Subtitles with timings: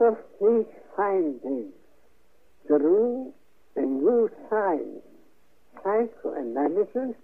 [0.00, 0.66] of these
[0.96, 1.72] findings
[2.66, 3.32] through
[3.76, 5.04] a new science,
[5.82, 7.16] psychoanalysis,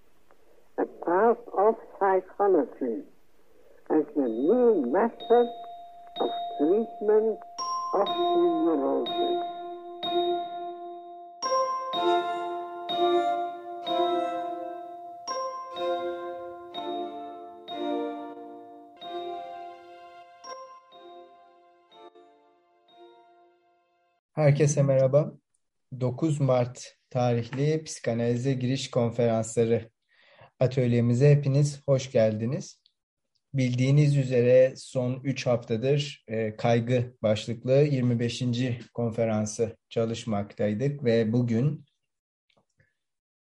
[0.79, 3.03] a part of psychology,
[3.91, 5.49] as the new method
[6.21, 7.39] of treatment
[7.95, 9.55] of neurosis.
[24.36, 25.32] Herkese merhaba.
[26.00, 29.90] 9 Mart tarihli psikanalize giriş konferansları
[30.61, 32.81] atölyemize hepiniz hoş geldiniz.
[33.55, 38.42] Bildiğiniz üzere son 3 haftadır e, kaygı başlıklı 25.
[38.95, 41.84] konferansı çalışmaktaydık ve bugün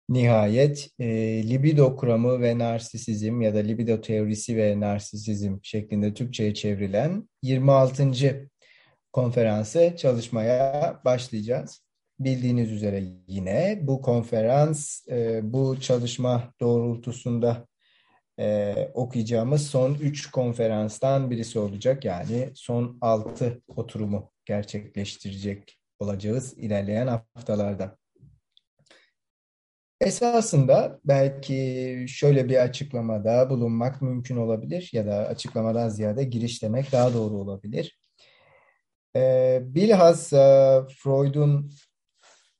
[0.08, 1.06] nihayet e,
[1.48, 8.12] libido kuramı ve narsisizm ya da libido teorisi ve narsisizm şeklinde Türkçe'ye çevrilen 26
[9.12, 11.82] konferansı çalışmaya başlayacağız.
[12.20, 17.66] Bildiğiniz üzere yine bu konferans e, bu çalışma doğrultusunda
[18.38, 22.04] e, okuyacağımız son üç konferanstan birisi olacak.
[22.04, 27.98] Yani son altı oturumu gerçekleştirecek olacağız ilerleyen haftalarda.
[30.00, 37.14] Esasında belki şöyle bir açıklamada bulunmak mümkün olabilir ya da açıklamadan ziyade giriş demek daha
[37.14, 38.01] doğru olabilir.
[39.16, 41.72] E, bilhassa Freud'un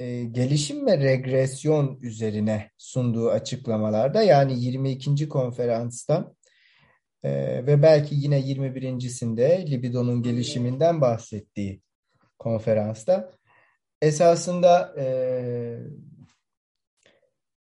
[0.01, 5.29] e, gelişim ve regresyon üzerine sunduğu açıklamalarda yani 22.
[5.29, 6.35] konferansta
[7.23, 7.31] e,
[7.67, 11.81] ve belki yine 21.sinde libidonun gelişiminden bahsettiği
[12.39, 13.31] konferansta
[14.03, 15.07] esasında e,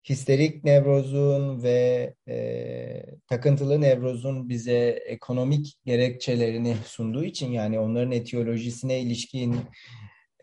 [0.09, 9.55] histerik nevrozun ve e, takıntılı nevrozun bize ekonomik gerekçelerini sunduğu için yani onların etiyolojisine ilişkin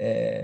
[0.00, 0.40] e,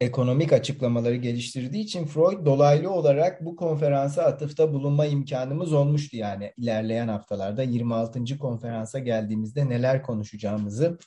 [0.00, 7.08] ekonomik açıklamaları geliştirdiği için Freud dolaylı olarak bu konferansa atıfta bulunma imkanımız olmuştu yani ilerleyen
[7.08, 8.38] haftalarda 26.
[8.38, 10.98] konferansa geldiğimizde neler konuşacağımızı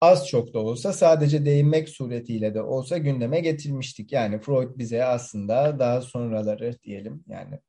[0.00, 4.12] az çok da olsa sadece değinmek suretiyle de olsa gündeme getirmiştik.
[4.12, 7.60] Yani Freud bize aslında daha sonraları diyelim yani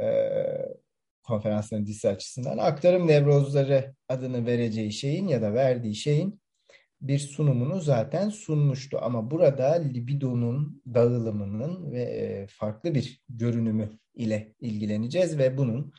[0.00, 0.06] e,
[1.22, 6.40] konferansların dizisi açısından aktarım nevrozları adını vereceği şeyin ya da verdiği şeyin
[7.00, 8.98] bir sunumunu zaten sunmuştu.
[9.02, 15.92] Ama burada libidonun dağılımının ve farklı bir görünümü ile ilgileneceğiz ve bunun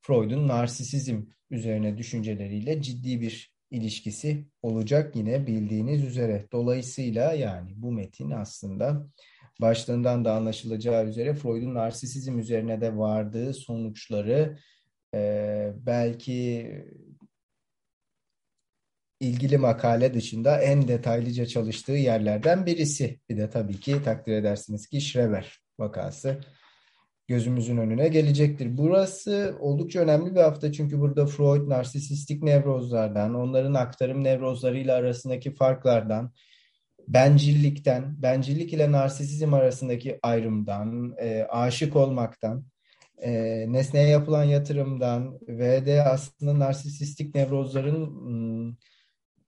[0.00, 6.46] Freud'un narsisizm üzerine düşünceleriyle ciddi bir ilişkisi olacak yine bildiğiniz üzere.
[6.52, 9.06] Dolayısıyla yani bu metin aslında
[9.60, 14.58] başlığından da anlaşılacağı üzere Freud'un narsisizm üzerine de vardığı sonuçları
[15.14, 16.70] e, belki
[19.20, 23.20] ilgili makale dışında en detaylıca çalıştığı yerlerden birisi.
[23.28, 26.40] Bir de tabii ki takdir edersiniz ki Schreber vakası
[27.26, 28.76] gözümüzün önüne gelecektir.
[28.76, 36.32] Burası oldukça önemli bir hafta çünkü burada Freud narsisistik nevrozlardan, onların aktarım nevrozlarıyla arasındaki farklardan,
[37.08, 42.64] bencillikten, bencillik ile narsisizm arasındaki ayrımdan, e, aşık olmaktan,
[43.18, 43.32] e,
[43.72, 48.30] nesneye yapılan yatırımdan ve de aslında narsisistik nevrozların
[48.68, 48.74] m,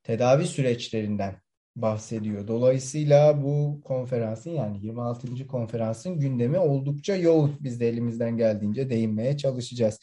[0.03, 1.46] tedavi süreçlerinden
[1.77, 2.49] bahsediyor.
[2.49, 5.47] Dolayısıyla bu konferansın yani 26.
[5.47, 7.57] konferansın gündemi oldukça yoğun.
[7.61, 10.01] Biz de elimizden geldiğince değinmeye çalışacağız.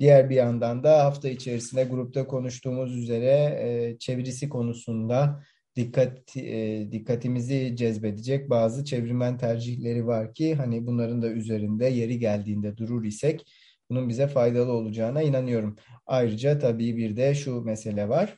[0.00, 5.42] Diğer bir yandan da hafta içerisinde grupta konuştuğumuz üzere e, çevirisi konusunda
[5.76, 12.76] dikkat e, dikkatimizi cezbedecek bazı çevirmen tercihleri var ki hani bunların da üzerinde yeri geldiğinde
[12.76, 13.46] durur isek
[13.90, 15.76] bunun bize faydalı olacağına inanıyorum.
[16.06, 18.36] Ayrıca tabii bir de şu mesele var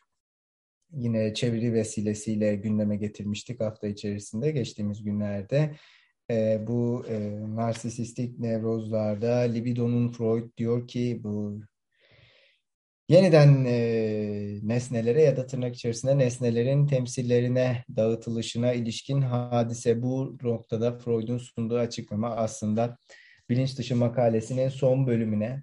[0.97, 5.75] yine çeviri vesilesiyle gündeme getirmiştik hafta içerisinde geçtiğimiz günlerde.
[6.31, 11.61] E, bu e, narsisistik nevrozlarda libidonun Freud diyor ki bu
[13.09, 21.39] yeniden e, nesnelere ya da tırnak içerisinde nesnelerin temsillerine dağıtılışına ilişkin hadise bu noktada Freud'un
[21.39, 22.99] sunduğu açıklama aslında
[23.49, 25.63] bilinç dışı makalesinin son bölümüne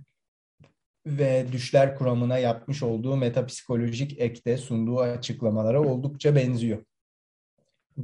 [1.06, 6.84] ve düşler kuramına yapmış olduğu metapsikolojik ekte sunduğu açıklamalara oldukça benziyor.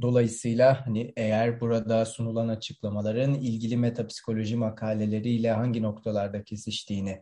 [0.02, 7.20] Dolayısıyla hani eğer burada sunulan açıklamaların ilgili metapsikoloji makaleleriyle hangi noktalarda kesiştiğini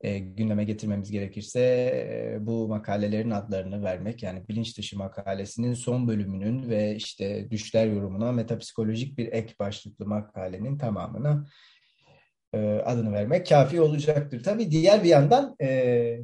[0.00, 6.68] e, gündeme getirmemiz gerekirse e, bu makalelerin adlarını vermek yani bilinç dışı makalesinin son bölümünün
[6.68, 11.79] ve işte düşler yorumuna metapsikolojik bir ek başlıklı makalenin tamamını e,
[12.84, 14.42] adını vermek kafi olacaktır.
[14.42, 16.18] Tabii diğer bir yandan e,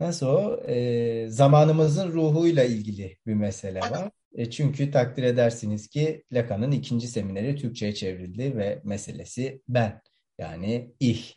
[0.00, 0.62] nasıl o?
[0.68, 4.10] E, zamanımızın ruhuyla ilgili bir mesele var.
[4.34, 10.00] E, çünkü takdir edersiniz ki Lacan'ın ikinci semineri Türkçe'ye çevrildi ve meselesi ben.
[10.38, 11.34] Yani ich.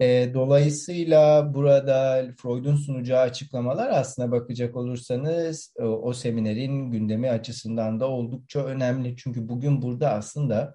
[0.00, 8.08] E, dolayısıyla burada Freud'un sunacağı açıklamalar aslına bakacak olursanız o, o seminerin gündemi açısından da
[8.08, 9.16] oldukça önemli.
[9.16, 10.74] Çünkü bugün burada aslında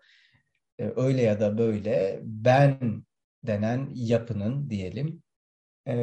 [0.82, 3.04] e, öyle ya da böyle ben
[3.44, 5.24] denen yapının diyelim
[5.88, 5.96] e,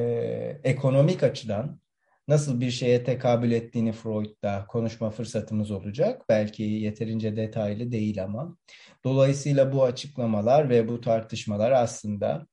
[0.65, 1.81] ekonomik açıdan
[2.29, 6.23] nasıl bir şeye tekabül ettiğini Freud'da konuşma fırsatımız olacak.
[6.29, 8.57] Belki yeterince detaylı değil ama.
[9.05, 12.47] Dolayısıyla bu açıklamalar ve bu tartışmalar aslında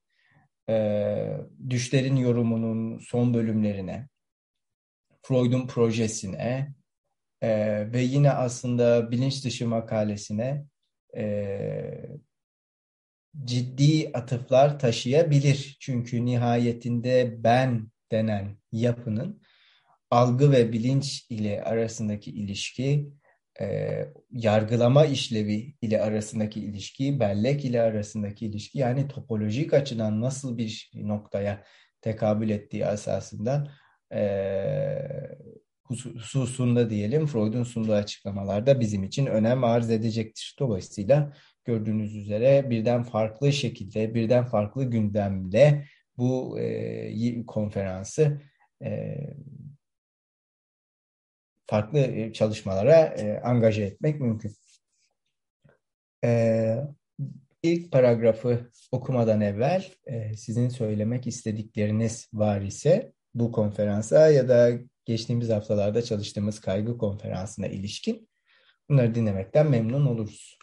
[0.70, 1.38] e,
[1.70, 4.08] düşlerin yorumunun son bölümlerine,
[5.22, 6.74] Freud'un projesine
[7.42, 7.50] e,
[7.94, 10.66] ve yine aslında bilinç dışı makalesine
[11.18, 11.26] e,
[13.44, 15.78] ciddi atıflar taşıyabilir.
[15.80, 19.42] Çünkü nihayetinde ben denen yapının
[20.12, 23.10] algı ve bilinç ile arasındaki ilişki,
[23.62, 24.00] e,
[24.32, 31.64] yargılama işlevi ile arasındaki ilişki, bellek ile arasındaki ilişki yani topolojik açıdan nasıl bir noktaya
[32.02, 33.72] tekabül ettiği esasında
[34.14, 34.22] e,
[35.90, 40.56] hususunda diyelim Freud'un sunduğu açıklamalarda bizim için önem arz edecektir.
[40.60, 41.34] Dolayısıyla
[41.66, 45.88] gördüğünüz üzere birden farklı şekilde, birden farklı gündemle
[46.18, 48.42] bu e, konferansı
[48.84, 49.18] e,
[51.68, 54.56] farklı e, çalışmalara e, angaje etmek mümkün.
[56.24, 56.78] E,
[57.64, 64.72] ilk paragrafı okumadan evvel e, sizin söylemek istedikleriniz var ise bu konferansa ya da
[65.06, 68.30] geçtiğimiz haftalarda çalıştığımız kaygı konferansına ilişkin
[68.90, 70.58] bunları dinlemekten memnun oluruz.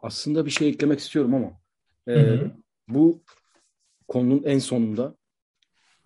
[0.00, 1.60] Aslında bir şey eklemek istiyorum ama
[2.06, 2.52] e, hı hı.
[2.88, 3.22] bu
[4.08, 5.16] konunun en sonunda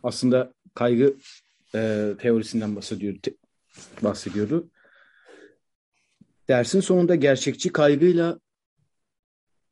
[0.03, 1.17] aslında kaygı
[1.75, 3.35] e, teorisinden bahsediyordu, te,
[4.03, 4.71] bahsediyordu.
[6.53, 8.41] Dersin sonunda gerçekçi kaygıyla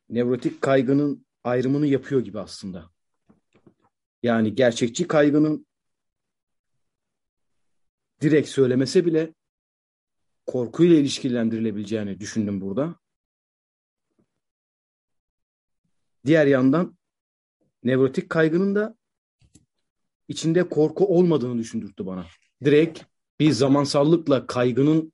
[0.09, 2.89] nevrotik kaygının ayrımını yapıyor gibi aslında.
[4.23, 5.67] Yani gerçekçi kaygının
[8.21, 9.33] direkt söylemese bile
[10.45, 12.95] korkuyla ilişkilendirilebileceğini düşündüm burada.
[16.25, 16.97] Diğer yandan
[17.83, 18.97] nevrotik kaygının da
[20.27, 22.25] içinde korku olmadığını düşündürttü bana.
[22.63, 23.03] Direkt
[23.39, 25.13] bir zamansallıkla kaygının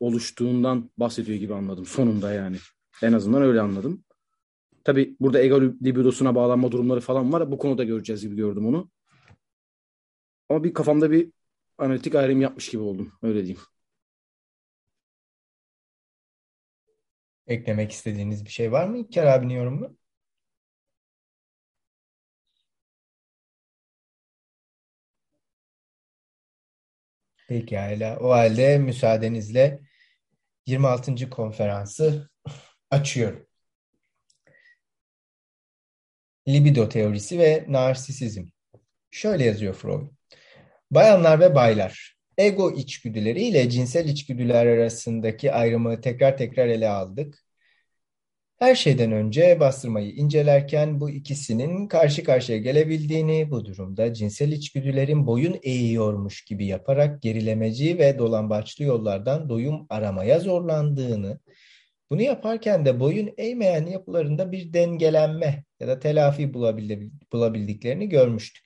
[0.00, 2.56] oluştuğundan bahsediyor gibi anladım sonunda yani.
[3.02, 4.04] En azından öyle anladım.
[4.84, 7.52] Tabi burada ego libidosuna bağlanma durumları falan var.
[7.52, 8.90] Bu konuda göreceğiz gibi gördüm onu.
[10.48, 11.32] Ama bir kafamda bir
[11.78, 13.12] analitik ayrım yapmış gibi oldum.
[13.22, 13.60] Öyle diyeyim.
[17.46, 19.96] Eklemek istediğiniz bir şey var mı İlker abinin yorumu?
[27.48, 28.18] Pekala.
[28.20, 29.80] O halde müsaadenizle
[30.66, 31.30] 26.
[31.30, 32.30] konferansı
[32.90, 33.46] açıyorum.
[36.48, 38.44] Libido teorisi ve narsisizm.
[39.10, 40.10] Şöyle yazıyor Freud.
[40.90, 47.44] Bayanlar ve baylar, ego içgüdüleri ile cinsel içgüdüler arasındaki ayrımı tekrar tekrar ele aldık.
[48.60, 55.58] Her şeyden önce bastırmayı incelerken bu ikisinin karşı karşıya gelebildiğini, bu durumda cinsel içgüdülerin boyun
[55.62, 61.40] eğiyormuş gibi yaparak gerilemeci ve dolambaçlı yollardan doyum aramaya zorlandığını,
[62.10, 66.54] bunu yaparken de boyun eğmeyen yapılarında bir dengelenme ya da telafi
[67.32, 68.64] bulabildiklerini görmüştük.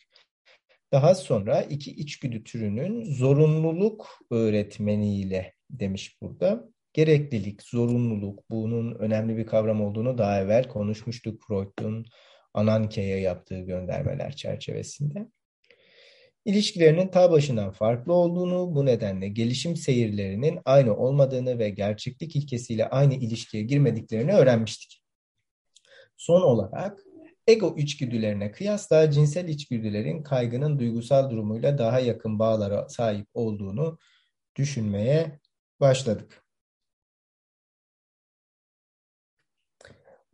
[0.93, 9.83] Daha sonra iki içgüdü türünün zorunluluk öğretmeniyle demiş burada gereklilik, zorunluluk bunun önemli bir kavram
[9.83, 12.07] olduğunu daha evvel konuşmuştuk Freud'un
[12.55, 15.29] Ananke'ye yaptığı göndermeler çerçevesinde.
[16.45, 23.15] İlişkilerinin ta başından farklı olduğunu, bu nedenle gelişim seyirlerinin aynı olmadığını ve gerçeklik ilkesiyle aynı
[23.15, 25.03] ilişkiye girmediklerini öğrenmiştik.
[26.17, 26.99] Son olarak
[27.47, 33.99] ego içgüdülerine kıyasla cinsel içgüdülerin kaygının duygusal durumuyla daha yakın bağlara sahip olduğunu
[34.57, 35.41] düşünmeye
[35.81, 36.44] başladık.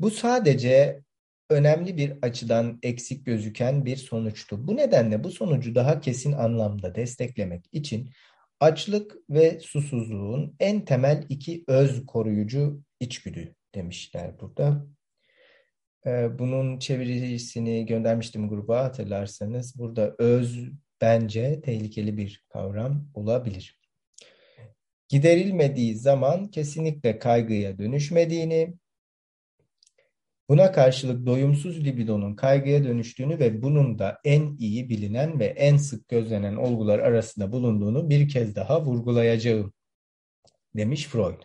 [0.01, 1.03] Bu sadece
[1.51, 4.67] önemli bir açıdan eksik gözüken bir sonuçtu.
[4.69, 8.11] Bu nedenle bu sonucu daha kesin anlamda desteklemek için
[8.61, 14.87] açlık ve susuzluğun en temel iki öz koruyucu içgüdü demişler burada.
[16.07, 19.79] Ee, bunun çevirisini göndermiştim gruba hatırlarsanız.
[19.79, 23.81] Burada öz bence tehlikeli bir kavram olabilir.
[25.09, 28.75] giderilmediği zaman kesinlikle kaygıya dönüşmediğini,
[30.51, 36.09] buna karşılık doyumsuz libidonun kaygıya dönüştüğünü ve bunun da en iyi bilinen ve en sık
[36.09, 39.73] gözlenen olgular arasında bulunduğunu bir kez daha vurgulayacağım,
[40.77, 41.43] demiş Freud.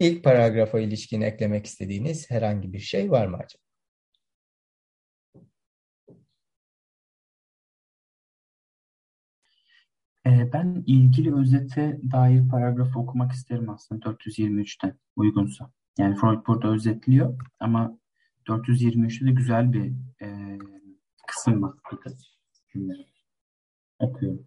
[0.00, 3.62] İlk paragrafa ilişkin eklemek istediğiniz herhangi bir şey var mı acaba?
[10.26, 15.70] Ee, ben ilgili özete dair paragrafı okumak isterim aslında 423'te uygunsa.
[15.98, 17.98] Yani Freud burada özetliyor ama
[18.46, 20.58] 423'te de güzel bir e,
[21.26, 21.74] kısım var.
[22.72, 22.92] Cümle.
[23.98, 24.46] Okuyorum.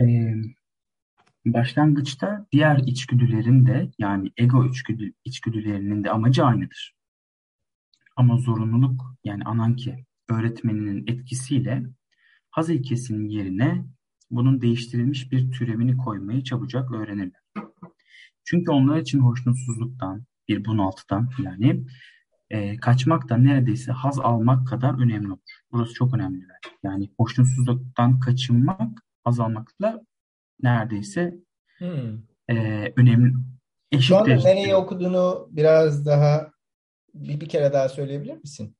[0.00, 0.34] Ee,
[1.46, 6.96] başlangıçta diğer içgüdülerin de yani ego içgüdü, içgüdülerinin de amacı aynıdır.
[8.16, 11.82] Ama zorunluluk yani ananki öğretmeninin etkisiyle
[12.50, 13.84] haz ilkesinin yerine
[14.30, 17.45] bunun değiştirilmiş bir türevini koymayı çabucak öğrenirler.
[18.46, 21.86] Çünkü onlar için hoşnutsuzluktan, bir bunaltıdan yani
[22.50, 25.62] e, kaçmak da neredeyse haz almak kadar önemli olur.
[25.72, 26.44] Burası çok önemli.
[26.82, 30.00] Yani hoşnutsuzluktan kaçınmak haz almakla
[30.62, 31.34] neredeyse
[31.78, 32.18] Hmm.
[32.48, 32.54] e,
[32.96, 33.32] önemli.
[33.92, 34.48] Eşit Şu anda derecede.
[34.48, 36.50] nereyi okuduğunu biraz daha
[37.14, 38.76] bir, bir kere daha söyleyebilir misin?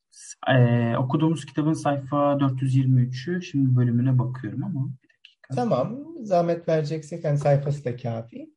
[0.48, 5.54] E, okuduğumuz kitabın sayfa 423'ü şimdi bölümüne bakıyorum ama bir dakika.
[5.54, 8.50] Tamam, zahmet vereceksek hani sayfası da kafi.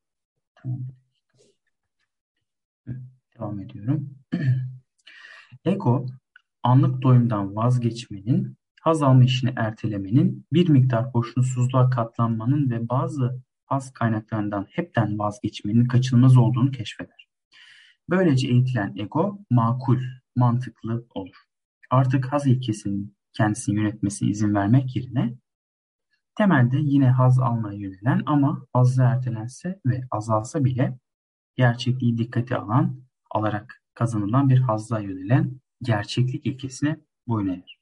[0.55, 0.79] Tamam.
[3.39, 4.09] Devam ediyorum.
[5.65, 6.05] Ego,
[6.63, 14.67] anlık doyumdan vazgeçmenin, haz alma işini ertelemenin, bir miktar hoşnutsuzluğa katlanmanın ve bazı haz kaynaklarından
[14.69, 17.29] hepten vazgeçmenin kaçınılmaz olduğunu keşfeder.
[18.09, 19.99] Böylece eğitilen ego makul,
[20.35, 21.35] mantıklı olur.
[21.89, 25.35] Artık haz ilkesinin kendisini yönetmesine izin vermek yerine
[26.35, 30.99] temelde yine haz almaya yönelen ama hazzı ertelense ve azalsa bile
[31.55, 37.79] gerçekliği dikkate alan, alarak kazanılan bir hazza yönelen gerçeklik ilkesine boyun eğer.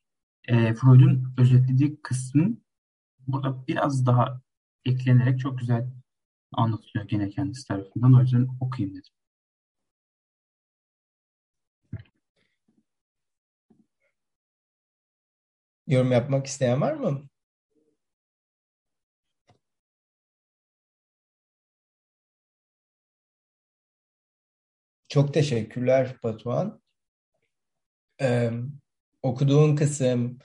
[0.47, 2.57] E, Freud'un özetlediği kısmı
[3.27, 4.41] burada biraz daha
[4.85, 5.87] eklenerek çok güzel
[6.53, 8.13] anlatılıyor gene kendisi tarafından.
[8.13, 9.13] O yüzden okuyayım dedim.
[15.87, 17.29] Yorum yapmak isteyen var mı?
[25.09, 26.81] Çok teşekkürler Batuhan.
[28.21, 28.51] Ee,
[29.23, 30.37] okuduğun kısım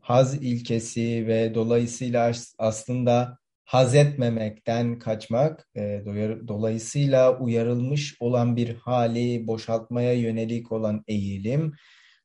[0.00, 6.02] haz ilkesi ve dolayısıyla as- aslında haz etmemekten kaçmak, e,
[6.48, 11.72] dolayısıyla uyarılmış olan bir hali boşaltmaya yönelik olan eğilim,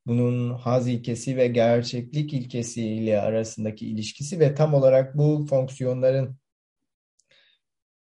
[0.07, 6.38] bunun haz ilkesi ve gerçeklik ilkesi ile arasındaki ilişkisi ve tam olarak bu fonksiyonların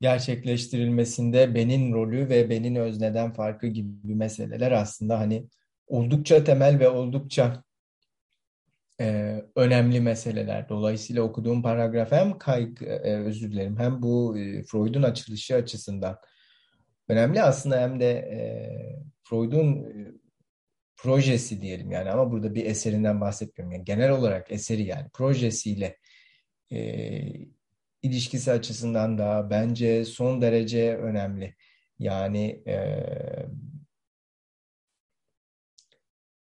[0.01, 5.49] gerçekleştirilmesinde benin rolü ve benin özneden farkı gibi meseleler aslında hani
[5.87, 7.63] oldukça temel ve oldukça
[9.01, 10.69] e, önemli meseleler.
[10.69, 16.19] Dolayısıyla okuduğum paragraf hem kaygı, e, özür dilerim, hem bu e, Freud'un açılışı açısından
[17.09, 18.39] önemli aslında hem de e,
[19.23, 20.13] Freud'un e,
[20.97, 23.73] projesi diyelim yani ama burada bir eserinden bahsetmiyorum.
[23.73, 25.97] Yani genel olarak eseri yani projesiyle
[26.73, 26.79] e,
[28.05, 31.57] ilişkisi açısından da bence son derece önemli.
[31.99, 32.77] Yani e,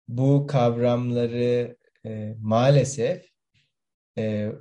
[0.08, 3.26] bu kavramları e, maalesef
[4.18, 4.52] e,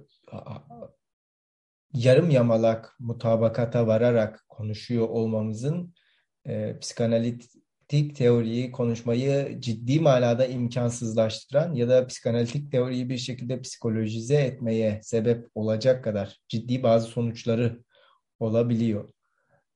[1.94, 5.94] yarım yamalak mutabakata vararak konuşuyor olmamızın
[6.46, 7.61] e, psikanalitik
[7.92, 16.04] teoriyi konuşmayı ciddi manada imkansızlaştıran ya da psikanalitik teoriyi bir şekilde psikolojize etmeye sebep olacak
[16.04, 17.82] kadar ciddi bazı sonuçları
[18.40, 19.12] olabiliyor.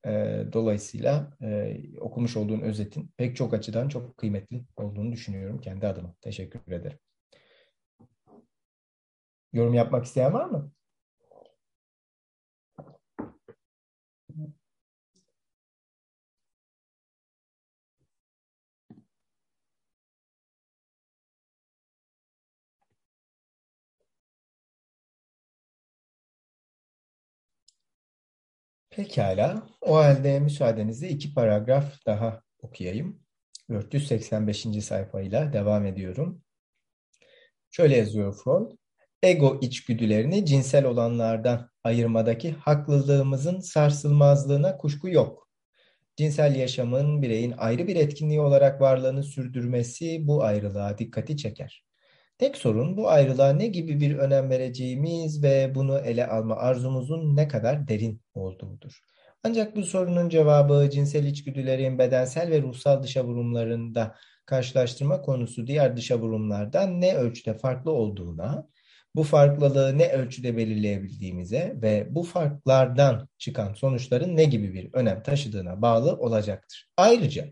[0.07, 6.15] E, dolayısıyla e, okumuş olduğun özetin pek çok açıdan çok kıymetli olduğunu düşünüyorum kendi adıma.
[6.21, 6.99] Teşekkür ederim.
[9.53, 10.73] Yorum yapmak isteyen var mı?
[28.97, 29.69] Pekala.
[29.81, 33.21] O halde müsaadenizle iki paragraf daha okuyayım.
[33.71, 34.85] 485.
[34.85, 36.43] sayfayla devam ediyorum.
[37.71, 38.71] Şöyle yazıyor Freud.
[39.23, 45.49] Ego içgüdülerini cinsel olanlardan ayırmadaki haklılığımızın sarsılmazlığına kuşku yok.
[46.17, 51.86] Cinsel yaşamın bireyin ayrı bir etkinliği olarak varlığını sürdürmesi bu ayrılığa dikkati çeker.
[52.39, 57.49] Tek sorun bu ayrılığa ne gibi bir önem vereceğimiz ve bunu ele alma arzumuzun ne
[57.49, 59.01] kadar derin olduğudur.
[59.45, 64.15] Ancak bu sorunun cevabı cinsel içgüdülerin bedensel ve ruhsal dışa vurumlarında
[64.47, 68.69] karşılaştırma konusu diğer dışa vurumlardan ne ölçüde farklı olduğuna,
[69.15, 75.83] bu farklılığı ne ölçüde belirleyebildiğimize ve bu farklardan çıkan sonuçların ne gibi bir önem taşıdığına
[75.83, 76.89] bağlı olacaktır.
[76.97, 77.45] Ayrıca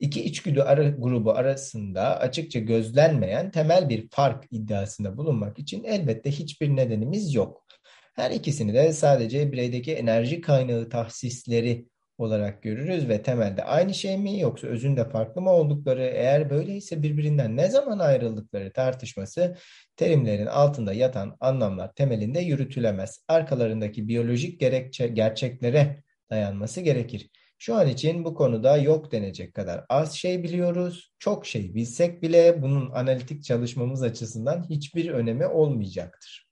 [0.00, 6.76] iki içgüdü ara, grubu arasında açıkça gözlenmeyen temel bir fark iddiasında bulunmak için elbette hiçbir
[6.76, 7.66] nedenimiz yok.
[8.14, 11.86] Her ikisini de sadece bireydeki enerji kaynağı tahsisleri
[12.18, 17.56] olarak görürüz ve temelde aynı şey mi yoksa özünde farklı mı oldukları eğer böyleyse birbirinden
[17.56, 19.56] ne zaman ayrıldıkları tartışması
[19.96, 23.24] terimlerin altında yatan anlamlar temelinde yürütülemez.
[23.28, 27.30] Arkalarındaki biyolojik gerekçe, gerçeklere dayanması gerekir.
[27.58, 31.12] Şu an için bu konuda yok denecek kadar az şey biliyoruz.
[31.18, 36.46] Çok şey bilsek bile bunun analitik çalışmamız açısından hiçbir önemi olmayacaktır.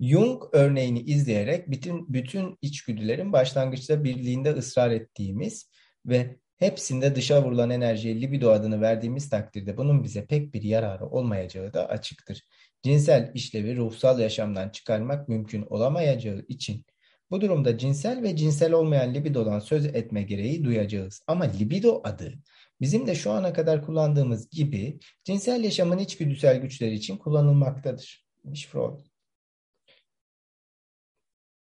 [0.00, 5.70] Jung örneğini izleyerek bütün, bütün içgüdülerin başlangıçta birliğinde ısrar ettiğimiz
[6.06, 11.72] ve hepsinde dışa vurulan enerjiye libido adını verdiğimiz takdirde bunun bize pek bir yararı olmayacağı
[11.72, 12.42] da açıktır.
[12.82, 16.84] Cinsel işlevi ruhsal yaşamdan çıkarmak mümkün olamayacağı için
[17.30, 21.22] bu durumda cinsel ve cinsel olmayan libidodan söz etme gereği duyacağız.
[21.26, 22.34] Ama libido adı
[22.80, 28.26] bizim de şu ana kadar kullandığımız gibi cinsel yaşamın içgüdüsel güçleri için kullanılmaktadır.
[28.44, 28.98] Demiş Freud.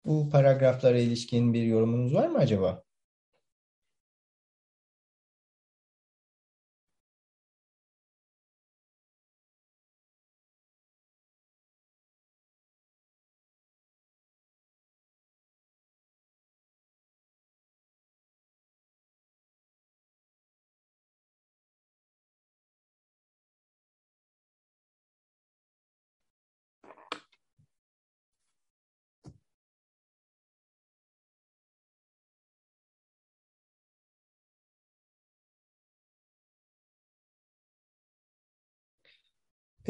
[0.05, 2.83] Bu paragraflara ilişkin bir yorumunuz var mı acaba?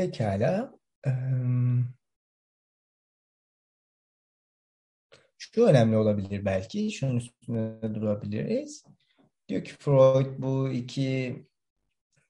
[0.01, 0.73] Pekala.
[5.37, 6.91] Şu önemli olabilir belki.
[6.91, 8.83] Şunun üstüne durabiliriz.
[9.49, 11.35] Diyor ki Freud bu iki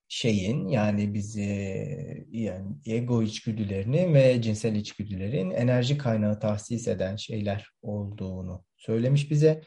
[0.08, 8.66] şeyin yani bizi yani ego içgüdülerini ve cinsel içgüdülerin enerji kaynağı tahsis eden şeyler olduğunu
[8.78, 9.62] söylemiş bize.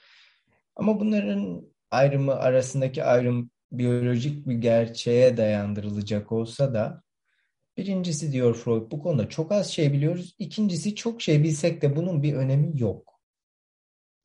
[0.77, 7.04] Ama bunların ayrımı arasındaki ayrım biyolojik bir gerçeğe dayandırılacak olsa da
[7.77, 10.37] Birincisi diyor Freud bu konuda çok az şey biliyoruz.
[10.39, 13.21] İkincisi çok şey bilsek de bunun bir önemi yok.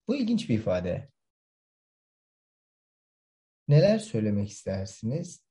[0.07, 1.09] Bu ilginç bir ifade.
[3.67, 5.43] Neler söylemek istersiniz?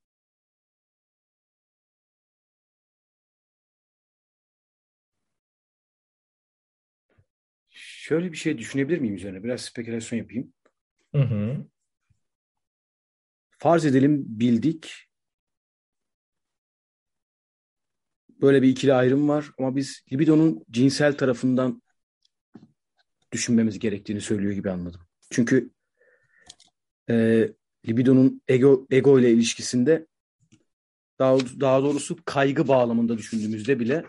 [7.70, 9.44] Şöyle bir şey düşünebilir miyim üzerine?
[9.44, 10.52] Biraz spekülasyon yapayım.
[11.14, 11.66] Hı hı.
[13.50, 15.07] Farz edelim bildik
[18.40, 21.82] böyle bir ikili ayrım var ama biz libidonun cinsel tarafından
[23.32, 25.00] düşünmemiz gerektiğini söylüyor gibi anladım.
[25.30, 25.70] Çünkü
[27.10, 27.48] e,
[27.88, 30.06] libidonun ego, ego ile ilişkisinde
[31.18, 34.04] daha, daha doğrusu kaygı bağlamında düşündüğümüzde bile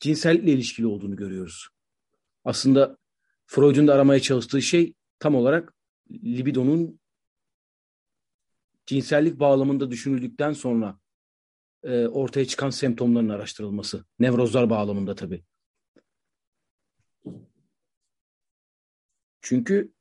[0.00, 1.68] cinsellikle ilişkili olduğunu görüyoruz.
[2.44, 2.98] Aslında
[3.46, 5.74] Freud'un da aramaya çalıştığı şey tam olarak
[6.10, 7.00] libidonun
[8.86, 10.98] cinsellik bağlamında düşünüldükten sonra
[11.86, 14.04] e, ortaya çıkan semptomların araştırılması.
[14.18, 15.44] Nevrozlar bağlamında tabii.
[19.40, 19.92] Çünkü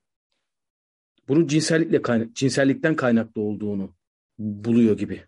[1.28, 3.96] bunun cinsellikle kaynak, cinsellikten kaynaklı olduğunu
[4.40, 5.26] buluyor gibi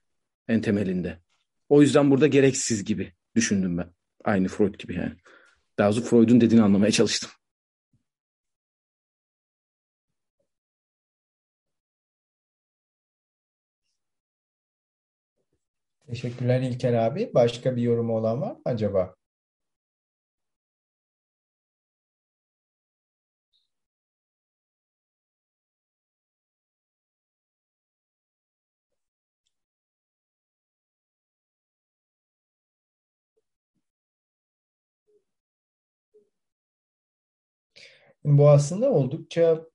[0.48, 1.20] en temelinde.
[1.70, 3.90] O yüzden burada gereksiz gibi düşündüm ben.
[4.24, 5.16] Aynı Freud gibi yani.
[5.78, 7.30] Daha Freud'un dediğini anlamaya çalıştım.
[16.08, 17.32] Teşekkürler İlker abi.
[17.34, 19.16] Başka bir yorumu olan var mı acaba?
[38.24, 39.66] Bu aslında oldukça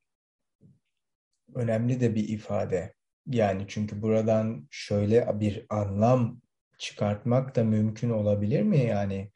[1.55, 2.95] önemli de bir ifade.
[3.27, 6.41] Yani çünkü buradan şöyle bir anlam
[6.79, 8.79] çıkartmak da mümkün olabilir mi?
[8.79, 9.31] Yani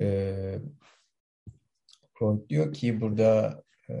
[0.00, 0.58] e,
[2.14, 3.94] Freud diyor ki burada e,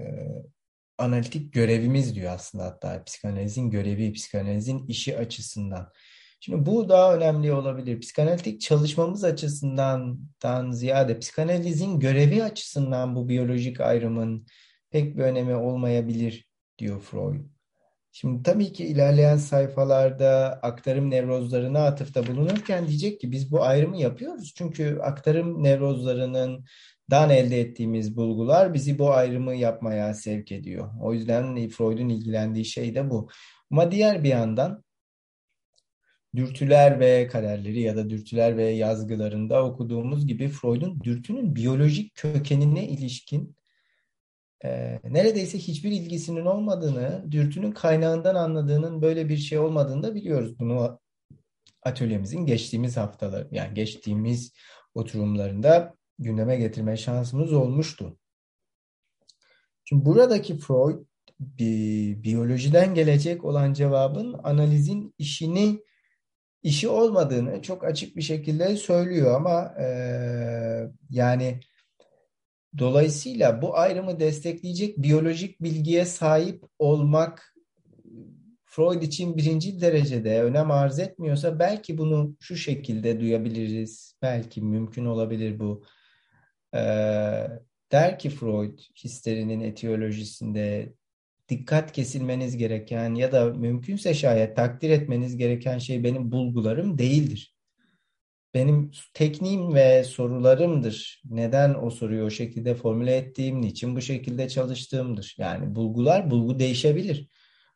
[0.98, 5.92] analitik görevimiz diyor aslında hatta psikanalizin görevi, psikanalizin işi açısından.
[6.40, 8.00] Şimdi bu daha önemli olabilir.
[8.00, 14.46] Psikanalitik çalışmamız açısından ziyade psikanalizin görevi açısından bu biyolojik ayrımın
[14.90, 17.51] pek bir önemi olmayabilir diyor Freud.
[18.14, 24.54] Şimdi tabii ki ilerleyen sayfalarda aktarım nevrozlarına atıfta bulunurken diyecek ki biz bu ayrımı yapıyoruz.
[24.56, 26.64] Çünkü aktarım nevrozlarının
[27.10, 30.90] dan elde ettiğimiz bulgular bizi bu ayrımı yapmaya sevk ediyor.
[31.00, 33.28] O yüzden Freud'un ilgilendiği şey de bu.
[33.70, 34.84] Ama diğer bir yandan
[36.36, 43.56] dürtüler ve kaderleri ya da dürtüler ve yazgılarında okuduğumuz gibi Freud'un dürtünün biyolojik kökenine ilişkin
[44.64, 50.58] e, neredeyse hiçbir ilgisinin olmadığını, dürtünün kaynağından anladığının böyle bir şey olmadığını da biliyoruz.
[50.58, 51.00] Bunu
[51.82, 54.52] atölyemizin geçtiğimiz haftalar, yani geçtiğimiz
[54.94, 58.18] oturumlarında gündeme getirme şansımız olmuştu.
[59.84, 61.04] Şimdi buradaki Freud
[61.40, 65.82] bir biyolojiden gelecek olan cevabın analizin işini
[66.62, 69.86] işi olmadığını çok açık bir şekilde söylüyor ama e,
[71.10, 71.60] yani
[72.78, 77.54] dolayısıyla bu ayrımı destekleyecek biyolojik bilgiye sahip olmak
[78.64, 84.16] Freud için birinci derecede önem arz etmiyorsa belki bunu şu şekilde duyabiliriz.
[84.22, 85.84] Belki mümkün olabilir bu.
[86.74, 87.48] Ee,
[87.92, 90.92] der ki Freud histerinin etiyolojisinde
[91.48, 97.51] dikkat kesilmeniz gereken ya da mümkünse şayet takdir etmeniz gereken şey benim bulgularım değildir.
[98.54, 101.22] Benim tekniğim ve sorularımdır.
[101.24, 105.34] Neden o soruyu o şekilde formüle ettiğim, niçin bu şekilde çalıştığımdır.
[105.38, 107.28] Yani bulgular, bulgu değişebilir.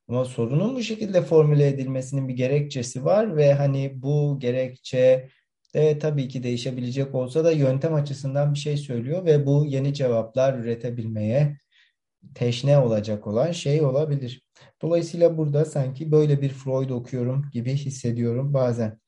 [0.08, 5.28] Ama sorunun bu şekilde formüle edilmesinin bir gerekçesi var ve hani bu gerekçe
[5.74, 10.58] de tabii ki değişebilecek olsa da yöntem açısından bir şey söylüyor ve bu yeni cevaplar
[10.58, 11.58] üretebilmeye
[12.34, 14.42] teşne olacak olan şey olabilir.
[14.82, 19.00] Dolayısıyla burada sanki böyle bir Freud okuyorum gibi hissediyorum bazen.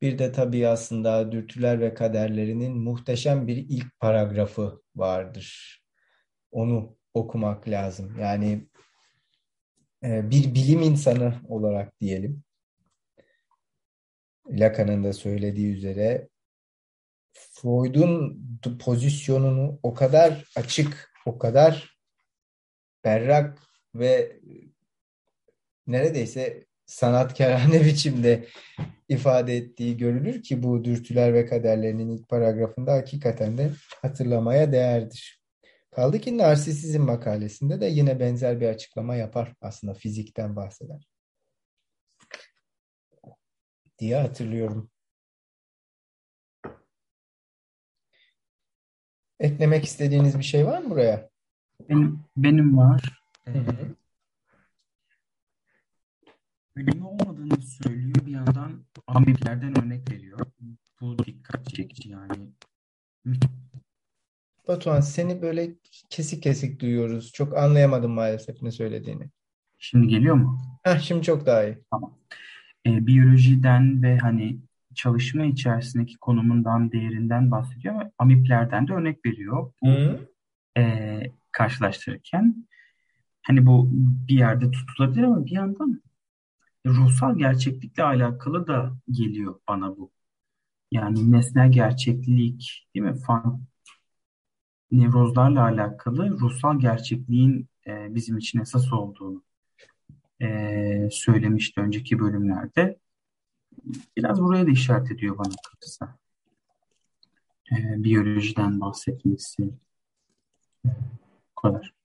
[0.00, 5.80] Bir de tabii aslında dürtüler ve kaderlerinin muhteşem bir ilk paragrafı vardır.
[6.50, 8.18] Onu okumak lazım.
[8.20, 8.68] Yani
[10.04, 12.42] e, bir bilim insanı olarak diyelim.
[14.50, 16.28] Lacan'ın da söylediği üzere
[17.32, 18.42] Freud'un
[18.80, 21.96] pozisyonunu o kadar açık, o kadar
[23.04, 23.58] berrak
[23.94, 24.40] ve
[25.86, 28.46] neredeyse sanatkarane biçimde
[29.08, 33.70] ifade ettiği görülür ki bu dürtüler ve kaderlerinin ilk paragrafında hakikaten de
[34.02, 35.42] hatırlamaya değerdir.
[35.90, 41.08] Kaldı ki narsisizm makalesinde de yine benzer bir açıklama yapar aslında fizikten bahseder.
[43.98, 44.90] Diye hatırlıyorum.
[49.40, 51.30] Eklemek istediğiniz bir şey var mı buraya?
[51.88, 53.22] Benim, benim var.
[53.44, 53.94] Hı hı.
[56.76, 60.40] Ölümü olmadığını söylüyor bir yandan Ameriklerden örnek veriyor.
[61.00, 62.50] Bu dikkat çekici yani.
[64.68, 65.74] Batuhan seni böyle
[66.10, 67.32] kesik kesik duyuyoruz.
[67.32, 69.30] Çok anlayamadım maalesef ne söylediğini.
[69.78, 70.60] Şimdi geliyor mu?
[70.82, 71.78] Heh, şimdi çok daha iyi.
[71.90, 72.18] Tamam.
[72.86, 74.58] Ee, biyolojiden ve hani
[74.94, 79.72] çalışma içerisindeki konumundan, değerinden bahsediyor ama amiplerden de örnek veriyor.
[79.82, 80.28] Bu Hı.
[80.78, 82.66] e, karşılaştırırken
[83.42, 83.88] hani bu
[84.28, 86.05] bir yerde tutulabilir ama bir yandan
[86.86, 90.10] ruhsal gerçeklikle alakalı da geliyor bana bu.
[90.92, 93.14] Yani nesnel gerçeklik, değil mi?
[93.26, 93.62] Fan,
[94.92, 99.42] nevrozlarla alakalı ruhsal gerçekliğin e, bizim için esas olduğunu
[100.42, 102.98] e, söylemişti önceki bölümlerde.
[104.16, 106.18] Biraz buraya da işaret ediyor bana kısa.
[107.72, 109.70] E, biyolojiden bahsetmesi.
[110.84, 111.95] Bu kadar.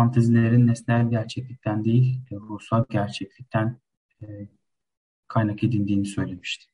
[0.00, 3.80] Fantezilerin nesnel gerçeklikten değil, e, ruhsal gerçeklikten
[4.22, 4.26] e,
[5.28, 6.66] kaynak edindiğini söylemişti.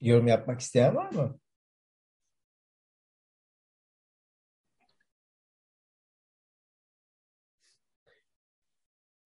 [0.00, 1.38] Yorum yapmak isteyen var mı?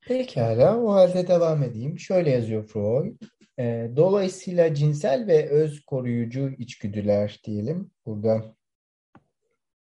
[0.00, 1.98] Pekala, o halde devam edeyim.
[1.98, 3.20] Şöyle yazıyor Freud.
[3.58, 7.90] E, dolayısıyla cinsel ve öz koruyucu içgüdüler diyelim.
[8.06, 8.54] Burada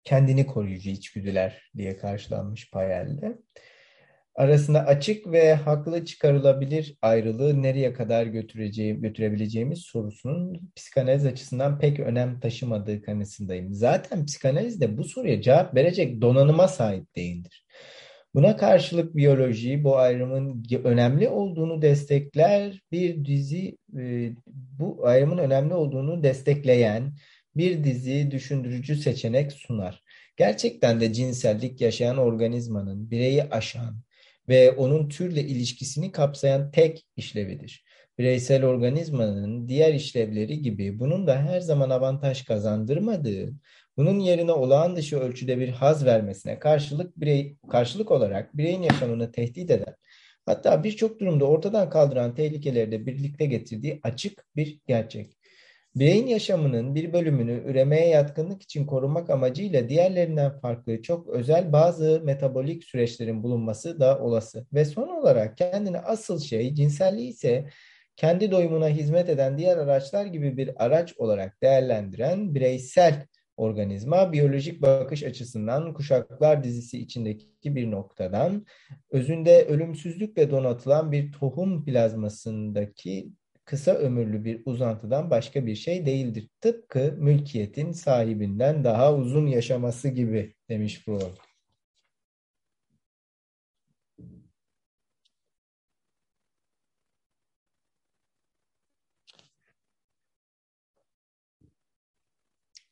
[0.03, 3.37] kendini koruyucu içgüdüler diye karşılanmış Payel'de.
[4.35, 12.39] Arasında açık ve haklı çıkarılabilir ayrılığı nereye kadar götüreceğim, götürebileceğimiz sorusunun psikanaliz açısından pek önem
[12.39, 13.73] taşımadığı kanısındayım.
[13.73, 17.65] Zaten psikanaliz de bu soruya cevap verecek donanıma sahip değildir.
[18.33, 24.31] Buna karşılık biyoloji bu ayrımın önemli olduğunu destekler bir dizi e,
[24.79, 27.13] bu ayrımın önemli olduğunu destekleyen
[27.55, 30.03] bir dizi düşündürücü seçenek sunar.
[30.37, 34.01] Gerçekten de cinsellik yaşayan organizmanın bireyi aşan
[34.49, 37.85] ve onun türle ilişkisini kapsayan tek işlevidir.
[38.17, 43.53] Bireysel organizmanın diğer işlevleri gibi bunun da her zaman avantaj kazandırmadığı,
[43.99, 49.71] bunun yerine olağan dışı ölçüde bir haz vermesine karşılık birey karşılık olarak bireyin yaşamını tehdit
[49.71, 49.95] eden,
[50.45, 55.37] hatta birçok durumda ortadan kaldıran tehlikeleri de birlikte getirdiği açık bir gerçek.
[55.95, 62.83] Bireyin yaşamının bir bölümünü üremeye yatkınlık için korumak amacıyla diğerlerinden farklı çok özel bazı metabolik
[62.83, 64.65] süreçlerin bulunması da olası.
[64.73, 67.69] Ve son olarak kendini asıl şey cinselliği ise
[68.15, 73.25] kendi doyumuna hizmet eden diğer araçlar gibi bir araç olarak değerlendiren bireysel
[73.59, 78.65] organizma biyolojik bakış açısından kuşaklar dizisi içindeki bir noktadan
[79.11, 83.29] özünde ölümsüzlükle donatılan bir tohum plazmasındaki
[83.65, 86.49] kısa ömürlü bir uzantıdan başka bir şey değildir.
[86.61, 91.48] Tıpkı mülkiyetin sahibinden daha uzun yaşaması gibi demiş Freud.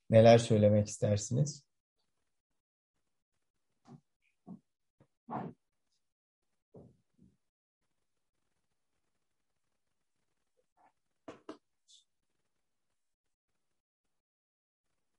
[0.09, 1.67] Neler söylemek istersiniz?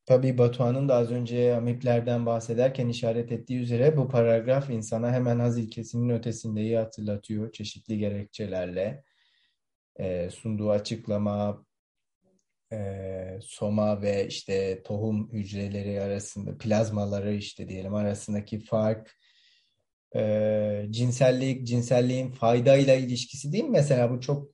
[0.09, 5.59] Tabii Batuhan'ın da az önce amiplerden bahsederken işaret ettiği üzere bu paragraf insana hemen haz
[5.59, 9.05] ilkesinin ötesindeyi hatırlatıyor çeşitli gerekçelerle.
[9.97, 11.67] E, sunduğu açıklama,
[12.73, 19.17] e, soma ve işte tohum hücreleri arasında, plazmaları işte diyelim arasındaki fark,
[20.17, 23.71] e, cinsellik, cinselliğin faydayla ilişkisi değil mi?
[23.71, 24.51] Mesela bu çok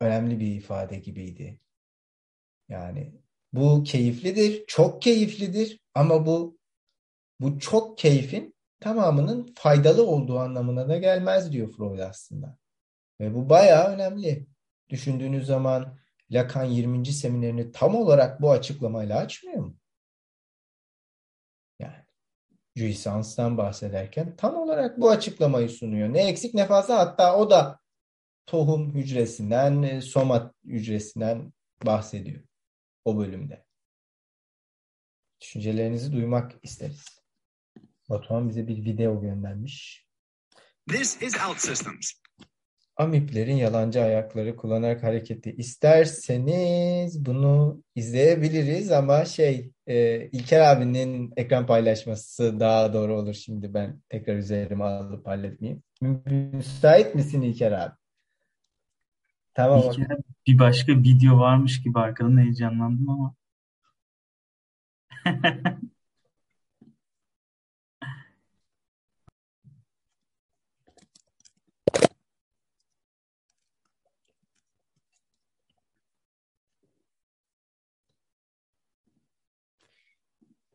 [0.00, 1.60] önemli bir ifade gibiydi.
[2.68, 3.12] Yani
[3.52, 6.58] bu keyiflidir, çok keyiflidir ama bu
[7.40, 12.58] bu çok keyfin tamamının faydalı olduğu anlamına da gelmez diyor Freud aslında.
[13.20, 14.46] Ve bu bayağı önemli.
[14.90, 15.98] Düşündüğünüz zaman
[16.32, 17.06] Lacan 20.
[17.06, 19.76] seminerini tam olarak bu açıklamayla açmıyor mu?
[21.78, 22.04] Yani
[22.76, 26.12] Jouissance'dan bahsederken tam olarak bu açıklamayı sunuyor.
[26.12, 27.80] Ne eksik ne fazla hatta o da
[28.46, 31.52] tohum hücresinden, somat hücresinden
[31.86, 32.42] bahsediyor
[33.04, 33.64] o bölümde.
[35.40, 37.04] Düşüncelerinizi duymak isteriz.
[38.08, 40.06] Batuhan bize bir video göndermiş.
[40.88, 42.21] This is OutSystems.
[42.96, 52.60] Amiplerin yalancı ayakları kullanarak hareketi isterseniz bunu izleyebiliriz ama şey e, İlker abinin ekran paylaşması
[52.60, 55.82] daha doğru olur şimdi ben tekrar üzerime alıp halletmeyeyim.
[56.52, 57.94] Müsait misin İlker abi?
[59.54, 59.80] Tamam.
[59.80, 63.34] İlker bir başka video varmış gibi arkadan heyecanlandım ama.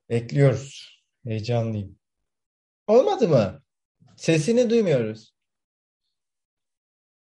[0.10, 1.02] Bekliyoruz.
[1.24, 1.96] Heyecanlıyım.
[2.88, 3.62] Olmadı mı?
[4.16, 5.34] Sesini duymuyoruz.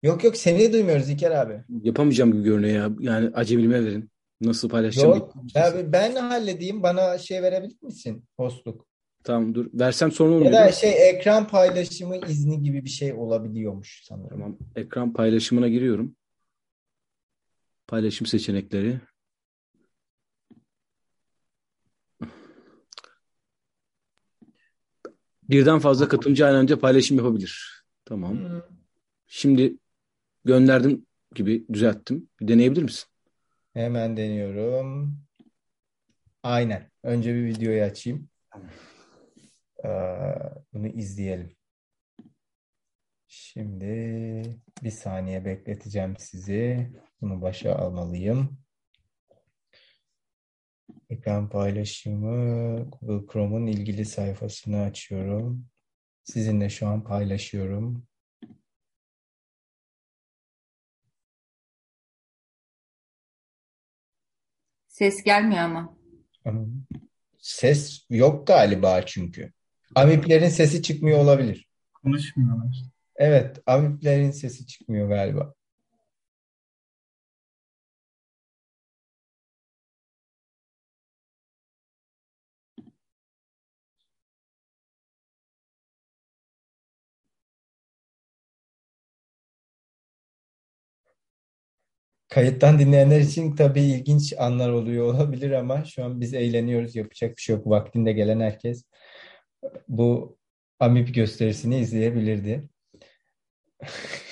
[0.04, 1.64] Yok yok seni duymuyoruz İlker abi.
[1.84, 2.96] Yapamayacağım gibi görünüyor ya.
[3.00, 4.10] Yani acemiliğime verin.
[4.42, 5.18] Nasıl paylaşacağım?
[5.18, 5.34] Yok.
[5.56, 6.84] Abi ben halledeyim.
[6.84, 8.26] Bana şey verebilir misin?
[8.38, 8.88] Hostluk.
[9.24, 9.70] Tamam dur.
[9.74, 10.54] Versem sonra Ya olmuyor.
[10.54, 14.30] da şey ekran paylaşımı izni gibi bir şey olabiliyormuş sanırım.
[14.30, 14.58] Tamam.
[14.76, 16.16] Ekran paylaşımına giriyorum.
[17.88, 19.00] Paylaşım seçenekleri.
[25.50, 27.84] Birden fazla katılımcı aynı anda paylaşım yapabilir.
[28.06, 28.38] Tamam.
[28.38, 28.70] Hı.
[29.28, 29.78] Şimdi
[30.46, 31.06] gönderdim
[31.36, 32.30] gibi düzelttim.
[32.42, 33.10] Bir deneyebilir misin?
[33.74, 35.18] Hemen deniyorum.
[36.44, 36.92] Aynen.
[37.04, 38.30] Önce bir videoyu açayım.
[39.86, 39.90] Ee,
[40.74, 41.56] bunu izleyelim.
[43.28, 43.86] Şimdi
[44.84, 46.92] bir saniye bekleteceğim sizi.
[47.22, 48.58] Bunu başa almalıyım.
[51.10, 55.66] Ekran paylaşımı Google Chrome'un ilgili sayfasını açıyorum.
[56.24, 58.08] Sizinle şu an paylaşıyorum.
[64.88, 65.98] Ses gelmiyor ama.
[67.38, 69.52] Ses yok galiba çünkü.
[69.96, 71.68] Amiplerin sesi çıkmıyor olabilir.
[71.94, 72.84] Konuşmuyorlar.
[73.16, 75.55] Evet, amiplerin sesi çıkmıyor galiba.
[92.36, 96.96] Kayıttan dinleyenler için tabii ilginç anlar oluyor olabilir ama şu an biz eğleniyoruz.
[96.96, 97.68] Yapacak bir şey yok.
[97.68, 98.84] Vaktinde gelen herkes
[99.88, 100.38] bu
[100.80, 102.70] Amip gösterisini izleyebilirdi.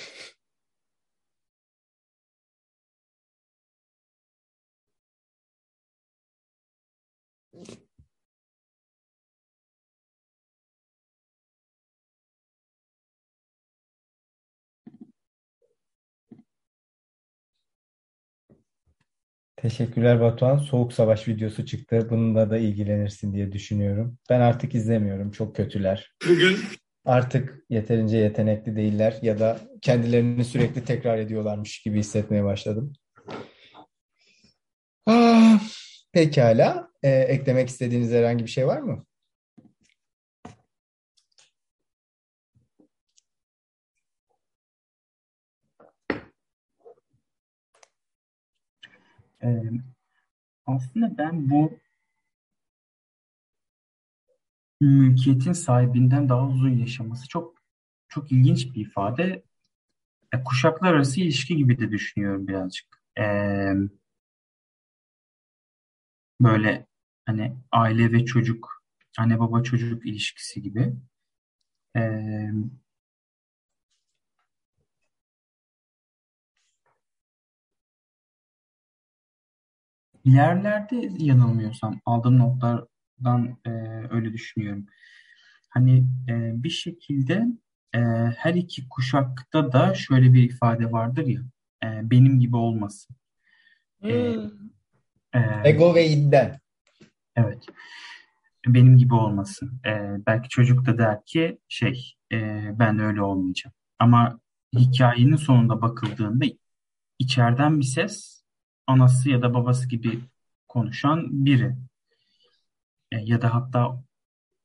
[19.64, 20.58] Teşekkürler Batuhan.
[20.58, 22.06] Soğuk Savaş videosu çıktı.
[22.10, 24.18] Bununla da ilgilenirsin diye düşünüyorum.
[24.30, 25.30] Ben artık izlemiyorum.
[25.30, 26.12] Çok kötüler.
[26.28, 26.56] Bugün
[27.04, 32.92] Artık yeterince yetenekli değiller ya da kendilerini sürekli tekrar ediyorlarmış gibi hissetmeye başladım.
[35.06, 35.60] Ah,
[36.12, 36.88] pekala.
[37.02, 39.04] Ee, eklemek istediğiniz herhangi bir şey var mı?
[49.44, 49.62] Ee,
[50.66, 51.78] aslında ben bu
[54.80, 57.54] mülkiyetin sahibinden daha uzun yaşaması çok
[58.08, 59.42] çok ilginç bir ifade.
[60.32, 62.86] E, kuşaklar arası ilişki gibi de düşünüyorum birazcık.
[63.18, 63.74] Ee,
[66.40, 66.86] böyle
[67.26, 68.82] hani aile ve çocuk,
[69.18, 70.94] anne baba çocuk ilişkisi gibi.
[71.96, 72.50] Ee,
[80.24, 83.70] yerlerde yanılmıyorsam aldığım notlardan e,
[84.10, 84.86] öyle düşünüyorum.
[85.68, 87.46] Hani e, bir şekilde
[87.94, 87.98] e,
[88.36, 91.40] her iki kuşakta da şöyle bir ifade vardır ya,
[91.84, 93.16] e, benim gibi olmasın.
[94.02, 94.12] E,
[95.34, 96.52] e, Ego ve iddia.
[97.36, 97.66] Evet.
[98.66, 99.80] Benim gibi olmasın.
[99.86, 103.74] Ee, belki çocuk da der ki şey e, ben öyle olmayacağım.
[103.98, 104.40] Ama
[104.74, 106.44] hikayenin sonunda bakıldığında
[107.18, 108.33] içeriden bir ses
[108.86, 110.20] anası ya da babası gibi
[110.68, 111.76] konuşan biri.
[113.12, 114.04] E, ya da hatta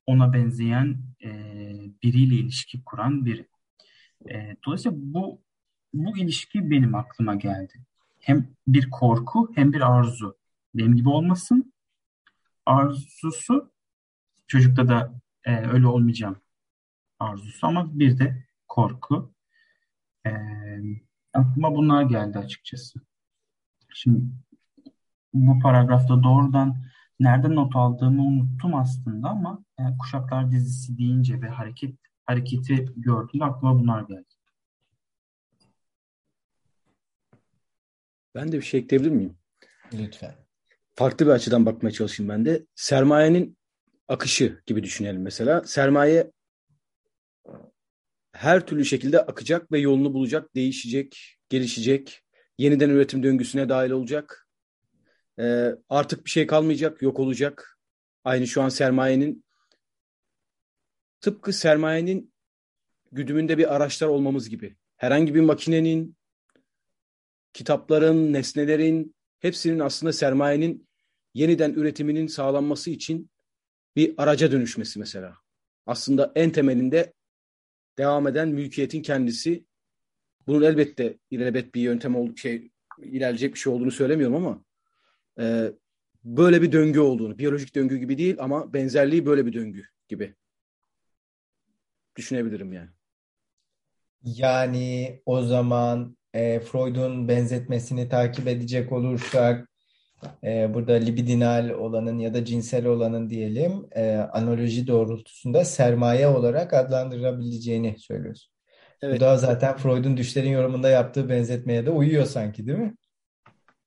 [0.06, 1.30] ona benzeyen e,
[2.04, 3.48] biriyle ilişki kuran biri.
[4.30, 5.42] E, dolayısıyla bu
[5.94, 7.74] bu ilişki benim aklıma geldi.
[8.20, 10.38] Hem bir korku hem bir arzu.
[10.76, 11.74] Benim gibi olmasın
[12.66, 13.72] arzusu
[14.48, 16.42] çocukta da e, öyle olmayacağım
[17.20, 19.34] arzusu ama bir de korku.
[20.26, 20.32] E,
[21.34, 23.00] aklıma bunlar geldi açıkçası.
[23.94, 24.22] Şimdi
[25.34, 26.76] bu paragrafta doğrudan
[27.20, 33.80] nereden not aldığımı unuttum aslında ama e, Kuşaklar dizisi deyince ve hareket hareketi gördüğümde aklıma
[33.80, 34.26] bunlar geldi.
[38.36, 39.38] Ben de bir şey ekleyebilir miyim?
[39.94, 40.36] Lütfen.
[40.96, 42.66] Farklı bir açıdan bakmaya çalışayım ben de.
[42.76, 43.58] Sermayenin
[44.08, 45.64] akışı gibi düşünelim mesela.
[45.64, 46.32] Sermaye
[48.32, 52.24] her türlü şekilde akacak ve yolunu bulacak, değişecek, gelişecek,
[52.60, 54.48] yeniden üretim döngüsüne dahil olacak.
[55.40, 57.80] Ee, artık bir şey kalmayacak, yok olacak.
[58.24, 59.46] Aynı şu an sermayenin
[61.22, 62.34] tıpkı sermayenin
[63.12, 64.76] güdümünde bir araçlar olmamız gibi.
[64.98, 66.18] Herhangi bir makinenin,
[67.54, 70.88] kitapların, nesnelerin hepsinin aslında sermayenin
[71.34, 73.30] yeniden üretiminin sağlanması için
[73.96, 75.36] bir araca dönüşmesi mesela.
[75.86, 77.14] Aslında en temelinde
[77.98, 79.69] devam eden mülkiyetin kendisi.
[80.50, 84.64] Bunun elbette ilelebet bir yöntem ol şey ilerleyecek bir şey olduğunu söylemiyorum ama
[85.40, 85.72] e,
[86.24, 90.36] böyle bir döngü olduğunu, biyolojik döngü gibi değil ama benzerliği böyle bir döngü gibi
[92.16, 92.90] düşünebilirim yani.
[94.24, 99.70] Yani o zaman e, Freud'un benzetmesini takip edecek olursak
[100.44, 107.96] e, burada libidinal olanın ya da cinsel olanın diyelim e, analoji doğrultusunda sermaye olarak adlandırabileceğini
[108.00, 108.59] söylüyorsun.
[109.02, 109.16] Evet.
[109.16, 112.96] Bu da zaten Freud'un düşlerin yorumunda yaptığı benzetmeye de uyuyor sanki değil mi?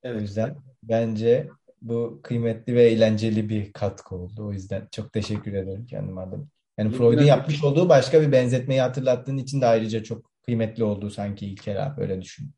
[0.05, 0.21] O Evet.
[0.23, 1.49] yüzden bence
[1.83, 4.47] bu kıymetli ve eğlenceli bir katkı oldu.
[4.47, 6.51] O yüzden çok teşekkür ederim kendim adım.
[6.79, 11.47] Yani Freud'un yapmış olduğu başka bir benzetmeyi hatırlattığın için de ayrıca çok kıymetli oldu sanki
[11.47, 12.51] İlker abi öyle düşün.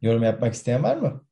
[0.00, 1.24] Yorum yapmak isteyen var mı?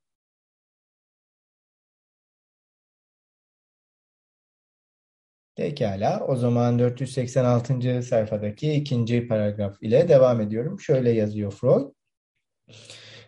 [5.63, 6.25] Pekala.
[6.29, 8.03] O zaman 486.
[8.03, 10.81] sayfadaki ikinci paragraf ile devam ediyorum.
[10.81, 11.93] Şöyle yazıyor Freud.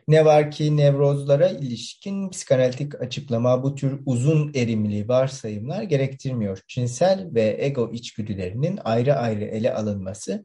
[0.08, 6.60] Ne var ki nevrozlara ilişkin psikanalitik açıklama bu tür uzun erimli varsayımlar gerektirmiyor.
[6.68, 10.44] Cinsel ve ego içgüdülerinin ayrı ayrı ele alınması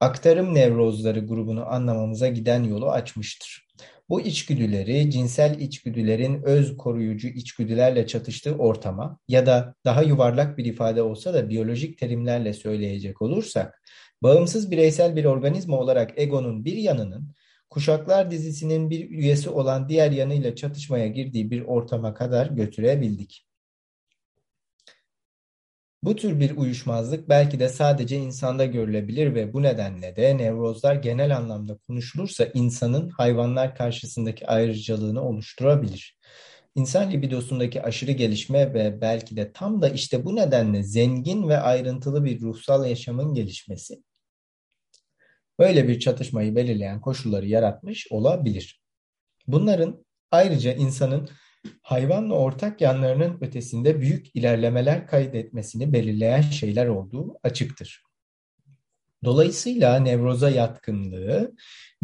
[0.00, 3.66] aktarım nevrozları grubunu anlamamıza giden yolu açmıştır.
[4.08, 11.02] Bu içgüdüleri cinsel içgüdülerin öz koruyucu içgüdülerle çatıştığı ortama ya da daha yuvarlak bir ifade
[11.02, 13.82] olsa da biyolojik terimlerle söyleyecek olursak
[14.22, 17.34] Bağımsız bireysel bir organizma olarak egonun bir yanının
[17.72, 23.46] Kuşaklar dizisinin bir üyesi olan diğer yanıyla çatışmaya girdiği bir ortama kadar götürebildik.
[26.02, 31.36] Bu tür bir uyuşmazlık belki de sadece insanda görülebilir ve bu nedenle de nevrozlar genel
[31.36, 36.18] anlamda konuşulursa insanın hayvanlar karşısındaki ayrıcalığını oluşturabilir.
[36.74, 42.24] İnsan libidosundaki aşırı gelişme ve belki de tam da işte bu nedenle zengin ve ayrıntılı
[42.24, 44.02] bir ruhsal yaşamın gelişmesi
[45.58, 48.82] böyle bir çatışmayı belirleyen koşulları yaratmış olabilir.
[49.46, 51.28] Bunların ayrıca insanın
[51.82, 58.02] hayvanla ortak yanlarının ötesinde büyük ilerlemeler kaydetmesini belirleyen şeyler olduğu açıktır.
[59.24, 61.54] Dolayısıyla nevroza yatkınlığı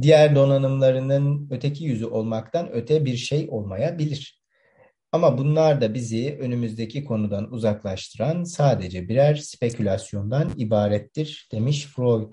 [0.02, 4.42] diğer donanımlarının öteki yüzü olmaktan öte bir şey olmayabilir.
[5.12, 12.32] Ama bunlar da bizi önümüzdeki konudan uzaklaştıran sadece birer spekülasyondan ibarettir demiş Freud.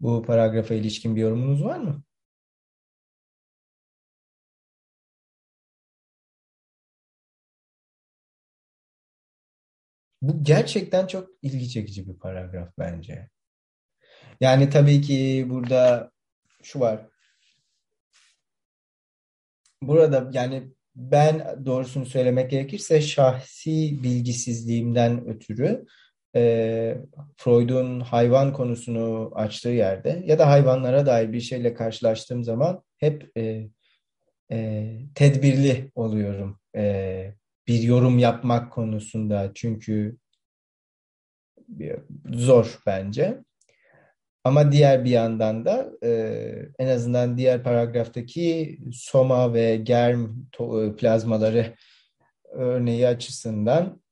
[0.00, 2.02] Bu paragrafa ilişkin bir yorumunuz var mı?
[10.22, 13.28] Bu gerçekten çok ilgi çekici bir paragraf bence.
[14.40, 16.10] Yani tabii ki burada
[16.62, 17.06] şu var.
[19.82, 25.86] Burada yani ben doğrusunu söylemek gerekirse şahsi bilgisizliğimden ötürü
[26.36, 26.96] e,
[27.36, 33.68] Freud'un hayvan konusunu açtığı yerde ya da hayvanlara dair bir şeyle karşılaştığım zaman hep e,
[34.52, 37.34] e, tedbirli oluyorum e,
[37.68, 40.16] bir yorum yapmak konusunda çünkü
[42.32, 43.44] zor bence.
[44.44, 46.10] Ama diğer bir yandan da e,
[46.78, 51.74] en azından diğer paragraftaki soma ve germ to, plazmaları
[52.52, 54.02] örneği açısından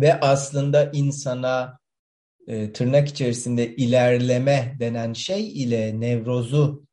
[0.00, 1.78] ve aslında insana
[2.46, 6.86] e, tırnak içerisinde ilerleme denen şey ile nevrozu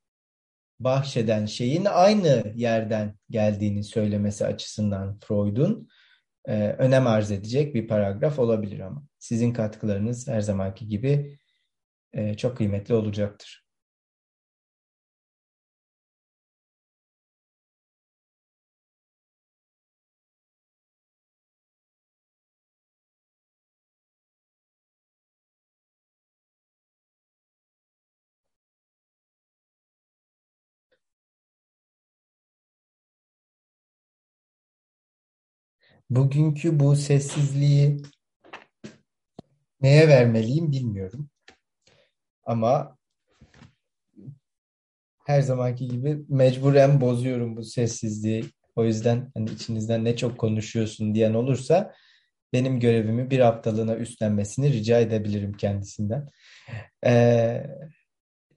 [0.79, 5.89] bahşeden şeyin aynı yerden geldiğini söylemesi açısından Freud'un
[6.45, 11.37] e, önem arz edecek bir paragraf olabilir ama sizin katkılarınız her zamanki gibi
[12.13, 13.66] e, çok kıymetli olacaktır.
[36.09, 38.01] Bugünkü bu sessizliği
[39.81, 41.29] neye vermeliyim bilmiyorum.
[42.45, 42.97] Ama
[45.25, 48.45] her zamanki gibi mecburen bozuyorum bu sessizliği.
[48.75, 51.93] O yüzden hani içinizden ne çok konuşuyorsun diyen olursa
[52.53, 56.27] benim görevimi bir haftalığına üstlenmesini rica edebilirim kendisinden.
[57.05, 57.63] Ee,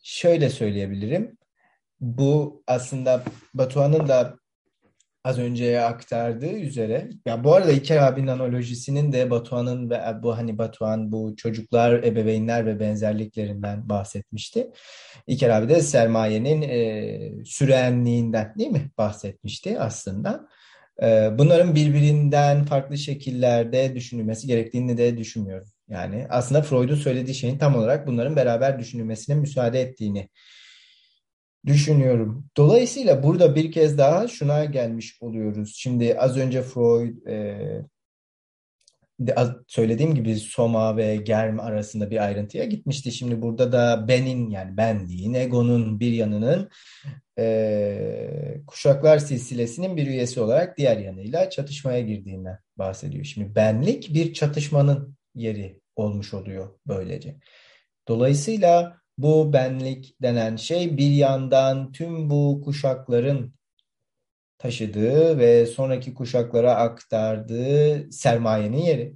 [0.03, 1.39] şöyle söyleyebilirim.
[2.01, 3.23] Bu aslında
[3.55, 4.39] Batuhan'ın da
[5.25, 10.59] az önce aktardığı üzere ya bu arada İlker abinin analojisinin de Batuhan'ın ve bu hani
[10.59, 14.71] Batuhan bu çocuklar, ebeveynler ve benzerliklerinden bahsetmişti.
[15.27, 20.49] İlker abi de sermayenin e, sürenliğinden değil mi bahsetmişti aslında.
[21.03, 25.68] E, bunların birbirinden farklı şekillerde düşünülmesi gerektiğini de düşünmüyorum.
[25.89, 30.29] Yani aslında Freud'un söylediği şeyin tam olarak bunların beraber düşünülmesine müsaade ettiğini
[31.67, 32.47] düşünüyorum.
[32.57, 35.75] Dolayısıyla burada bir kez daha şuna gelmiş oluyoruz.
[35.77, 37.57] Şimdi az önce Freud e,
[39.67, 43.13] söylediğim gibi Soma ve Germ arasında bir ayrıntıya gitmişti.
[43.13, 46.69] Şimdi burada da benin yani benliğin, egonun bir yanının
[47.39, 53.25] e, kuşaklar silsilesinin bir üyesi olarak diğer yanıyla çatışmaya girdiğinden bahsediyor.
[53.25, 57.37] Şimdi benlik bir çatışmanın yeri olmuş oluyor böylece.
[58.09, 63.55] Dolayısıyla bu benlik denen şey bir yandan tüm bu kuşakların
[64.59, 69.14] taşıdığı ve sonraki kuşaklara aktardığı sermayenin yeri.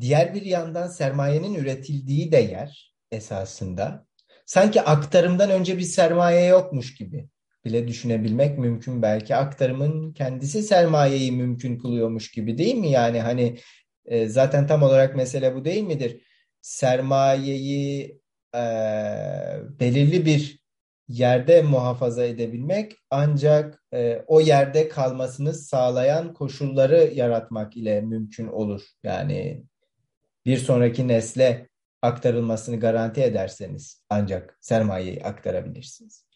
[0.00, 4.06] Diğer bir yandan sermayenin üretildiği de yer esasında.
[4.46, 7.28] Sanki aktarımdan önce bir sermaye yokmuş gibi
[7.64, 9.36] bile düşünebilmek mümkün belki.
[9.36, 12.90] Aktarımın kendisi sermayeyi mümkün kılıyormuş gibi değil mi?
[12.90, 13.58] Yani hani
[14.04, 16.22] e, zaten tam olarak mesele bu değil midir?
[16.60, 18.23] Sermayeyi
[18.54, 20.64] e, belirli bir
[21.08, 28.82] yerde muhafaza edebilmek ancak e, o yerde kalmasını sağlayan koşulları yaratmak ile mümkün olur.
[29.02, 29.64] Yani
[30.46, 31.68] bir sonraki nesle
[32.02, 36.26] aktarılmasını garanti ederseniz ancak sermayeyi aktarabilirsiniz.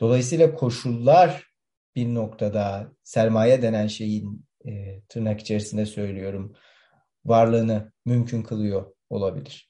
[0.00, 1.48] Dolayısıyla koşullar
[1.96, 6.54] bir noktada sermaye denen şeyin e, tırnak içerisinde söylüyorum
[7.24, 9.67] varlığını mümkün kılıyor olabilir.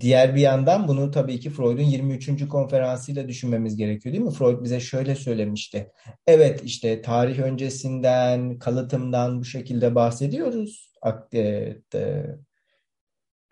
[0.00, 2.48] Diğer bir yandan bunu tabii ki Freud'un 23.
[2.48, 4.30] konferansıyla düşünmemiz gerekiyor değil mi?
[4.30, 5.92] Freud bize şöyle söylemişti.
[6.26, 10.92] Evet işte tarih öncesinden, kalıtımdan bu şekilde bahsediyoruz.
[11.34, 11.76] E,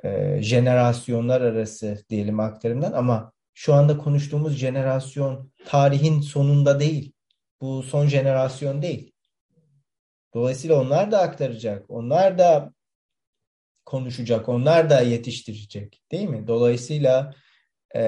[0.05, 7.12] e, jenerasyonlar arası diyelim aktarımdan ama şu anda konuştuğumuz jenerasyon tarihin sonunda değil.
[7.61, 9.12] Bu son jenerasyon değil.
[10.35, 11.85] Dolayısıyla onlar da aktaracak.
[11.89, 12.72] Onlar da
[13.85, 14.49] konuşacak.
[14.49, 16.03] Onlar da yetiştirecek.
[16.12, 16.47] Değil mi?
[16.47, 17.35] Dolayısıyla
[17.97, 18.03] e,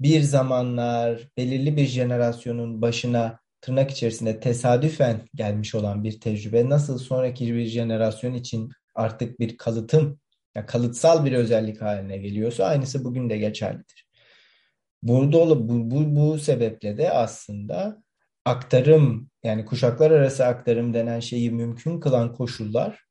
[0.00, 7.54] bir zamanlar belirli bir jenerasyonun başına tırnak içerisinde tesadüfen gelmiş olan bir tecrübe nasıl sonraki
[7.54, 10.20] bir jenerasyon için artık bir kalıtım,
[10.54, 14.06] yani kalıtsal bir özellik haline geliyorsa aynısı bugün de geçerlidir.
[15.02, 18.02] Burada bu, bu, bu sebeple de aslında
[18.44, 23.05] aktarım yani kuşaklar arası aktarım denen şeyi mümkün kılan koşullar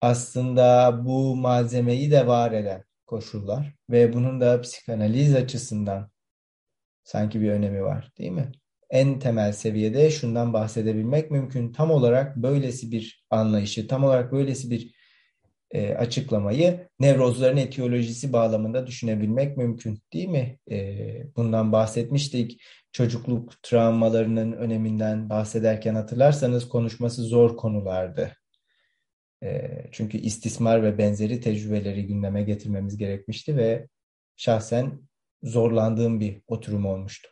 [0.00, 6.10] aslında bu malzemeyi de var eden koşullar ve bunun da psikanaliz açısından
[7.04, 8.52] sanki bir önemi var değil mi?
[8.90, 11.72] En temel seviyede şundan bahsedebilmek mümkün.
[11.72, 14.94] Tam olarak böylesi bir anlayışı, tam olarak böylesi bir
[15.70, 20.58] e, açıklamayı nevrozların etiyolojisi bağlamında düşünebilmek mümkün değil mi?
[20.70, 22.62] E, bundan bahsetmiştik.
[22.92, 28.37] Çocukluk travmalarının öneminden bahsederken hatırlarsanız konuşması zor konulardı.
[29.92, 33.88] Çünkü istismar ve benzeri tecrübeleri gündeme getirmemiz gerekmişti ve
[34.36, 35.00] şahsen
[35.42, 37.30] zorlandığım bir oturum olmuştu.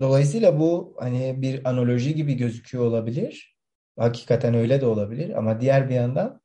[0.00, 3.56] Dolayısıyla bu hani bir analoji gibi gözüküyor olabilir.
[3.98, 6.40] Hakikaten öyle de olabilir ama diğer bir yandan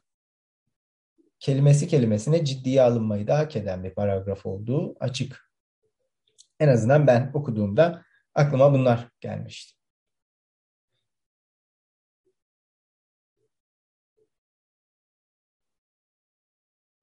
[1.39, 5.51] kelimesi kelimesine ciddiye alınmayı da hak eden bir paragraf olduğu açık.
[6.59, 8.03] En azından ben okuduğumda
[8.35, 9.73] aklıma bunlar gelmişti.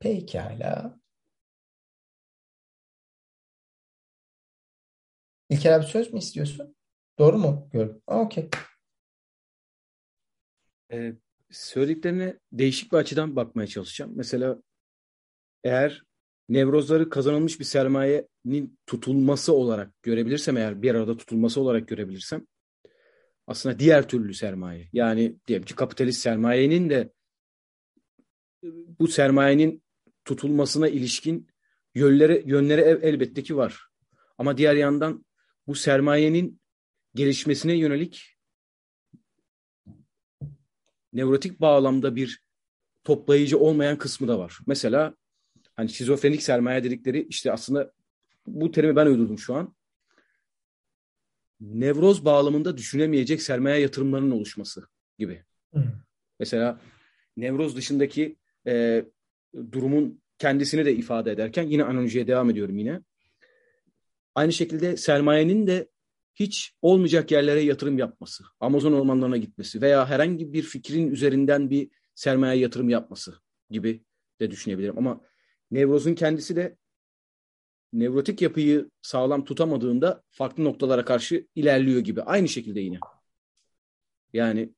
[0.02, 0.98] Pekala.
[5.50, 6.76] İlker abi söz mü istiyorsun?
[7.18, 7.68] Doğru mu?
[7.72, 8.02] Gördüm.
[8.06, 8.50] Okey.
[10.92, 11.12] Ee,
[11.50, 14.12] söylediklerine değişik bir açıdan bakmaya çalışacağım.
[14.14, 14.62] Mesela
[15.64, 16.02] eğer
[16.48, 22.46] nevrozları kazanılmış bir sermayenin tutulması olarak görebilirsem eğer bir arada tutulması olarak görebilirsem
[23.46, 27.12] aslında diğer türlü sermaye yani diyelim ki kapitalist sermayenin de
[28.98, 29.81] bu sermayenin
[30.24, 31.48] tutulmasına ilişkin
[31.94, 33.86] yönleri, yönleri elbette ki var.
[34.38, 35.24] Ama diğer yandan
[35.66, 36.60] bu sermayenin
[37.14, 38.38] gelişmesine yönelik
[41.12, 42.42] nevrotik bağlamda bir
[43.04, 44.58] toplayıcı olmayan kısmı da var.
[44.66, 45.14] Mesela
[45.74, 47.92] hani şizofrenik sermaye dedikleri işte aslında
[48.46, 49.74] bu terimi ben uydurdum şu an.
[51.60, 54.86] Nevroz bağlamında düşünemeyecek sermaye yatırımlarının oluşması
[55.18, 55.44] gibi.
[55.74, 55.84] Hı.
[56.40, 56.80] Mesela
[57.36, 59.04] nevroz dışındaki e,
[59.72, 63.00] durumun kendisini de ifade ederken yine analojiye devam ediyorum yine.
[64.34, 65.88] Aynı şekilde sermayenin de
[66.34, 72.60] hiç olmayacak yerlere yatırım yapması, Amazon ormanlarına gitmesi veya herhangi bir fikrin üzerinden bir sermaye
[72.60, 73.34] yatırım yapması
[73.70, 74.04] gibi
[74.40, 74.98] de düşünebilirim.
[74.98, 75.20] Ama
[75.70, 76.76] nevrozun kendisi de
[77.92, 82.22] nevrotik yapıyı sağlam tutamadığında farklı noktalara karşı ilerliyor gibi.
[82.22, 82.98] Aynı şekilde yine.
[84.32, 84.74] Yani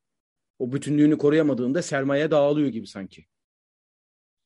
[0.59, 3.27] o bütünlüğünü koruyamadığında sermaye dağılıyor gibi sanki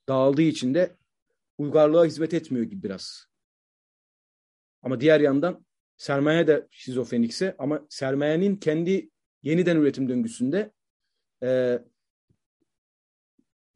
[0.08, 0.96] dağıldığı için de
[1.58, 3.26] uygarlığa hizmet etmiyor gibi biraz.
[4.82, 9.10] Ama diğer yandan sermaye de şizofrenikse ama sermayenin kendi
[9.42, 10.72] yeniden üretim döngüsünde
[11.42, 11.78] e,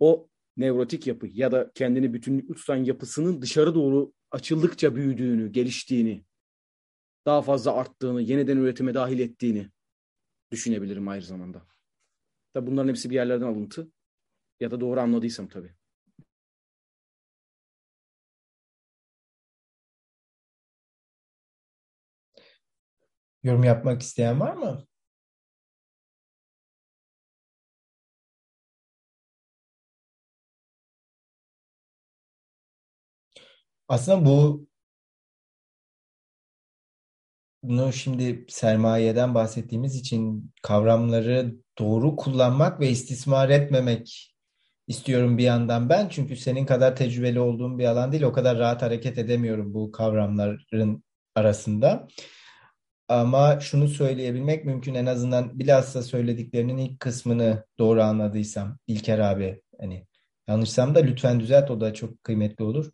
[0.00, 6.24] o nevrotik yapı ya da kendini bütünlüklü tutan yapısının dışarı doğru açıldıkça büyüdüğünü, geliştiğini,
[7.26, 9.70] daha fazla arttığını, yeniden üretime dahil ettiğini
[10.50, 11.66] düşünebilirim aynı zamanda.
[12.54, 13.92] Tabi bunların hepsi bir yerlerden alıntı
[14.60, 15.74] ya da doğru anladıysam tabii.
[23.42, 24.86] Yorum yapmak isteyen var mı?
[33.88, 34.66] Aslında bu
[37.62, 44.34] bunu şimdi sermayeden bahsettiğimiz için kavramları doğru kullanmak ve istismar etmemek
[44.88, 46.08] istiyorum bir yandan ben.
[46.08, 48.22] Çünkü senin kadar tecrübeli olduğum bir alan değil.
[48.22, 52.08] O kadar rahat hareket edemiyorum bu kavramların arasında.
[53.12, 60.06] Ama şunu söyleyebilmek mümkün en azından bilhassa söylediklerinin ilk kısmını doğru anladıysam İlker abi hani
[60.48, 62.90] yanlışsam da lütfen düzelt o da çok kıymetli olur.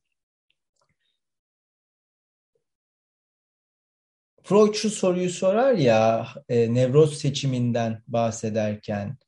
[4.42, 9.18] Freud şu soruyu sorar ya e, nevroz seçiminden bahsederken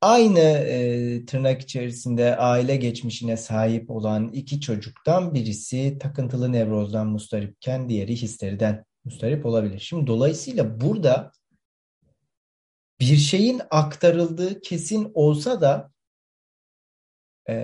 [0.00, 8.16] aynı e, tırnak içerisinde aile geçmişine sahip olan iki çocuktan birisi takıntılı nevrozdan mustaripken diğeri
[8.16, 9.78] histeriden mustarip olabilir.
[9.78, 11.32] Şimdi dolayısıyla burada
[13.00, 15.92] bir şeyin aktarıldığı kesin olsa da
[17.48, 17.54] e,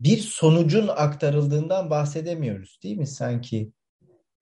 [0.00, 3.06] bir sonucun aktarıldığından bahsedemiyoruz değil mi?
[3.06, 3.72] Sanki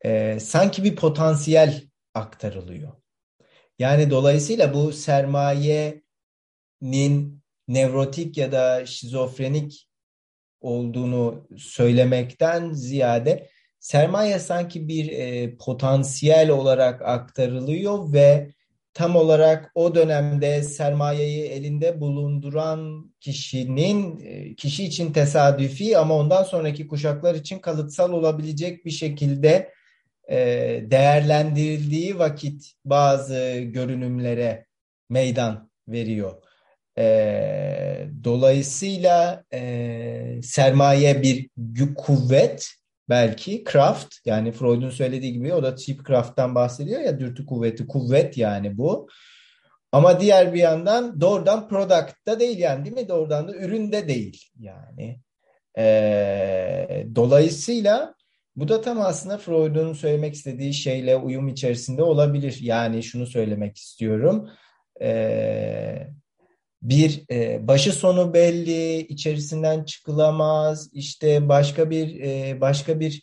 [0.01, 1.82] e, sanki bir potansiyel
[2.14, 2.93] aktarılıyor.
[3.78, 6.03] Yani dolayısıyla bu sermayenin
[7.68, 9.88] nevrotik ya da şizofrenik
[10.61, 13.51] olduğunu söylemekten ziyade
[13.81, 18.51] sermaye sanki bir e, potansiyel olarak aktarılıyor ve
[18.95, 26.87] tam olarak o dönemde sermayeyi elinde bulunduran kişinin e, kişi için tesadüfi ama ondan sonraki
[26.87, 29.72] kuşaklar için kalıtsal olabilecek bir şekilde
[30.31, 30.37] e,
[30.91, 34.66] değerlendirildiği vakit bazı görünümlere
[35.09, 36.43] meydan veriyor.
[36.99, 39.45] E, dolayısıyla
[40.43, 41.49] sermaye bir
[41.95, 42.80] kuvvet
[43.11, 48.39] belki craft yani Freud'un söylediği gibi o da cheap craft'tan bahsediyor ya dürtü kuvveti kuvvet
[48.39, 49.09] yani bu.
[49.93, 53.09] Ama diğer bir yandan doğrudan product da değil yani değil mi?
[53.09, 55.21] Doğrudan da ürün de değil yani.
[55.79, 58.15] Ee, dolayısıyla
[58.57, 62.59] bu da tam aslında Freud'un söylemek istediği şeyle uyum içerisinde olabilir.
[62.61, 64.51] Yani şunu söylemek istiyorum.
[65.03, 66.09] Ee,
[66.83, 73.22] bir e, başı sonu belli, içerisinden çıkılamaz, işte başka bir e, başka bir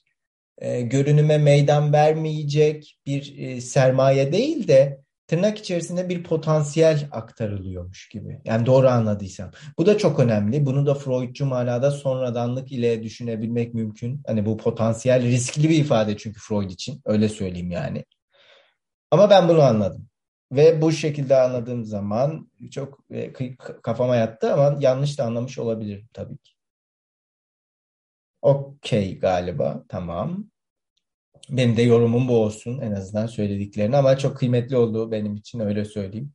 [0.58, 8.42] e, görünüme meydan vermeyecek bir e, sermaye değil de tırnak içerisinde bir potansiyel aktarılıyormuş gibi.
[8.46, 9.52] Yani doğru anladıysam.
[9.78, 10.66] Bu da çok önemli.
[10.66, 14.22] Bunu da Freudcu manada sonradanlık ile düşünebilmek mümkün.
[14.28, 17.02] Hani bu potansiyel riskli bir ifade çünkü Freud için.
[17.06, 18.06] Öyle söyleyeyim yani.
[19.12, 20.08] Ama ben bunu anladım.
[20.52, 23.34] Ve bu şekilde anladığım zaman çok e,
[23.84, 26.52] kafama yattı ama yanlış da anlamış olabilirim tabii ki.
[28.42, 29.84] Okey galiba.
[29.90, 30.50] Tamam.
[31.50, 35.86] Benim de yorumum bu olsun en azından söylediklerini ama çok kıymetli olduğu benim için öyle
[35.86, 36.34] söyleyeyim.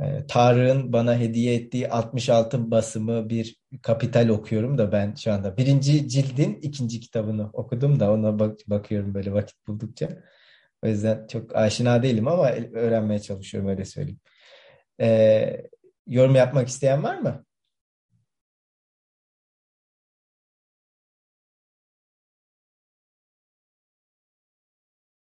[0.00, 6.08] Ee, Tarık'ın bana hediye ettiği 66 basımı bir kapital okuyorum da ben şu anda birinci
[6.08, 10.08] cildin ikinci kitabını okudum da ona bak bakıyorum böyle vakit buldukça.
[10.82, 14.20] O yüzden çok aşina değilim ama öğrenmeye çalışıyorum öyle söyleyeyim.
[15.00, 15.62] Ee,
[16.06, 17.44] yorum yapmak isteyen var mı?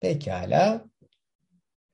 [0.00, 0.84] Pekala.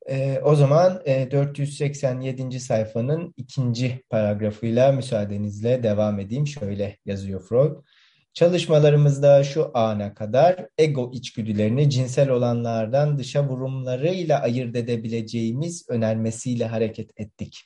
[0.06, 2.60] Ee, o zaman e, 487.
[2.60, 6.46] sayfanın ikinci paragrafıyla müsaadenizle devam edeyim.
[6.46, 7.76] Şöyle yazıyor Freud.
[8.36, 17.64] Çalışmalarımızda şu ana kadar ego içgüdülerini cinsel olanlardan dışa vurumlarıyla ayırt edebileceğimiz önermesiyle hareket ettik.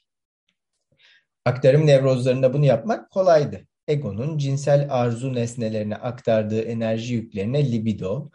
[1.45, 3.67] Aktarım nevrozlarında bunu yapmak kolaydı.
[3.89, 8.31] Egonun cinsel arzu nesnelerine aktardığı enerji yüklerine libido,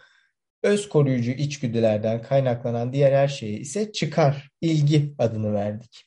[0.63, 6.04] öz koruyucu içgüdülerden kaynaklanan diğer her şeye ise çıkar, ilgi adını verdik.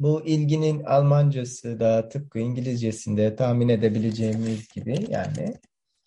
[0.00, 5.54] Bu ilginin Almancası da tıpkı İngilizcesinde tahmin edebileceğimiz gibi yani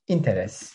[0.08, 0.74] interes.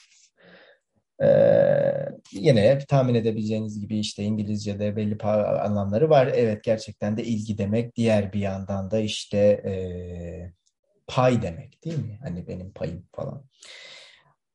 [1.23, 6.31] Ee, yine tahmin edebileceğiniz gibi işte İngilizce'de belli anlamları var.
[6.35, 7.97] Evet gerçekten de ilgi demek.
[7.97, 9.73] Diğer bir yandan da işte e,
[11.07, 12.19] pay demek değil mi?
[12.23, 13.45] Hani benim payım falan.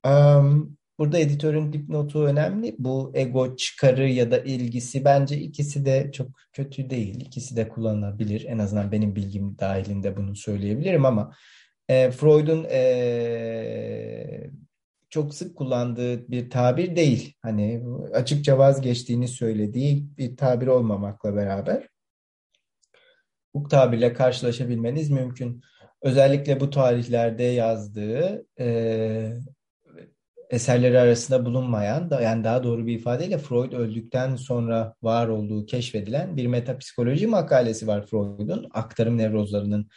[0.05, 2.75] Um, Burada editörün dipnotu önemli.
[2.79, 7.21] Bu ego çıkarı ya da ilgisi bence ikisi de çok kötü değil.
[7.21, 8.45] İkisi de kullanılabilir.
[8.45, 11.33] En azından benim bilgim dahilinde bunu söyleyebilirim ama
[11.89, 14.51] e, Freud'un e,
[15.09, 17.33] çok sık kullandığı bir tabir değil.
[17.41, 17.83] Hani
[18.13, 21.87] açıkça vazgeçtiğini söylediği bir tabir olmamakla beraber
[23.53, 25.61] bu tabirle karşılaşabilmeniz mümkün.
[26.01, 29.39] Özellikle bu tarihlerde yazdığı e,
[30.51, 36.37] eserleri arasında bulunmayan, da, yani daha doğru bir ifadeyle Freud öldükten sonra var olduğu keşfedilen
[36.37, 38.67] bir metapsikoloji makalesi var Freud'un.
[38.71, 39.89] Aktarım nevrozlarının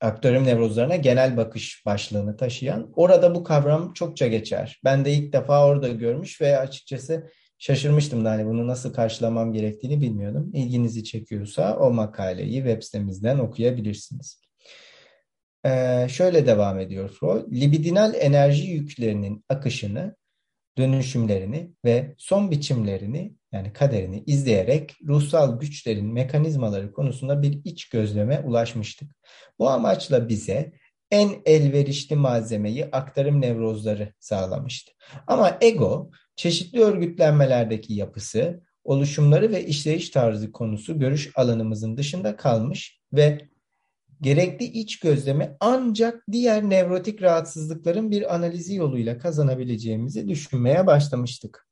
[0.00, 2.92] aktarım nevrozlarına genel bakış başlığını taşıyan.
[2.96, 4.80] Orada bu kavram çokça geçer.
[4.84, 10.00] Ben de ilk defa orada görmüş ve açıkçası şaşırmıştım da hani bunu nasıl karşılamam gerektiğini
[10.00, 10.50] bilmiyordum.
[10.54, 14.45] İlginizi çekiyorsa o makaleyi web sitemizden okuyabilirsiniz.
[15.66, 17.52] Ee, şöyle devam ediyor Freud.
[17.52, 20.16] Libidinal enerji yüklerinin akışını,
[20.78, 29.10] dönüşümlerini ve son biçimlerini yani kaderini izleyerek ruhsal güçlerin mekanizmaları konusunda bir iç gözleme ulaşmıştık.
[29.58, 30.72] Bu amaçla bize
[31.10, 34.92] en elverişli malzemeyi aktarım nevrozları sağlamıştı.
[35.26, 43.48] Ama ego çeşitli örgütlenmelerdeki yapısı, oluşumları ve işleyiş tarzı konusu görüş alanımızın dışında kalmış ve
[44.20, 51.66] gerekli iç gözlemi ancak diğer nevrotik rahatsızlıkların bir analizi yoluyla kazanabileceğimizi düşünmeye başlamıştık.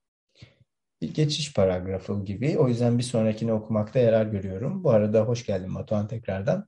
[1.02, 2.58] Bir geçiş paragrafı gibi.
[2.58, 4.84] O yüzden bir sonrakini okumakta yarar görüyorum.
[4.84, 6.66] Bu arada hoş geldin Batuhan tekrardan.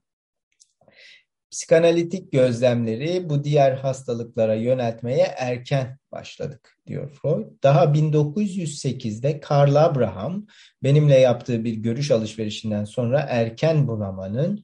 [1.51, 7.45] Psikanalitik gözlemleri bu diğer hastalıklara yöneltmeye erken başladık diyor Freud.
[7.63, 10.47] Daha 1908'de Karl Abraham
[10.83, 14.63] benimle yaptığı bir görüş alışverişinden sonra erken bunamanın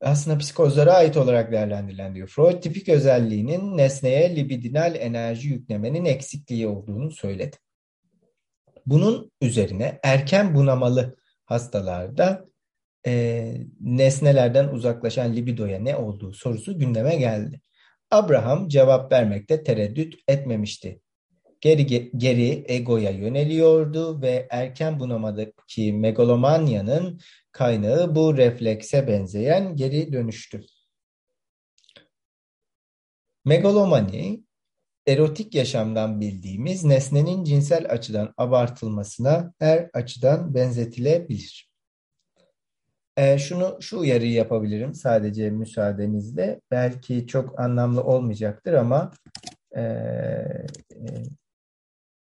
[0.00, 2.28] aslında psikozlara ait olarak değerlendirilen diyor.
[2.28, 7.56] Freud tipik özelliğinin nesneye libidinal enerji yüklemenin eksikliği olduğunu söyledi.
[8.86, 12.44] Bunun üzerine erken bunamalı hastalarda
[13.06, 17.60] e, nesnelerden uzaklaşan libidoya ne olduğu sorusu gündeme geldi.
[18.10, 21.00] Abraham cevap vermekte tereddüt etmemişti.
[21.60, 27.20] Geri, geri egoya yöneliyordu ve erken bunamadaki megalomanyanın
[27.52, 30.64] kaynağı bu reflekse benzeyen geri dönüştü.
[33.44, 34.44] Megalomani,
[35.06, 41.70] erotik yaşamdan bildiğimiz nesnenin cinsel açıdan abartılmasına her açıdan benzetilebilir.
[43.16, 46.60] E, şunu şu uyarıyı yapabilirim sadece müsaadenizle.
[46.70, 49.10] Belki çok anlamlı olmayacaktır ama
[49.76, 50.66] e, e,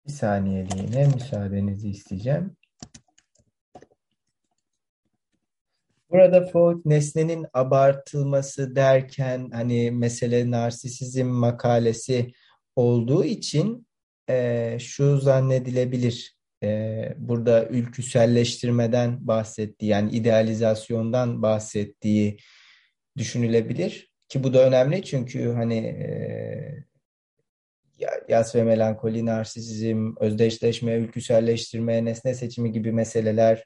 [0.06, 2.56] bir saniyeliğine müsaadenizi isteyeceğim.
[6.10, 12.32] Burada Freud nesnenin abartılması derken hani mesele narsisizm makalesi
[12.76, 13.86] olduğu için
[14.28, 16.36] e, şu zannedilebilir.
[16.62, 22.36] E, burada ülküselleştirmeden bahsettiği yani idealizasyondan bahsettiği
[23.16, 24.12] düşünülebilir.
[24.28, 26.84] Ki bu da önemli çünkü hani e,
[28.28, 33.64] yas ve melankoli, narsisizm, özdeşleşme, ülküselleştirme, nesne seçimi gibi meseleler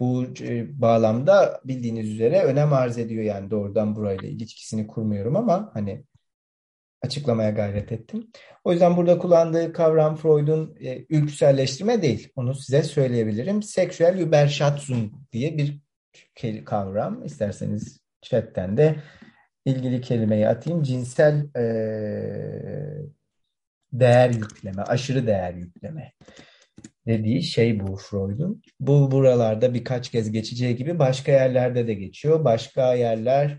[0.00, 6.04] bu e, bağlamda bildiğiniz üzere önem arz ediyor yani doğrudan burayla ilişkisini kurmuyorum ama hani
[7.02, 8.30] açıklamaya gayret ettim.
[8.64, 12.32] O yüzden burada kullandığı kavram Freud'un e, ülküselleştirme değil.
[12.36, 13.62] Onu size söyleyebilirim.
[13.62, 15.80] Seksüel Überschatzung diye bir
[16.64, 17.24] kavram.
[17.24, 18.96] İsterseniz chatten de
[19.64, 20.82] ilgili kelimeyi atayım.
[20.82, 21.64] Cinsel e,
[23.92, 26.12] değer yükleme, aşırı değer yükleme
[27.06, 28.62] dediği şey bu Freud'un.
[28.80, 32.44] Bu buralarda birkaç kez geçeceği gibi başka yerlerde de geçiyor.
[32.44, 33.58] Başka yerler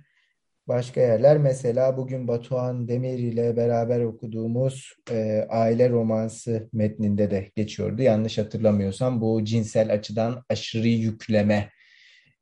[0.68, 8.02] başka yerler mesela bugün Batuhan Demir ile beraber okuduğumuz e, aile romansı metninde de geçiyordu.
[8.02, 11.70] Yanlış hatırlamıyorsam bu cinsel açıdan aşırı yükleme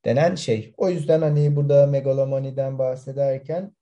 [0.06, 0.74] denen şey.
[0.78, 3.76] O yüzden hani burada megalomaniden bahsederken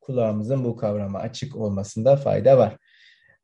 [0.00, 2.76] kulağımızın bu kavrama açık olmasında fayda var.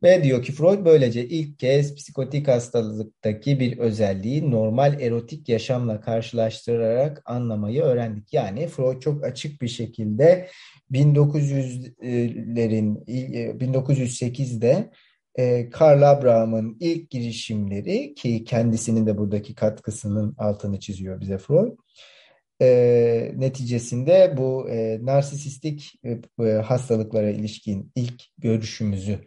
[0.03, 7.23] Ve diyor ki Freud böylece ilk kez psikotik hastalıktaki bir özelliği normal erotik yaşamla karşılaştırarak
[7.25, 8.33] anlamayı öğrendik.
[8.33, 10.49] Yani Freud çok açık bir şekilde
[10.93, 13.05] 1900'lerin
[13.59, 14.91] 1908'de
[15.35, 21.73] e, Karl Abraham'ın ilk girişimleri ki kendisinin de buradaki katkısının altını çiziyor bize Freud.
[22.63, 29.19] E, neticesinde bu e, narsisistik e, hastalıklara ilişkin ilk görüşümüzü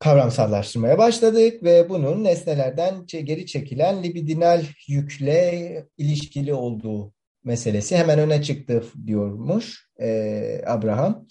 [0.00, 7.12] kavramsallaştırmaya başladık ve bunun nesnelerden geri çekilen libidinal yükle ilişkili olduğu
[7.44, 11.26] meselesi hemen öne çıktı diyormuş e, Abraham.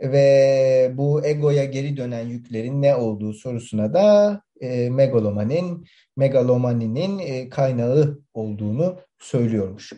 [0.00, 5.86] Ve bu egoya geri dönen yüklerin ne olduğu sorusuna da e, megalomanin,
[6.16, 9.92] megalomaninin e, kaynağı olduğunu söylüyormuş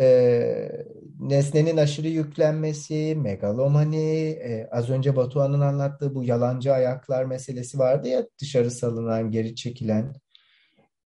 [0.00, 0.68] e,
[1.20, 8.26] nesnenin aşırı yüklenmesi, megalomani, e, az önce Batuhan'ın anlattığı bu yalancı ayaklar meselesi vardı ya
[8.40, 10.14] dışarı salınan, geri çekilen.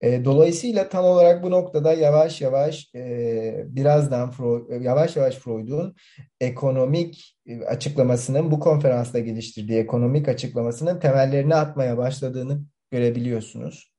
[0.01, 5.95] E, dolayısıyla tam olarak bu noktada yavaş yavaş e, birazdan Freud, yavaş yavaş Freud'un
[6.41, 7.38] ekonomik
[7.68, 13.91] açıklamasının bu konferansta geliştirdiği ekonomik açıklamasının temellerini atmaya başladığını görebiliyorsunuz.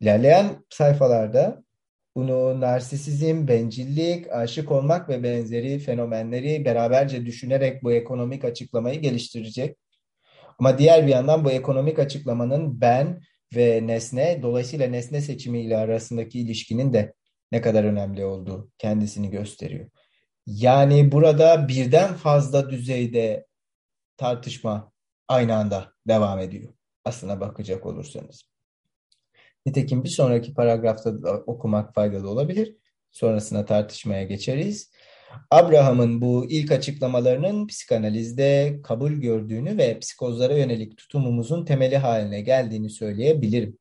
[0.00, 1.63] İlerleyen sayfalarda
[2.16, 9.76] bunu narsisizm, bencillik, aşık olmak ve benzeri fenomenleri beraberce düşünerek bu ekonomik açıklamayı geliştirecek.
[10.58, 13.20] Ama diğer bir yandan bu ekonomik açıklamanın ben
[13.56, 17.14] ve nesne, dolayısıyla nesne seçimiyle arasındaki ilişkinin de
[17.52, 19.90] ne kadar önemli olduğu kendisini gösteriyor.
[20.46, 23.46] Yani burada birden fazla düzeyde
[24.16, 24.92] tartışma
[25.28, 26.74] aynı anda devam ediyor.
[27.04, 28.53] Aslına bakacak olursanız.
[29.66, 32.76] Nitekim bir sonraki paragrafta da okumak faydalı olabilir.
[33.10, 34.90] Sonrasına tartışmaya geçeriz.
[35.50, 43.78] Abraham'ın bu ilk açıklamalarının psikanalizde kabul gördüğünü ve psikozlara yönelik tutumumuzun temeli haline geldiğini söyleyebilirim.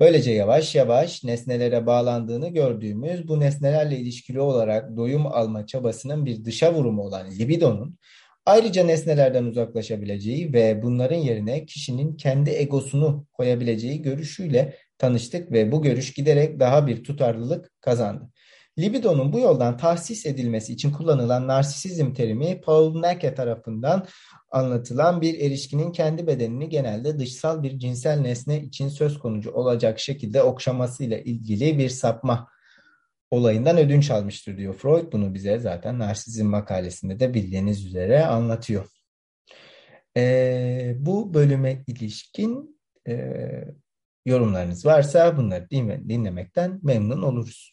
[0.00, 6.74] Böylece yavaş yavaş nesnelere bağlandığını gördüğümüz bu nesnelerle ilişkili olarak doyum alma çabasının bir dışa
[6.74, 7.98] vurumu olan libidonun
[8.46, 16.12] ayrıca nesnelerden uzaklaşabileceği ve bunların yerine kişinin kendi egosunu koyabileceği görüşüyle tanıştık ve bu görüş
[16.12, 18.28] giderek daha bir tutarlılık kazandı.
[18.78, 24.06] Libidonun bu yoldan tahsis edilmesi için kullanılan narsisizm terimi Paul Nake tarafından
[24.50, 30.42] anlatılan bir erişkinin kendi bedenini genelde dışsal bir cinsel nesne için söz konucu olacak şekilde
[30.42, 32.48] okşamasıyla ilgili bir sapma
[33.30, 35.12] olayından ödünç almıştır diyor Freud.
[35.12, 38.86] Bunu bize zaten narsizm makalesinde de bildiğiniz üzere anlatıyor.
[40.16, 43.14] Ee, bu bölüme ilişkin e,
[44.26, 45.70] yorumlarınız varsa bunları
[46.08, 47.71] dinlemekten memnun oluruz.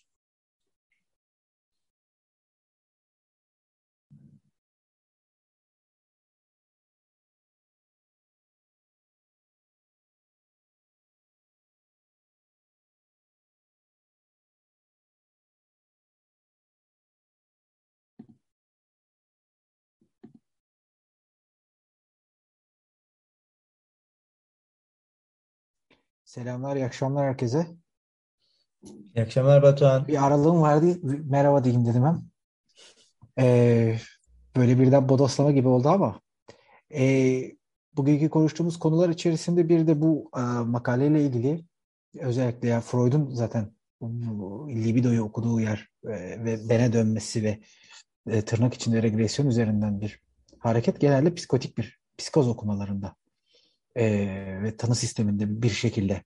[26.30, 27.68] Selamlar, iyi akşamlar herkese.
[29.16, 30.08] İyi akşamlar Batuhan.
[30.08, 32.22] Bir aralığım vardı, merhaba diyeyim dedim hem.
[33.40, 33.98] Ee,
[34.56, 36.22] böyle birden bodoslama gibi oldu ama
[36.94, 37.42] e,
[37.98, 41.66] bugünkü konuştuğumuz konular içerisinde bir de bu e, makaleyle ilgili
[42.20, 43.72] özellikle ya Freud'un zaten
[44.68, 46.10] libidoyu okuduğu yer e,
[46.46, 47.60] ve bene dönmesi ve
[48.28, 50.22] e, tırnak içinde regresyon üzerinden bir
[50.60, 53.16] hareket genelde psikotik bir psikoz okumalarında
[53.96, 54.06] e,
[54.64, 56.24] ve tanı sisteminde bir şekilde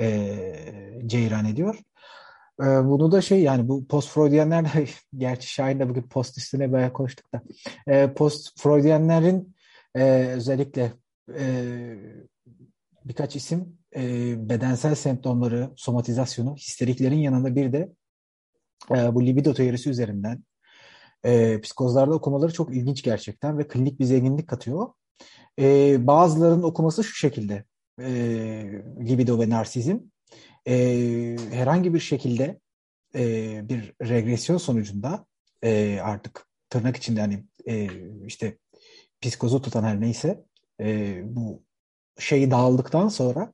[0.00, 1.78] e, ceyran ediyor.
[2.60, 4.86] E, bunu da şey yani bu post-Freudiyenler de
[5.16, 7.42] gerçi Şahin de bugün post üstüne bayağı konuştuk da
[7.86, 9.54] e, post-Freudiyenlerin
[9.94, 10.92] e, özellikle
[11.38, 11.44] e,
[13.04, 14.02] birkaç isim e,
[14.48, 17.92] bedensel semptomları, somatizasyonu, histeriklerin yanında bir de
[18.90, 20.44] e, bu libido teorisi üzerinden
[21.24, 24.88] e, psikozlarda okumaları çok ilginç gerçekten ve klinik bir zenginlik katıyor.
[25.58, 27.64] E, bazılarının okuması şu şekilde.
[28.00, 28.06] E,
[29.00, 29.98] libido ve narsizm.
[30.68, 30.74] E,
[31.50, 32.60] herhangi bir şekilde
[33.14, 35.26] e, bir regresyon sonucunda
[35.62, 37.88] e, artık tırnak içinde hani e,
[38.26, 38.58] işte
[39.20, 40.44] psikozu tutan her neyse
[40.80, 41.62] e, bu
[42.18, 43.52] şeyi dağıldıktan sonra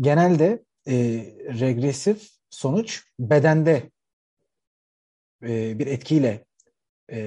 [0.00, 0.94] genelde e,
[1.60, 3.90] regresif sonuç bedende
[5.42, 6.44] e, bir etkiyle
[7.08, 7.20] e,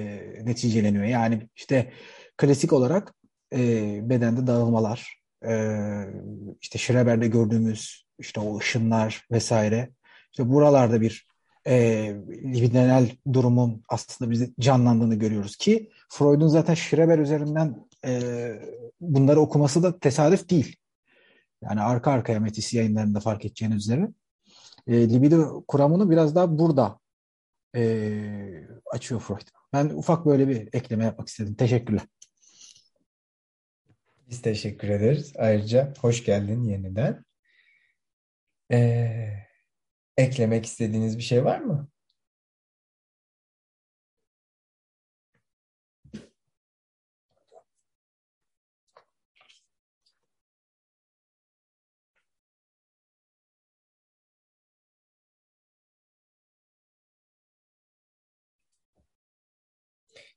[0.44, 1.04] neticeleniyor.
[1.04, 1.92] Yani işte
[2.36, 3.14] klasik olarak
[3.52, 5.54] e, bedende dağılmalar, e,
[6.60, 9.90] işte Schreber'de gördüğümüz işte o ışınlar vesaire.
[10.30, 11.26] İşte buralarda bir
[11.66, 11.74] e,
[12.28, 18.52] libidinal durumun aslında bizi canlandığını görüyoruz ki Freud'un zaten Schreber üzerinden e,
[19.00, 20.76] bunları okuması da tesadüf değil.
[21.62, 24.08] Yani arka arkaya Metis yayınlarında fark edeceğiniz üzere.
[24.86, 26.98] E, libido kuramını biraz daha burada
[27.76, 29.48] e, açıyor Freud.
[29.72, 31.54] Ben ufak böyle bir ekleme yapmak istedim.
[31.54, 32.02] Teşekkürler.
[34.30, 35.32] Biz teşekkür ederiz.
[35.38, 37.24] Ayrıca hoş geldin yeniden.
[38.72, 39.32] Ee,
[40.16, 41.88] eklemek istediğiniz bir şey var mı?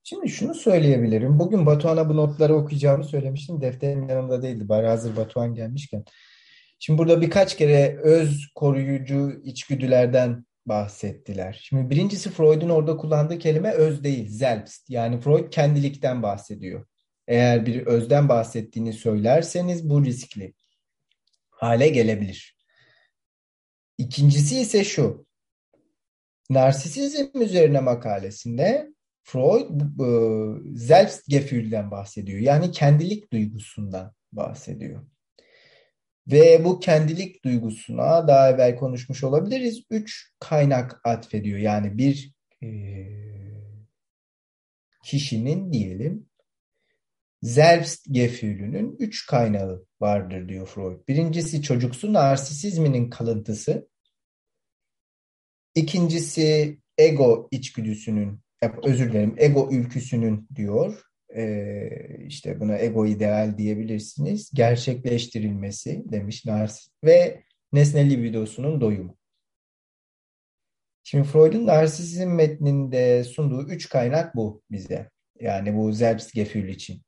[0.05, 1.39] Şimdi şunu söyleyebilirim.
[1.39, 3.61] Bugün Batuhan'a bu notları okuyacağımı söylemiştim.
[3.61, 4.69] Defterim yanımda değildi.
[4.69, 6.03] Bari hazır Batuhan gelmişken.
[6.79, 11.61] Şimdi burada birkaç kere öz koruyucu içgüdülerden bahsettiler.
[11.63, 14.89] Şimdi birincisi Freud'un orada kullandığı kelime öz değil, selbst.
[14.89, 16.85] Yani Freud kendilikten bahsediyor.
[17.27, 20.53] Eğer bir özden bahsettiğini söylerseniz bu riskli
[21.49, 22.57] hale gelebilir.
[23.97, 25.25] İkincisi ise şu.
[26.49, 28.92] Narsisizm üzerine makalesinde
[29.23, 32.39] Freud e, Selbstgefühl'den bahsediyor.
[32.39, 35.05] Yani kendilik duygusundan bahsediyor.
[36.27, 39.83] Ve bu kendilik duygusuna daha evvel konuşmuş olabiliriz.
[39.89, 41.59] Üç kaynak atfediyor.
[41.59, 42.69] Yani bir e,
[45.03, 46.29] kişinin diyelim
[47.43, 51.07] Selbstgefühl'ünün üç kaynağı vardır diyor Freud.
[51.07, 53.89] Birincisi çocuksu narsisizminin kalıntısı.
[55.75, 58.39] İkincisi ego içgüdüsünün
[58.83, 61.01] özür dilerim ego ülküsünün diyor
[61.35, 61.89] e,
[62.27, 67.43] işte buna ego ideal diyebilirsiniz gerçekleştirilmesi demiş Narsis ve
[67.73, 69.17] nesne libidosunun doyumu.
[71.03, 75.09] Şimdi Freud'un narsisizm metninde sunduğu üç kaynak bu bize.
[75.39, 77.01] Yani bu Selbstgefühl için.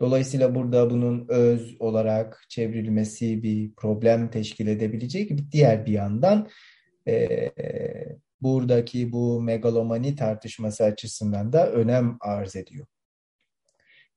[0.00, 6.48] Dolayısıyla burada bunun öz olarak çevrilmesi bir problem teşkil edebileceği gibi diğer bir yandan
[7.08, 7.50] e,
[8.42, 12.86] buradaki bu megalomani tartışması açısından da önem arz ediyor.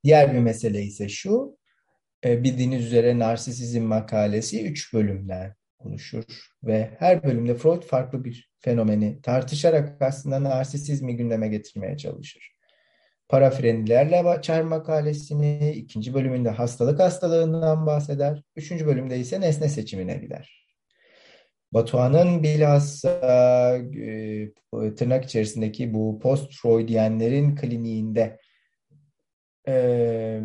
[0.04, 1.58] Diğer bir mesele ise şu,
[2.26, 6.24] e, bildiğiniz üzere narsisizm makalesi üç bölümden oluşur
[6.64, 12.52] ve her bölümde Freud farklı bir fenomeni tartışarak aslında narsisizmi gündeme getirmeye çalışır.
[13.30, 20.71] Parafrenilerle açar makalesini, ikinci bölümünde hastalık hastalığından bahseder, üçüncü bölümde ise nesne seçimine gider.
[21.74, 28.40] Batuhan'ın bilhassa e, tırnak içerisindeki bu post-Freudiyenlerin kliniğinde
[29.68, 30.42] e,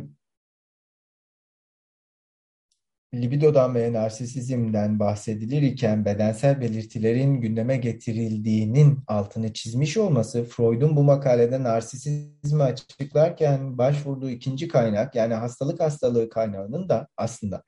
[3.14, 12.62] libidodan ve narsisizmden bahsedilirken bedensel belirtilerin gündeme getirildiğinin altını çizmiş olması Freud'un bu makalede narsisizmi
[12.62, 17.62] açıklarken başvurduğu ikinci kaynak yani hastalık hastalığı kaynağının da aslında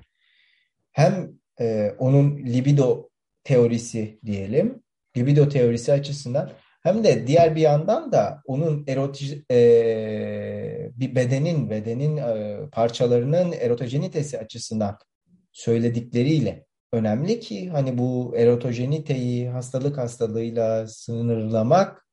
[0.93, 3.09] hem e, onun libido
[3.49, 4.83] teorisi diyelim,
[5.17, 12.17] libido teorisi açısından hem de diğer bir yandan da onun erotiz e, bir bedenin bedenin
[12.17, 14.99] e, parçalarının erotojenitesi açısından
[15.53, 22.07] söyledikleriyle önemli ki hani bu erotojeniteyi hastalık hastalığıyla sınırlamak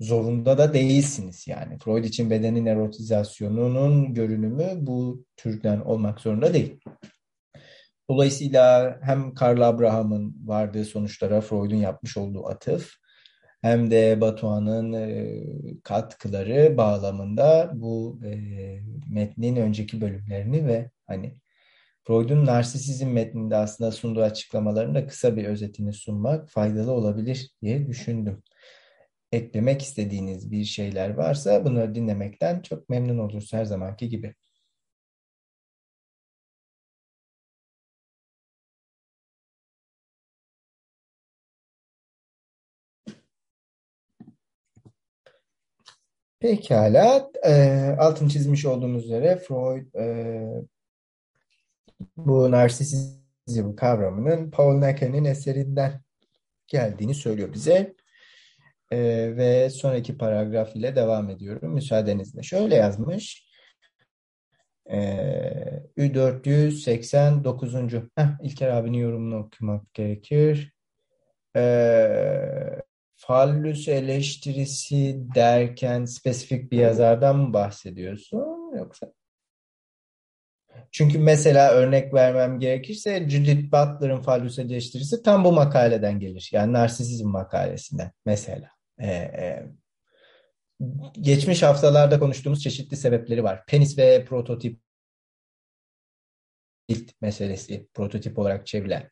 [0.00, 1.78] zorunda da değilsiniz yani.
[1.78, 6.80] Freud için bedenin erotizasyonunun görünümü bu türden olmak zorunda değil.
[8.10, 12.92] Dolayısıyla hem Karl Abraham'ın vardığı sonuçlara Freud'un yapmış olduğu atıf
[13.62, 15.42] hem de Batuhan'ın e,
[15.82, 18.32] katkıları bağlamında bu e,
[19.10, 21.38] metnin önceki bölümlerini ve hani
[22.06, 28.42] Freud'un narsisizm metninde aslında sunduğu açıklamaların da kısa bir özetini sunmak faydalı olabilir diye düşündüm.
[29.32, 34.34] Eklemek istediğiniz bir şeyler varsa bunları dinlemekten çok memnun oluruz her zamanki gibi.
[46.40, 47.52] Pekala, e,
[47.98, 50.04] altın çizmiş olduğumuz üzere Freud e,
[52.16, 56.00] bu narsisizm kavramının Paul Necker'in eserinden
[56.66, 57.94] geldiğini söylüyor bize.
[58.90, 58.98] E,
[59.36, 62.42] ve sonraki paragraf ile devam ediyorum müsaadenizle.
[62.42, 63.48] Şöyle yazmış.
[64.90, 64.98] E,
[65.96, 68.02] Ü489.
[68.16, 70.72] Heh, İlker abinin yorumunu okumak gerekir.
[71.56, 72.77] E,
[73.18, 79.12] fallüs eleştirisi derken spesifik bir yazardan mı bahsediyorsun yoksa?
[80.90, 86.50] Çünkü mesela örnek vermem gerekirse Judith Butler'ın fallüs eleştirisi tam bu makaleden gelir.
[86.52, 88.70] Yani narsisizm makalesinden mesela.
[89.00, 89.66] Ee, e,
[91.20, 93.66] geçmiş haftalarda konuştuğumuz çeşitli sebepleri var.
[93.66, 94.80] Penis ve prototip
[97.20, 99.10] meselesi prototip olarak çevrilen.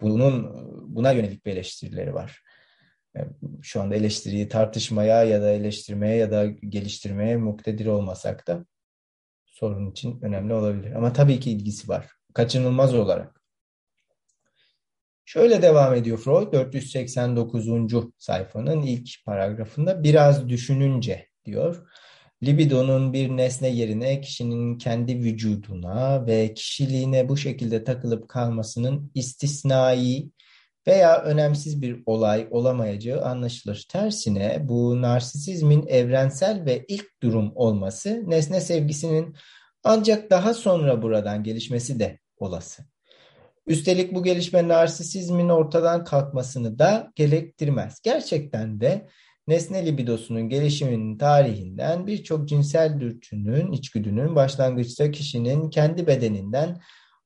[0.00, 0.50] Bunun
[0.96, 2.42] buna yönelik bir eleştirileri var
[3.62, 8.64] şu anda eleştiriyi tartışmaya ya da eleştirmeye ya da geliştirmeye muktedir olmasak da
[9.46, 10.92] sorun için önemli olabilir.
[10.92, 12.10] Ama tabii ki ilgisi var.
[12.34, 13.40] Kaçınılmaz olarak.
[15.24, 17.66] Şöyle devam ediyor Freud 489.
[18.18, 21.86] sayfanın ilk paragrafında biraz düşününce diyor.
[22.42, 30.30] Libidonun bir nesne yerine kişinin kendi vücuduna ve kişiliğine bu şekilde takılıp kalmasının istisnai
[30.86, 33.86] veya önemsiz bir olay olamayacağı anlaşılır.
[33.88, 39.36] Tersine bu narsisizmin evrensel ve ilk durum olması nesne sevgisinin
[39.84, 42.82] ancak daha sonra buradan gelişmesi de olası.
[43.66, 48.00] Üstelik bu gelişme narsisizmin ortadan kalkmasını da gerektirmez.
[48.02, 49.08] Gerçekten de
[49.48, 56.80] nesne libidosunun gelişiminin tarihinden birçok cinsel dürtünün, içgüdünün başlangıçta kişinin kendi bedeninden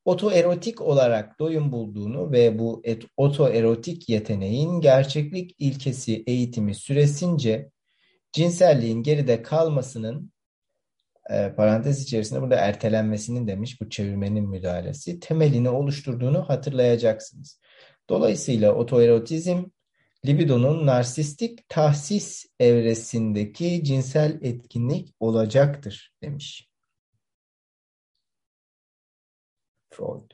[0.04, 2.82] otoerotik olarak doyum bulduğunu ve bu
[3.16, 7.70] otoerotik yeteneğin gerçeklik ilkesi eğitimi süresince
[8.32, 10.32] cinselliğin geride kalmasının
[11.30, 17.60] e, parantez içerisinde burada ertelenmesinin demiş bu çevirmenin müdahalesi temelini oluşturduğunu hatırlayacaksınız.
[18.08, 19.64] Dolayısıyla otoerotizm
[20.26, 26.73] libidonun narsistik tahsis evresindeki cinsel etkinlik olacaktır demiş.
[29.94, 30.30] Freud.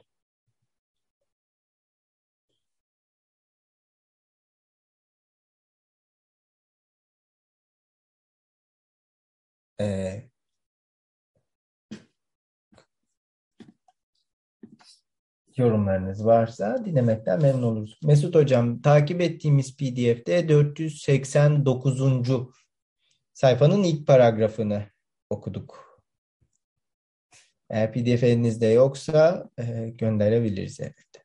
[9.81, 10.31] Ee,
[15.57, 17.99] yorumlarınız varsa dinlemekten memnun oluruz.
[18.03, 22.23] Mesut Hocam takip ettiğimiz PDF'de 489.
[23.35, 24.87] sayfanın ilk paragrafını
[25.31, 25.89] okuduk.
[27.71, 31.25] Eğer PDF elinizde yoksa e, gönderebiliriz evet.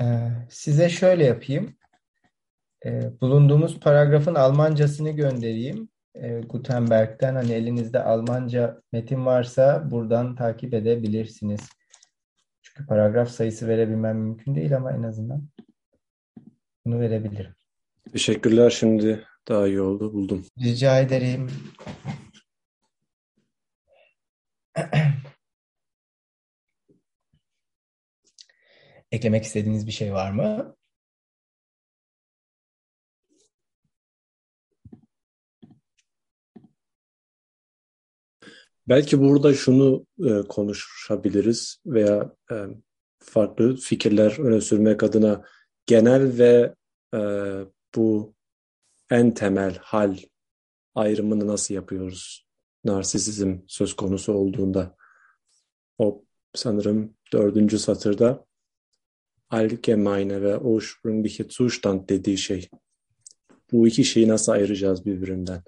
[0.00, 1.77] Ee, size şöyle yapayım.
[2.86, 5.88] Ee, bulunduğumuz paragrafın Almancasını göndereyim.
[6.14, 11.60] Ee, Gutenberg'den hani elinizde Almanca metin varsa buradan takip edebilirsiniz.
[12.62, 15.48] Çünkü paragraf sayısı verebilmem mümkün değil ama en azından
[16.86, 17.54] bunu verebilirim.
[18.12, 20.44] Teşekkürler şimdi daha iyi oldu buldum.
[20.62, 21.50] Rica ederim.
[29.12, 30.77] Eklemek istediğiniz bir şey var mı?
[38.88, 42.54] Belki burada şunu e, konuşabiliriz veya e,
[43.18, 45.44] farklı fikirler öne sürmek adına
[45.86, 46.74] genel ve
[47.14, 47.20] e,
[47.94, 48.34] bu
[49.10, 50.16] en temel hal
[50.94, 52.46] ayrımını nasıl yapıyoruz?
[52.84, 54.96] Narsisizm söz konusu olduğunda.
[55.98, 56.24] O
[56.54, 58.44] sanırım dördüncü satırda
[59.50, 62.68] allgemeine ve ursprüngliche Zustand dediği şey.
[63.72, 65.62] Bu iki şeyi nasıl ayıracağız birbirinden?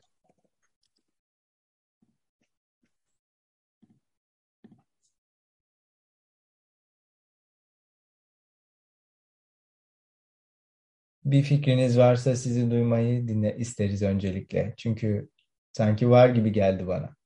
[11.25, 14.75] Bir fikriniz varsa sizi duymayı dinle isteriz öncelikle.
[14.77, 15.29] Çünkü
[15.73, 17.17] sanki var gibi geldi bana.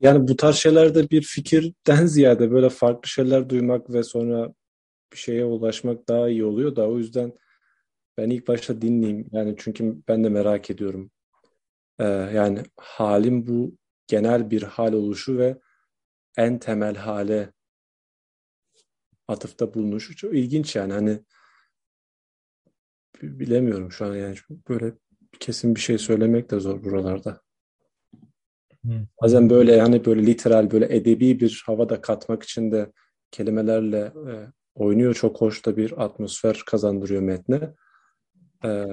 [0.00, 4.54] Yani bu tarz şeylerde bir fikirden ziyade böyle farklı şeyler duymak ve sonra
[5.12, 7.32] bir şeye ulaşmak daha iyi oluyor da o yüzden
[8.18, 9.28] ben ilk başta dinleyeyim.
[9.32, 11.10] Yani çünkü ben de merak ediyorum.
[11.98, 12.04] Ee,
[12.34, 15.58] yani halim bu genel bir hal oluşu ve
[16.36, 17.52] en temel hale
[19.28, 21.20] atıfta bulunuşu çok ilginç yani hani
[23.22, 24.36] bilemiyorum şu an yani
[24.68, 24.92] böyle
[25.40, 27.40] kesin bir şey söylemek de zor buralarda.
[28.86, 29.06] Hı.
[29.22, 32.92] Bazen böyle hani böyle literal böyle edebi bir havada katmak için de
[33.30, 34.32] kelimelerle e,
[34.74, 35.14] oynuyor.
[35.14, 37.74] Çok hoş da bir atmosfer kazandırıyor metne.
[38.64, 38.86] E,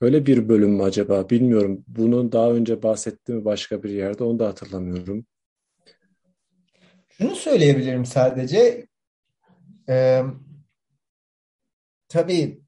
[0.00, 1.84] öyle bir bölüm mü acaba bilmiyorum.
[1.86, 5.26] Bunu daha önce bahsettiğimi başka bir yerde onu da hatırlamıyorum.
[7.08, 8.86] Şunu söyleyebilirim sadece.
[9.88, 10.22] Ee,
[12.16, 12.60] tabii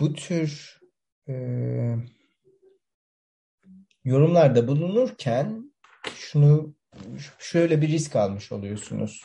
[0.00, 0.80] bu tür
[1.28, 1.34] e,
[4.04, 5.72] yorumlarda bulunurken
[6.14, 6.74] şunu
[7.38, 9.24] şöyle bir risk almış oluyorsunuz.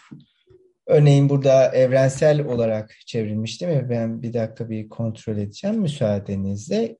[0.87, 3.89] Örneğin burada evrensel olarak çevrilmiş değil mi?
[3.89, 6.97] Ben bir dakika bir kontrol edeceğim müsaadenizle.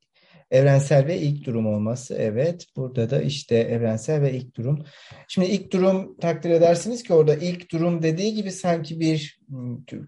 [0.55, 2.15] Evrensel ve ilk durum olması.
[2.15, 2.65] Evet.
[2.75, 4.85] Burada da işte evrensel ve ilk durum.
[5.27, 9.39] Şimdi ilk durum takdir edersiniz ki orada ilk durum dediği gibi sanki bir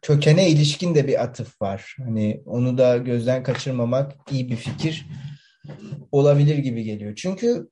[0.02, 1.95] kökene ilişkin de bir atıf var.
[2.06, 5.06] Hani onu da gözden kaçırmamak iyi bir fikir
[6.12, 7.16] olabilir gibi geliyor.
[7.16, 7.70] Çünkü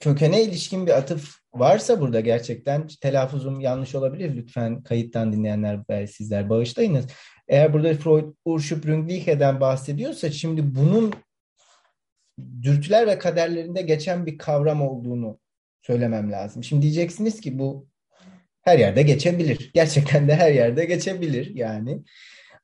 [0.00, 4.36] kökene ilişkin bir atıf varsa burada gerçekten telaffuzum yanlış olabilir.
[4.36, 7.06] Lütfen kayıttan dinleyenler sizler bağışlayınız.
[7.48, 11.12] Eğer burada Freud Ursprüngliche'den bahsediyorsa şimdi bunun
[12.62, 15.38] dürtüler ve kaderlerinde geçen bir kavram olduğunu
[15.82, 16.64] söylemem lazım.
[16.64, 17.88] Şimdi diyeceksiniz ki bu
[18.62, 19.70] her yerde geçebilir.
[19.74, 22.02] Gerçekten de her yerde geçebilir yani.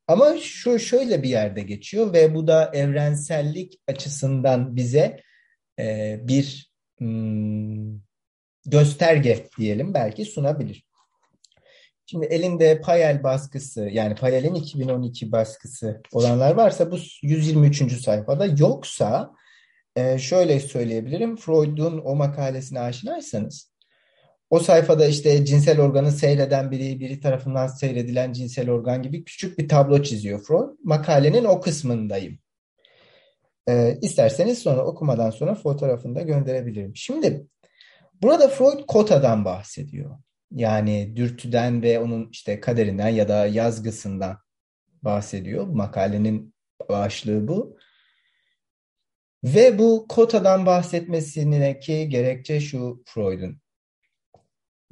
[0.08, 5.20] Ama şu şöyle bir yerde geçiyor ve bu da evrensellik açısından bize
[5.78, 8.00] e, bir hmm,
[8.66, 10.86] gösterge diyelim belki sunabilir.
[12.06, 18.00] Şimdi elinde Payel baskısı yani Payel'in 2012 baskısı olanlar varsa bu 123.
[18.02, 19.32] sayfada yoksa
[19.96, 21.36] e, şöyle söyleyebilirim.
[21.36, 23.76] Freud'un o makalesine aşinaysanız
[24.50, 29.68] o sayfada işte cinsel organı seyreden biri, biri tarafından seyredilen cinsel organ gibi küçük bir
[29.68, 30.76] tablo çiziyor Freud.
[30.84, 32.38] Makalenin o kısmındayım.
[33.68, 36.96] E, isterseniz sonra okumadan sonra fotoğrafını da gönderebilirim.
[36.96, 37.46] Şimdi
[38.22, 40.18] burada Freud kotadan bahsediyor.
[40.52, 44.38] Yani dürtüden ve onun işte kaderinden ya da yazgısından
[45.02, 45.66] bahsediyor.
[45.66, 46.54] Makalenin
[46.88, 47.76] başlığı bu.
[49.44, 53.60] Ve bu kotadan bahsetmesindeki gerekçe şu Freud'un.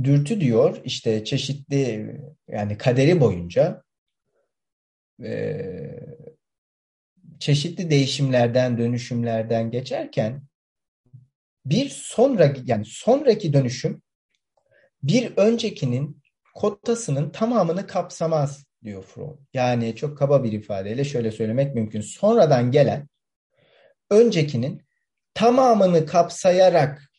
[0.03, 2.17] Dürtü diyor işte çeşitli
[2.49, 3.83] yani kaderi boyunca
[5.25, 5.61] e,
[7.39, 10.43] çeşitli değişimlerden, dönüşümlerden geçerken
[11.67, 14.03] bir sonra yani sonraki dönüşüm
[15.03, 16.23] bir öncekinin
[16.55, 19.39] kotasının tamamını kapsamaz diyor Freud.
[19.55, 22.01] Yani çok kaba bir ifadeyle şöyle söylemek mümkün.
[22.01, 23.09] Sonradan gelen
[24.11, 24.83] öncekinin
[25.35, 27.11] tamamını kapsayarak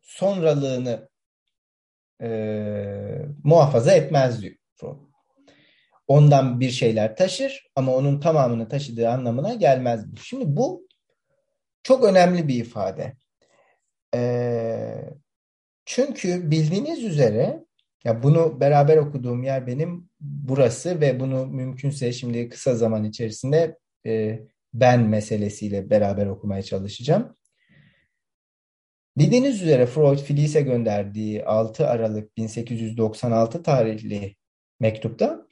[0.00, 1.08] sonralığını
[2.22, 2.28] e,
[3.44, 4.98] muhafaza etmez diyor Freud.
[6.08, 10.04] Ondan bir şeyler taşır ama onun tamamını taşıdığı anlamına gelmez.
[10.22, 10.88] Şimdi bu
[11.82, 13.16] çok önemli bir ifade.
[14.14, 14.20] E,
[15.84, 17.64] çünkü bildiğiniz üzere
[18.04, 24.40] ya bunu beraber okuduğum yer benim burası ve bunu mümkünse şimdi kısa zaman içerisinde e,
[24.74, 27.36] ben meselesiyle beraber okumaya çalışacağım.
[29.16, 34.36] Bildiğiniz üzere Freud Filis'e gönderdiği 6 Aralık 1896 tarihli
[34.80, 35.46] mektupta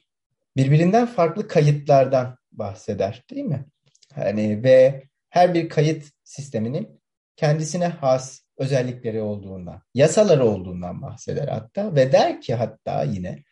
[0.57, 3.65] birbirinden farklı kayıtlardan bahseder değil mi?
[4.13, 7.01] Hani ve her bir kayıt sisteminin
[7.35, 13.43] kendisine has özellikleri olduğundan, yasaları olduğundan bahseder hatta ve der ki hatta yine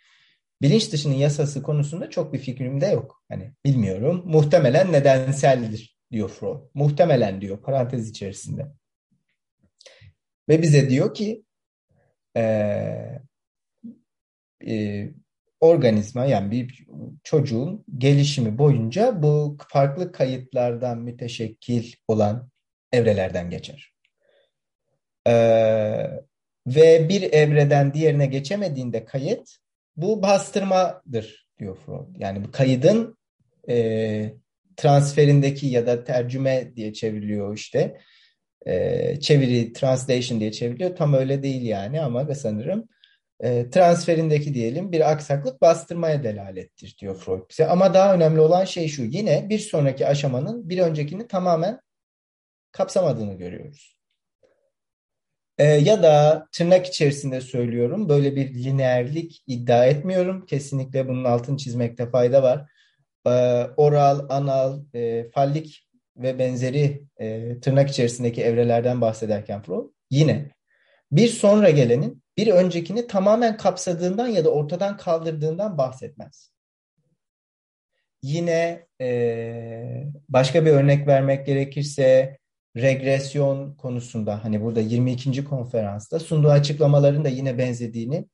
[0.62, 3.24] bilinç dışının yasası konusunda çok bir fikrim de yok.
[3.30, 4.24] Hani bilmiyorum.
[4.26, 6.62] Muhtemelen nedenseldir diyor Freud.
[6.74, 8.68] Muhtemelen diyor parantez içerisinde.
[10.50, 11.44] Ve bize diyor ki
[12.38, 12.44] e,
[14.68, 15.08] e,
[15.60, 16.88] organizma yani bir
[17.24, 22.50] çocuğun gelişimi boyunca bu farklı kayıtlardan müteşekkil olan
[22.92, 23.94] evrelerden geçer.
[25.28, 25.32] Ee,
[26.68, 29.61] ve bir evreden diğerine geçemediğinde kayıt
[29.96, 32.16] bu bastırmadır diyor Freud.
[32.20, 33.18] Yani bu kaydın
[33.70, 34.34] e,
[34.78, 37.98] transferindeki ya da tercüme diye çevriliyor işte.
[38.66, 40.96] E, çeviri, translation diye çevriliyor.
[40.96, 42.88] Tam öyle değil yani ama sanırım
[43.40, 47.68] e, transferindeki diyelim bir aksaklık bastırmaya delalettir diyor Freud bize.
[47.68, 49.04] Ama daha önemli olan şey şu.
[49.04, 51.80] Yine bir sonraki aşamanın bir öncekini tamamen
[52.72, 54.01] kapsamadığını görüyoruz.
[55.62, 60.46] E, ya da tırnak içerisinde söylüyorum böyle bir lineerlik iddia etmiyorum.
[60.46, 62.72] Kesinlikle bunun altını çizmekte fayda var.
[63.28, 63.32] E,
[63.78, 70.52] oral, anal, e, fallik ve benzeri e, tırnak içerisindeki evrelerden bahsederken Freud yine
[71.12, 76.52] bir sonra gelenin bir öncekini tamamen kapsadığından ya da ortadan kaldırdığından bahsetmez.
[78.24, 82.38] Yine e, başka bir örnek vermek gerekirse
[82.78, 85.44] regresyon konusunda hani burada 22.
[85.44, 88.28] konferansta sunduğu açıklamaların da yine benzediğini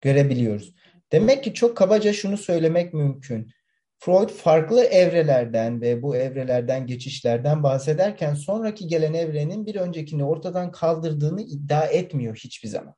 [0.00, 0.74] görebiliyoruz.
[1.12, 3.50] Demek ki çok kabaca şunu söylemek mümkün.
[3.98, 11.42] Freud farklı evrelerden ve bu evrelerden geçişlerden bahsederken sonraki gelen evrenin bir öncekini ortadan kaldırdığını
[11.42, 12.94] iddia etmiyor hiçbir zaman.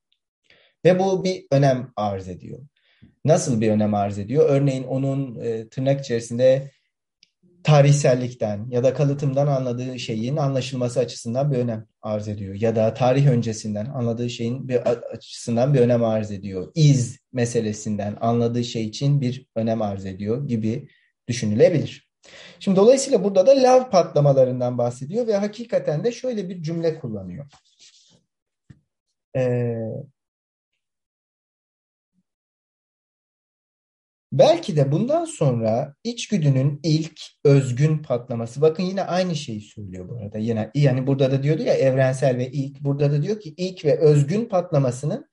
[0.84, 2.58] Ve bu bir önem arz ediyor.
[3.24, 4.46] Nasıl bir önem arz ediyor?
[4.48, 6.70] Örneğin onun e, tırnak içerisinde
[7.66, 12.54] tarihsellikten ya da kalıtımdan anladığı şeyin anlaşılması açısından bir önem arz ediyor.
[12.54, 14.76] Ya da tarih öncesinden anladığı şeyin bir
[15.12, 16.72] açısından bir önem arz ediyor.
[16.74, 20.88] İz meselesinden anladığı şey için bir önem arz ediyor gibi
[21.28, 22.10] düşünülebilir.
[22.60, 27.46] Şimdi dolayısıyla burada da lav patlamalarından bahsediyor ve hakikaten de şöyle bir cümle kullanıyor.
[29.36, 29.76] Ee,
[34.38, 38.60] Belki de bundan sonra içgüdünün ilk özgün patlaması.
[38.60, 40.38] Bakın yine aynı şeyi söylüyor bu arada.
[40.38, 42.80] Yine yani burada da diyordu ya evrensel ve ilk.
[42.80, 45.26] Burada da diyor ki ilk ve özgün patlamasının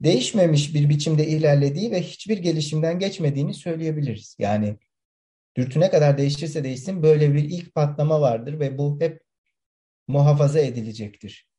[0.00, 4.36] değişmemiş bir biçimde ilerlediği ve hiçbir gelişimden geçmediğini söyleyebiliriz.
[4.38, 4.76] Yani
[5.56, 9.22] dürtü ne kadar değişirse değişsin böyle bir ilk patlama vardır ve bu hep
[10.08, 11.51] muhafaza edilecektir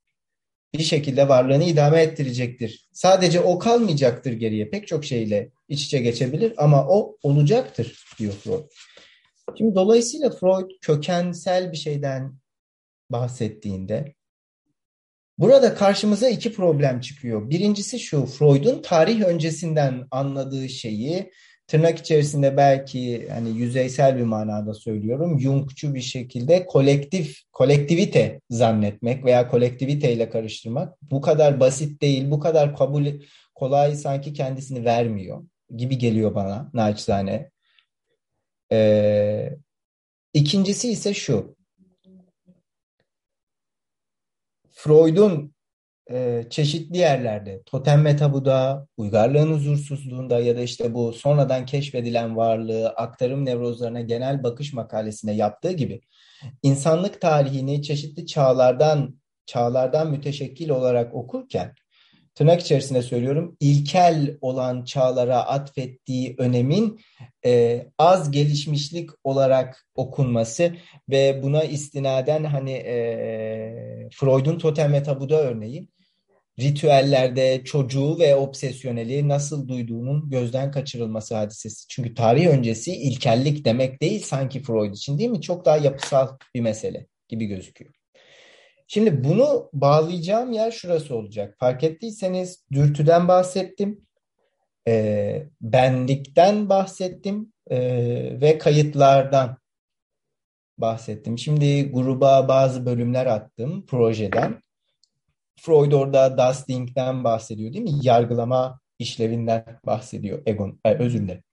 [0.74, 2.90] bir şekilde varlığını idame ettirecektir.
[2.94, 4.70] Sadece o kalmayacaktır geriye.
[4.70, 8.64] Pek çok şeyle iç içe geçebilir ama o olacaktır diyor Freud.
[9.58, 12.34] Şimdi dolayısıyla Freud kökensel bir şeyden
[13.10, 14.14] bahsettiğinde
[15.38, 17.50] burada karşımıza iki problem çıkıyor.
[17.50, 21.32] Birincisi şu Freud'un tarih öncesinden anladığı şeyi
[21.74, 25.40] tırnak içerisinde belki hani yüzeysel bir manada söylüyorum.
[25.40, 32.40] Jungçu bir şekilde kolektif, kolektivite zannetmek veya kolektivite ile karıştırmak bu kadar basit değil, bu
[32.40, 33.06] kadar kabul
[33.56, 35.44] kolay sanki kendisini vermiyor
[35.76, 37.50] gibi geliyor bana naçizane.
[38.72, 39.50] Ee,
[40.34, 41.56] ikincisi ise şu.
[44.72, 45.53] Freud'un
[46.12, 52.90] e, çeşitli yerlerde totem ve tabuda, uygarlığın huzursuzluğunda ya da işte bu sonradan keşfedilen varlığı
[52.90, 56.02] aktarım nevrozlarına genel bakış makalesine yaptığı gibi
[56.64, 61.76] insanlık tarihini çeşitli çağlardan çağlardan müteşekkil olarak okurken
[62.36, 67.00] tırnak içerisinde söylüyorum ilkel olan çağlara atfettiği önemin
[67.46, 70.76] e, az gelişmişlik olarak okunması
[71.10, 75.88] ve buna istinaden hani e, Freud'un totem ve tabuda örneği
[76.60, 81.88] ritüellerde çocuğu ve obsesyoneli nasıl duyduğunun gözden kaçırılması hadisesi.
[81.88, 85.42] Çünkü tarih öncesi ilkellik demek değil sanki Freud için değil mi?
[85.42, 88.03] Çok daha yapısal bir mesele gibi gözüküyor.
[88.94, 91.56] Şimdi bunu bağlayacağım yer şurası olacak.
[91.60, 94.02] Fark ettiyseniz dürtüden bahsettim,
[94.88, 97.80] e, benlikten bahsettim e,
[98.42, 99.58] ve kayıtlardan
[100.78, 101.38] bahsettim.
[101.38, 104.62] Şimdi gruba bazı bölümler attım projeden.
[105.56, 108.00] Freud orada dusting'den bahsediyor değil mi?
[108.02, 110.42] Yargılama işlevinden bahsediyor.
[110.46, 111.44] Egon, özür dilerim.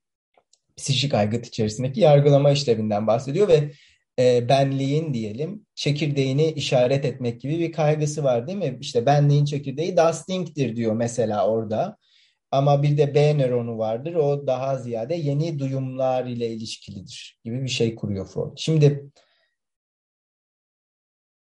[0.77, 3.71] Psikik aygıt içerisindeki yargılama işlevinden bahsediyor ve
[4.19, 8.77] e, benliğin diyelim çekirdeğini işaret etmek gibi bir kaygısı var değil mi?
[8.81, 11.97] İşte benliğin çekirdeği dusting'tir diyor mesela orada.
[12.51, 14.13] Ama bir de B nöronu vardır.
[14.13, 18.57] O daha ziyade yeni duyumlar ile ilişkilidir gibi bir şey kuruyor Freud.
[18.57, 19.11] Şimdi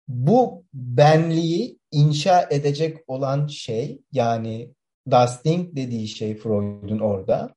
[0.07, 4.71] bu benliği inşa edecek olan şey yani
[5.11, 7.55] dusting dediği şey Freud'un orada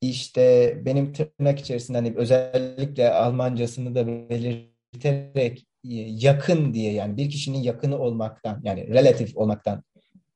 [0.00, 7.58] işte benim tırnak içerisinde hani özellikle Almancasını da belirterek e, yakın diye yani bir kişinin
[7.58, 9.82] yakını olmaktan yani relatif olmaktan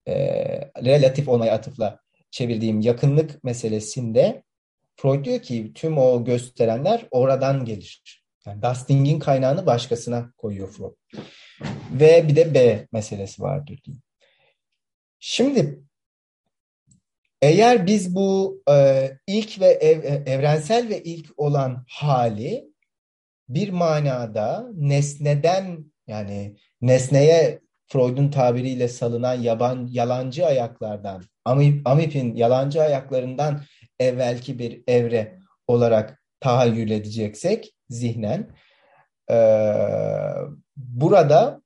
[0.09, 0.15] e,
[0.85, 2.01] relatif olmaya atıfla
[2.31, 4.43] çevirdiğim yakınlık meselesinde
[4.97, 8.23] Freud diyor ki tüm o gösterenler oradan gelir.
[8.47, 10.95] Yani Dusting'in kaynağını başkasına koyuyor Freud.
[11.93, 13.97] Ve bir de B meselesi vardır diyor.
[15.19, 15.81] Şimdi
[17.45, 22.65] eğer biz bu e, ilk ve ev, e, evrensel ve ilk olan hali
[23.49, 33.61] bir manada nesneden yani nesneye Freud'un tabiriyle salınan yaban, yalancı ayaklardan, Amip, Amip'in yalancı ayaklarından
[34.01, 38.51] evvelki bir evre olarak tahayyül edeceksek zihnen
[39.31, 39.37] e,
[40.77, 41.63] burada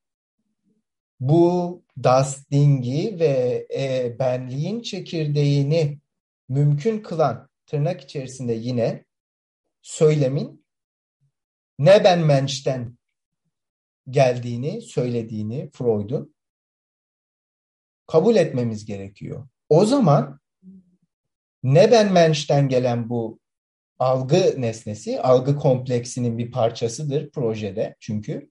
[1.21, 5.99] bu dusting'i ve e, benliğin çekirdeğini
[6.49, 9.05] mümkün kılan tırnak içerisinde yine
[9.83, 10.65] söylemin
[11.79, 12.99] ne ben menşten
[14.11, 16.35] geldiğini söylediğini Freud'un
[18.07, 19.49] kabul etmemiz gerekiyor.
[19.69, 20.41] O zaman
[21.63, 23.39] ne ben menşten gelen bu
[23.99, 28.51] algı nesnesi, algı kompleksinin bir parçasıdır projede çünkü.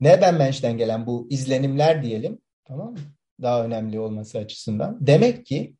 [0.00, 2.38] Ne ben menşten gelen bu izlenimler diyelim
[2.68, 2.98] Tamam mı?
[3.42, 4.98] Daha önemli olması açısından.
[5.00, 5.74] Demek ki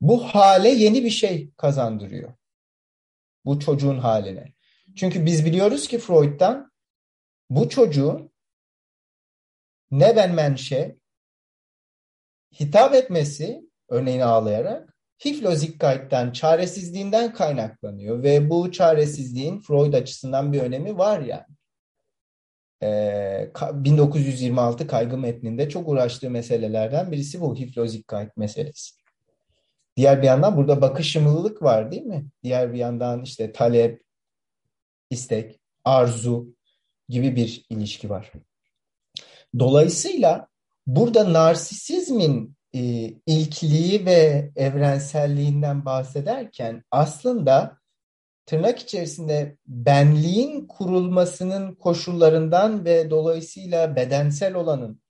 [0.00, 2.34] bu hale yeni bir şey kazandırıyor.
[3.44, 4.52] Bu çocuğun haline.
[4.96, 6.72] Çünkü biz biliyoruz ki Freud'dan
[7.50, 8.32] bu çocuğun
[9.90, 10.96] ne ben menşe
[12.60, 21.20] hitap etmesi örneğin ağlayarak hiflozikkayt'ten çaresizliğinden kaynaklanıyor ve bu çaresizliğin Freud açısından bir önemi var
[21.20, 21.56] yani.
[22.82, 29.00] 1926 kaygı metninde çok uğraştığı meselelerden birisi bu hiflozik kayıt meselesi.
[29.96, 32.26] Diğer bir yandan burada bakışımlılık var değil mi?
[32.42, 34.02] Diğer bir yandan işte talep,
[35.10, 36.46] istek, arzu
[37.08, 38.32] gibi bir ilişki var.
[39.58, 40.48] Dolayısıyla
[40.86, 42.80] burada narsisizmin e,
[43.26, 47.79] ilkliği ve evrenselliğinden bahsederken aslında
[48.50, 55.02] tırnak içerisinde benliğin kurulmasının koşullarından ve dolayısıyla bedensel olanın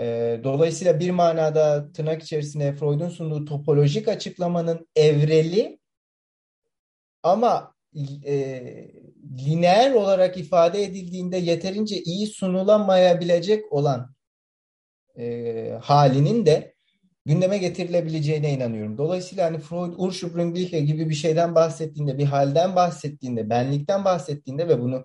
[0.00, 5.78] e, dolayısıyla bir manada tırnak içerisinde Freud'un sunduğu topolojik açıklamanın evreli
[7.22, 7.74] ama
[8.26, 8.34] e,
[9.38, 14.14] lineer olarak ifade edildiğinde yeterince iyi sunulamayabilecek olan
[15.18, 16.71] e, halinin de
[17.26, 18.98] gündeme getirilebileceğine inanıyorum.
[18.98, 25.04] Dolayısıyla hani Freud Ursprünglichkeit gibi bir şeyden bahsettiğinde, bir halden bahsettiğinde, benlikten bahsettiğinde ve bunu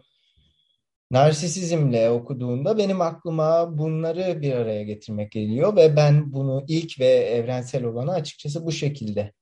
[1.12, 7.84] narsisizmle okuduğunda benim aklıma bunları bir araya getirmek geliyor ve ben bunu ilk ve evrensel
[7.84, 9.34] olanı açıkçası bu şekilde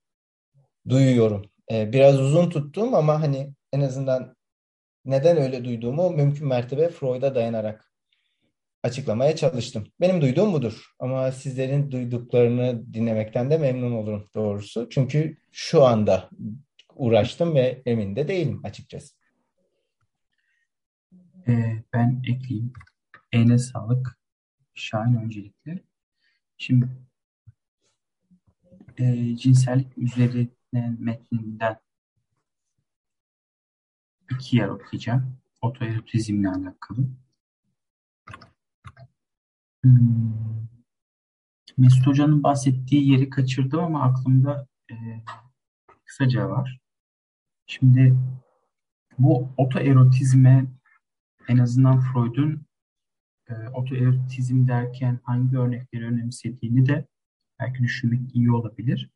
[0.90, 1.46] duyuyorum.
[1.72, 4.36] Ee, biraz uzun tuttum ama hani en azından
[5.06, 7.95] neden öyle duyduğumu mümkün mertebe Freud'a dayanarak
[8.86, 9.88] açıklamaya çalıştım.
[10.02, 10.94] Benim duyduğum budur.
[11.00, 14.88] Ama sizlerin duyduklarını dinlemekten de memnun olurum doğrusu.
[14.90, 16.30] Çünkü şu anda
[16.96, 19.16] uğraştım ve emin de değilim açıkçası.
[21.48, 22.74] Ee, ben ekleyeyim.
[23.32, 24.20] Eline sağlık.
[24.74, 25.84] Şahin öncelikle.
[26.58, 26.90] Şimdi
[28.98, 30.50] e, cinsellik üzerine
[31.00, 31.78] metninden
[34.32, 35.38] iki yer okuyacağım.
[35.62, 37.08] Otoerotizmle alakalı.
[39.86, 40.68] Hmm.
[41.78, 44.96] Mesut Hoca'nın bahsettiği yeri kaçırdım ama aklımda e,
[46.06, 46.80] kısaca var.
[47.68, 48.18] Şimdi
[49.20, 50.66] bu otoerotizme
[51.48, 52.66] en azından Freud'un
[53.50, 57.08] e, otoerotizm derken hangi örnekleri önemsediğini de
[57.60, 59.10] belki düşünmek iyi olabilir.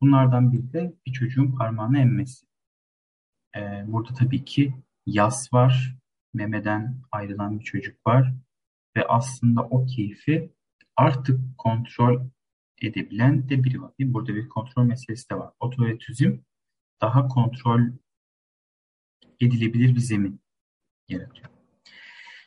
[0.00, 2.46] Bunlardan biri de bir çocuğun parmağını emmesi.
[3.56, 4.74] E, burada tabii ki
[5.06, 5.98] yas var,
[6.34, 8.34] memeden ayrılan bir çocuk var
[8.96, 10.52] ve aslında o keyfi
[10.96, 12.26] artık kontrol
[12.82, 13.92] edebilen de biri var.
[14.00, 15.52] Burada bir kontrol meselesi de var.
[15.60, 16.38] Otoretüzm
[17.00, 17.80] daha kontrol
[19.40, 20.40] edilebilir bir zemin
[21.08, 21.50] yaratıyor.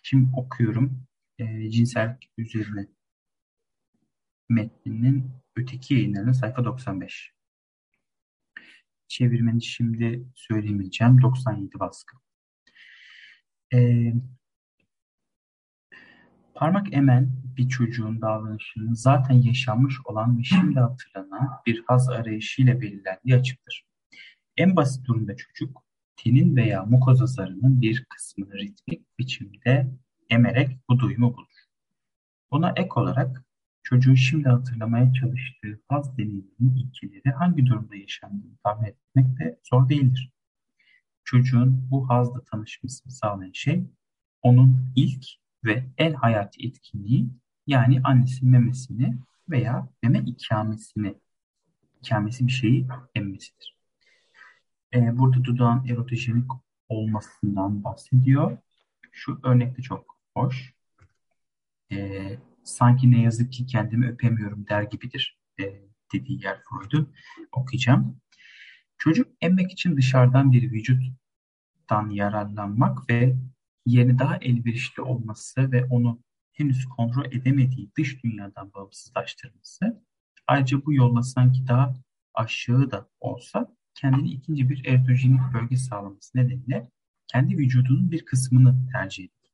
[0.03, 1.03] Şimdi okuyorum.
[1.39, 2.87] E, cinsellik üzerine
[4.49, 7.33] metninin öteki yayınlarının sayfa 95.
[9.07, 11.21] Çevirmeni şimdi söylemeyeceğim.
[11.21, 12.17] 97 baskı.
[13.73, 14.13] E,
[16.63, 23.35] parmak emen bir çocuğun davranışının zaten yaşanmış olan ve şimdi hatırlanan bir haz arayışıyla belirlendiği
[23.35, 23.85] açıktır.
[24.57, 25.83] En basit durumda çocuk,
[26.15, 29.91] tenin veya mukoza zarının bir kısmını ritmik biçimde
[30.29, 31.63] emerek bu duyumu bulur.
[32.51, 33.43] Buna ek olarak
[33.83, 40.31] çocuğun şimdi hatırlamaya çalıştığı haz deneyiminin ilkeleri hangi durumda yaşandığını tahmin etmek de zor değildir.
[41.23, 43.85] Çocuğun bu hazla tanışmasını sağlayan şey
[44.41, 47.29] onun ilk ve en hayati etkinliği
[47.67, 49.17] yani annesinin memesini
[49.49, 51.15] veya meme ikamesini
[52.01, 53.77] ikamesi bir şeyi emmesidir.
[54.93, 56.51] Ee, burada dudağın erotojenik
[56.89, 58.57] olmasından bahsediyor.
[59.11, 60.73] Şu örnek de çok hoş.
[61.91, 65.63] Ee, sanki ne yazık ki kendimi öpemiyorum der gibidir e,
[66.13, 67.09] dediği yer Freud'u
[67.51, 68.21] okuyacağım.
[68.97, 73.35] Çocuk emmek için dışarıdan bir vücuttan yararlanmak ve
[73.85, 76.19] yeni daha elverişli olması ve onu
[76.53, 80.03] henüz kontrol edemediği dış dünyadan bağımsızlaştırması
[80.47, 81.93] ayrıca bu yolla sanki daha
[82.33, 86.91] aşağı da olsa kendini ikinci bir eritojenik bölge sağlaması nedeniyle
[87.27, 89.53] kendi vücudunun bir kısmını tercih ediyor.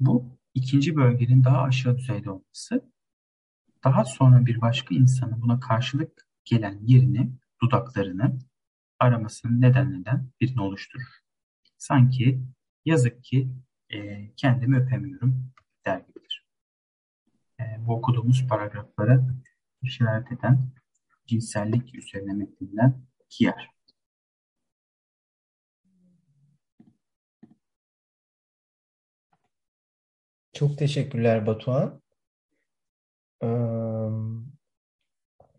[0.00, 2.90] Bu ikinci bölgenin daha aşağı düzeyde olması
[3.84, 7.30] daha sonra bir başka insanın buna karşılık gelen yerini,
[7.62, 8.38] dudaklarını
[8.98, 11.23] aramasının nedenlerinden birini oluşturur.
[11.84, 12.40] Sanki
[12.84, 13.48] yazık ki
[13.90, 15.52] e, kendimi öpemiyorum
[15.86, 16.46] der gibidir.
[17.60, 19.26] E, bu okuduğumuz paragraflara
[19.82, 20.70] işaret eden
[21.26, 23.70] cinsellik üzerine metninden Kiyer.
[30.52, 32.02] Çok teşekkürler Batuhan.
[33.42, 33.46] Ee,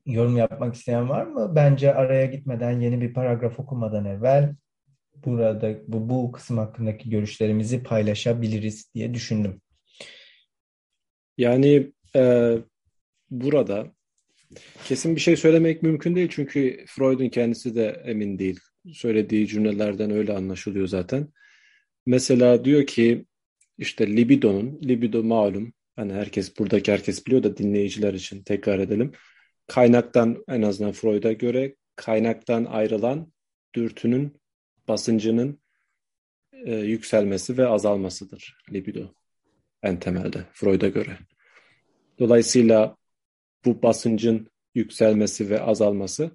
[0.06, 1.56] yorum yapmak isteyen var mı?
[1.56, 4.56] Bence araya gitmeden yeni bir paragraf okumadan evvel
[5.26, 9.62] burada bu, bu kısım hakkındaki görüşlerimizi paylaşabiliriz diye düşündüm.
[11.38, 12.54] Yani e,
[13.30, 13.92] burada
[14.86, 18.60] kesin bir şey söylemek mümkün değil çünkü Freud'un kendisi de emin değil.
[18.94, 21.28] Söylediği cümlelerden öyle anlaşılıyor zaten.
[22.06, 23.26] Mesela diyor ki
[23.78, 29.12] işte libidonun, libido malum, hani herkes buradaki herkes biliyor da dinleyiciler için tekrar edelim.
[29.68, 33.34] Kaynaktan en azından Freud'a göre kaynaktan ayrılan
[33.76, 34.38] dürtünün
[34.88, 35.60] basıncının
[36.54, 39.14] e, yükselmesi ve azalmasıdır libido
[39.84, 41.18] en temelde Freud'a göre.
[42.20, 42.98] Dolayısıyla
[43.66, 46.32] bu basıncın yükselmesi ve azalması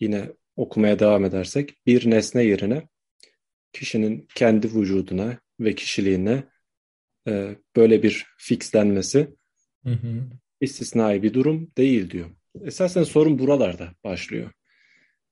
[0.00, 2.88] yine okumaya devam edersek bir nesne yerine
[3.72, 6.44] kişinin kendi vücuduna ve kişiliğine
[7.28, 9.34] e, böyle bir fixlenmesi
[9.84, 10.24] hı hı.
[10.60, 12.30] istisnai bir durum değil diyor.
[12.64, 14.50] Esasen sorun buralarda başlıyor.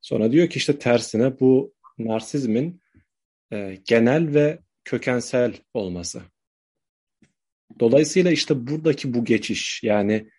[0.01, 2.83] Sonra diyor ki işte tersine bu narsizmin
[3.53, 6.23] e, genel ve kökensel olması.
[7.81, 10.31] Dolayısıyla işte buradaki bu geçiş yani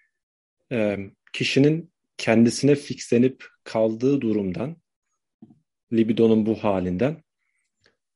[0.72, 0.98] e,
[1.34, 4.78] kişinin kendisine fixlenip kaldığı durumdan
[5.94, 7.24] libidonun bu halinden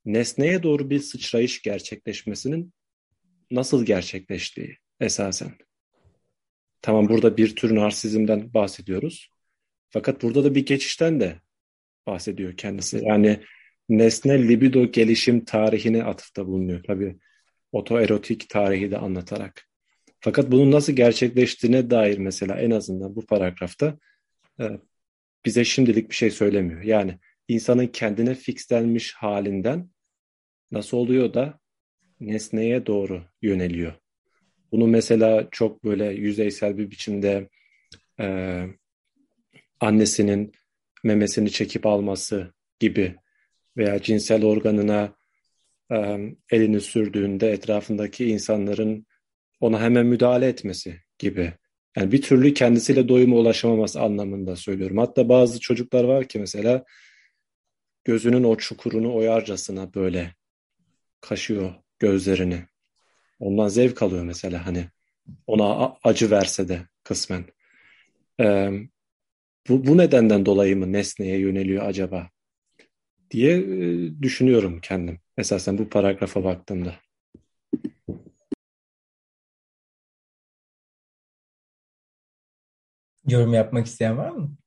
[0.05, 2.73] nesneye doğru bir sıçrayış gerçekleşmesinin
[3.51, 5.51] nasıl gerçekleştiği esasen.
[6.81, 9.30] Tamam burada bir tür narsizmden bahsediyoruz.
[9.89, 11.41] Fakat burada da bir geçişten de
[12.07, 13.01] bahsediyor kendisi.
[13.03, 13.39] Yani
[13.89, 16.83] nesne libido gelişim tarihine atıfta bulunuyor.
[16.83, 17.17] Tabii
[17.71, 19.67] otoerotik tarihi de anlatarak.
[20.19, 23.97] Fakat bunun nasıl gerçekleştiğine dair mesela en azından bu paragrafta
[24.59, 24.63] e,
[25.45, 26.81] bize şimdilik bir şey söylemiyor.
[26.81, 29.89] Yani insanın kendine fixlenmiş halinden
[30.71, 31.59] nasıl oluyor da
[32.19, 33.93] nesneye doğru yöneliyor.
[34.71, 37.49] Bunu mesela çok böyle yüzeysel bir biçimde
[38.19, 38.65] e,
[39.79, 40.51] annesinin
[41.03, 43.15] memesini çekip alması gibi
[43.77, 45.15] veya cinsel organına
[45.91, 46.17] e,
[46.51, 49.05] elini sürdüğünde etrafındaki insanların
[49.59, 51.53] ona hemen müdahale etmesi gibi.
[51.97, 54.97] Yani bir türlü kendisiyle doyuma ulaşamaması anlamında söylüyorum.
[54.97, 56.83] Hatta bazı çocuklar var ki mesela
[58.03, 60.35] gözünün o çukurunu oyarcasına böyle
[61.21, 62.65] kaşıyor gözlerini
[63.41, 64.85] Ondan zevk alıyor mesela hani
[65.47, 67.45] ona acı verse de kısmen.
[68.39, 68.71] Ee,
[69.69, 72.29] bu, bu nedenden dolayı mı nesneye yöneliyor acaba
[73.31, 75.19] diye e, düşünüyorum kendim.
[75.38, 76.95] Esasen bu paragrafa baktığımda.
[83.27, 84.57] Yorum yapmak isteyen var mı?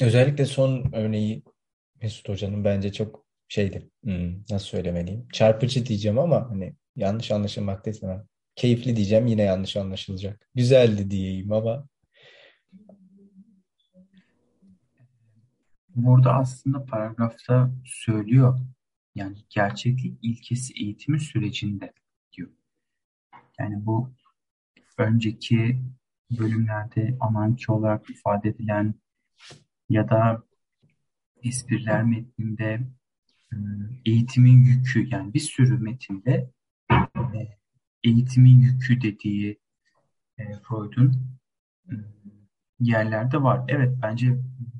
[0.00, 1.42] Özellikle son örneği
[2.02, 3.19] Mesut Hoca'nın bence çok
[3.50, 3.90] şeydi.
[4.04, 5.28] Hmm, nasıl söylemeliyim?
[5.32, 8.26] Çarpıcı diyeceğim ama hani yanlış anlaşılmak da.
[8.56, 10.48] Keyifli diyeceğim yine yanlış anlaşılacak.
[10.54, 11.88] Güzeldi diyeyim ama.
[15.96, 18.60] Burada aslında paragrafta söylüyor.
[19.14, 21.92] Yani gerçeklik ilkesi eğitimi sürecinde
[22.32, 22.50] diyor.
[23.58, 24.10] Yani bu
[24.98, 25.82] önceki
[26.38, 28.94] bölümlerde ananki olarak ifade edilen
[29.88, 30.42] ya da
[31.42, 32.80] espriler metninde
[34.06, 36.50] eğitimin yükü yani bir sürü metinde
[38.04, 39.60] eğitimin yükü dediği
[40.38, 41.38] Freud'un
[42.80, 43.64] yerlerde var.
[43.68, 44.38] Evet bence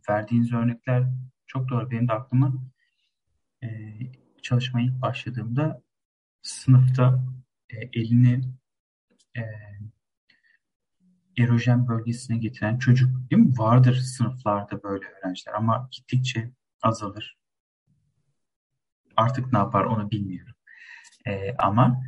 [0.08, 1.04] verdiğiniz örnekler
[1.46, 1.90] çok doğru.
[1.90, 2.54] Benim de aklıma
[4.42, 5.82] çalışmaya ilk başladığımda
[6.42, 7.24] sınıfta
[7.92, 8.40] elini
[11.38, 13.58] erojen bölgesine getiren çocuk değil mi?
[13.58, 16.52] Vardır sınıflarda böyle öğrenciler ama gittikçe
[16.82, 17.39] azalır.
[19.20, 20.54] Artık ne yapar onu bilmiyorum.
[21.26, 22.02] E, ama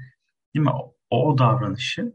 [0.55, 0.71] değil mi?
[0.71, 2.15] O, o davranışı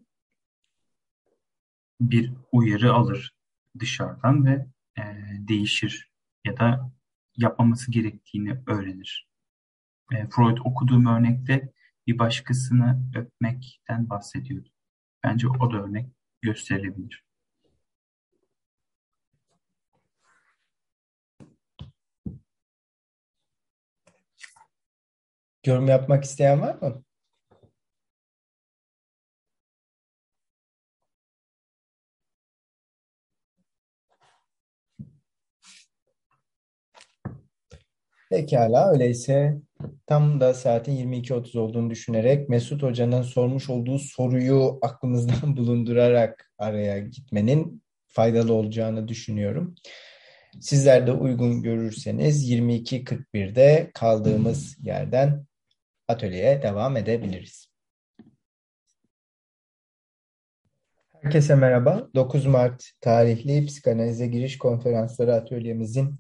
[2.02, 3.36] bir uyarı alır
[3.80, 4.68] dışarıdan ve
[4.98, 5.04] e,
[5.48, 6.12] değişir
[6.46, 6.92] ya da
[7.36, 9.30] yapmaması gerektiğini öğrenir.
[10.14, 11.74] E, Freud okuduğum örnekte
[12.08, 14.70] bir başkasını öpmekten bahsediyordu.
[15.24, 16.12] Bence o da örnek
[16.42, 17.27] gösterilebilir.
[25.68, 27.04] Yorum yapmak isteyen var mı?
[38.30, 39.58] Pekala öyleyse
[40.08, 47.84] tam da saatin 22.30 olduğunu düşünerek Mesut Hoca'nın sormuş olduğu soruyu aklımızdan bulundurarak araya gitmenin
[48.08, 49.76] faydalı olacağını düşünüyorum.
[50.62, 55.48] Sizler de uygun görürseniz 22.41'de kaldığımız yerden
[56.08, 57.68] atölyeye devam edebiliriz.
[61.22, 62.10] Herkese merhaba.
[62.16, 66.20] 9 Mart tarihli psikanalize giriş konferansları atölyemizin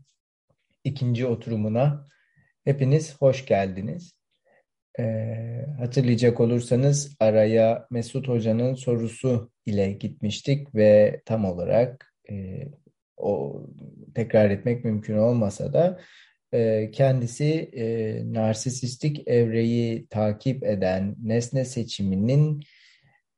[0.83, 2.07] ikinci oturumuna
[2.63, 4.17] hepiniz hoş geldiniz.
[4.99, 12.67] Ee, hatırlayacak olursanız araya Mesut Hoca'nın sorusu ile gitmiştik ve tam olarak e,
[13.17, 13.61] o
[14.15, 15.99] tekrar etmek mümkün olmasa da
[16.91, 22.63] kendisi e, narsisistik evreyi takip eden nesne seçiminin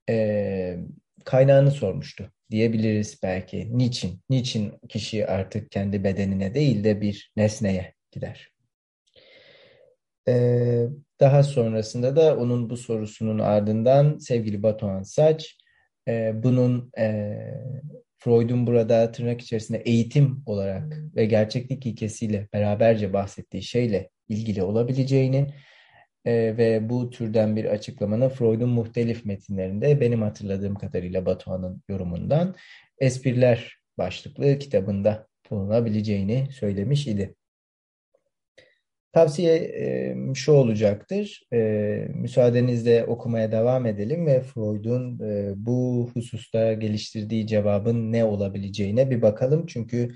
[0.09, 0.77] e,
[1.25, 3.77] kaynağını sormuştu diyebiliriz belki.
[3.77, 4.21] Niçin?
[4.29, 8.51] Niçin kişi artık kendi bedenine değil de bir nesneye gider?
[10.27, 10.85] Ee,
[11.19, 15.57] daha sonrasında da onun bu sorusunun ardından sevgili Batuhan Saç
[16.07, 17.37] e, bunun e,
[18.19, 25.47] Freud'un burada tırnak içerisinde eğitim olarak ve gerçeklik ilkesiyle beraberce bahsettiği şeyle ilgili olabileceğini
[26.25, 32.55] e, ve bu türden bir açıklamanın Freud'un muhtelif metinlerinde benim hatırladığım kadarıyla Batuhan'ın yorumundan
[32.99, 37.35] Espriler başlıklı kitabında bulunabileceğini söylemiş idi.
[39.13, 41.41] Tavsiye e, şu olacaktır.
[41.53, 41.57] E,
[42.13, 49.65] müsaadenizle okumaya devam edelim ve Freud'un e, bu hususta geliştirdiği cevabın ne olabileceğine bir bakalım.
[49.65, 50.09] Çünkü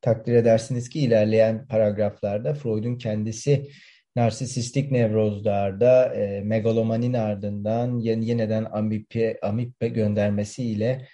[0.00, 3.68] takdir edersiniz ki ilerleyen paragraflarda Freud'un kendisi
[4.16, 6.14] narsisistik nevrozlarda
[6.44, 11.08] megalomanin ardından yeniden amipe, amipe göndermesiyle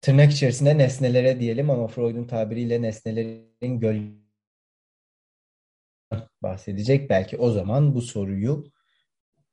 [0.00, 4.23] tırnak içerisinde nesnelere diyelim ama Freud'un tabiriyle nesnelerin gölge
[6.42, 7.10] bahsedecek.
[7.10, 8.64] Belki o zaman bu soruyu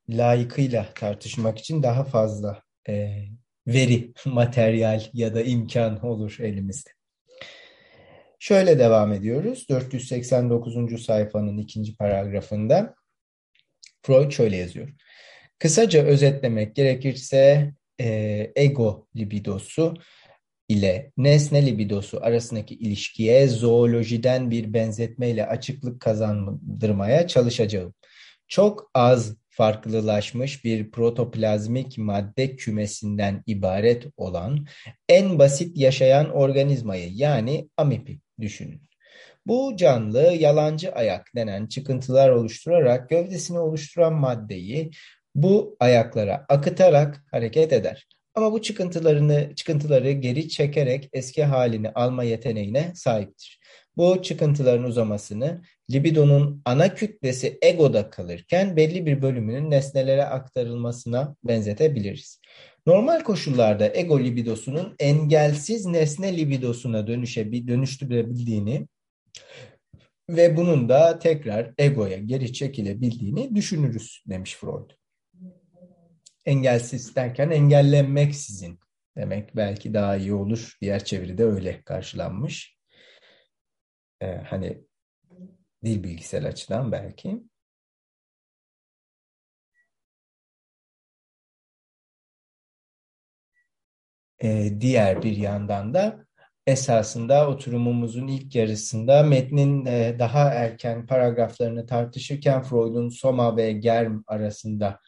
[0.10, 3.26] layıkıyla tartışmak için daha fazla e,
[3.68, 6.90] veri, materyal ya da imkan olur elimizde.
[8.40, 9.65] Şöyle devam ediyoruz.
[9.69, 11.03] 489.
[11.06, 12.95] sayfanın ikinci paragrafında
[14.02, 14.90] Freud şöyle yazıyor.
[15.60, 19.94] Kısaca özetlemek gerekirse e, ego libidosu
[20.72, 27.93] ile nesne libidosu arasındaki ilişkiye zoolojiden bir benzetmeyle açıklık kazandırmaya çalışacağım.
[28.48, 34.65] Çok az farklılaşmış bir protoplazmik madde kümesinden ibaret olan
[35.10, 38.81] en basit yaşayan organizmayı yani amipi düşünün.
[39.48, 44.91] Bu canlı yalancı ayak denen çıkıntılar oluşturarak gövdesini oluşturan maddeyi
[45.35, 48.07] bu ayaklara akıtarak hareket eder.
[48.36, 53.60] Ama bu çıkıntılarını çıkıntıları geri çekerek eski halini alma yeteneğine sahiptir.
[53.98, 62.40] Bu çıkıntıların uzamasını libidonun ana kütlesi egoda kalırken belli bir bölümünün nesnelere aktarılmasına benzetebiliriz.
[62.86, 68.88] Normal koşullarda ego libidosunun engelsiz nesne libidosuna dönüşe, dönüştürebildiğini
[70.30, 75.01] ve bunun da tekrar egoya geri çekilebildiğini düşünürüz demiş Freud.
[76.46, 78.80] Engelsiz derken engellenmeksizin
[79.18, 80.78] demek belki daha iyi olur.
[80.82, 82.78] Diğer çeviride öyle karşılanmış.
[84.22, 84.82] Ee, hani
[85.84, 87.44] dil bilgisel açıdan belki.
[94.44, 96.26] Ee, diğer bir yandan da
[96.68, 105.00] esasında oturumumuzun ilk yarısında metnin e, daha erken paragraflarını tartışırken Freud'un Soma ve Germ arasında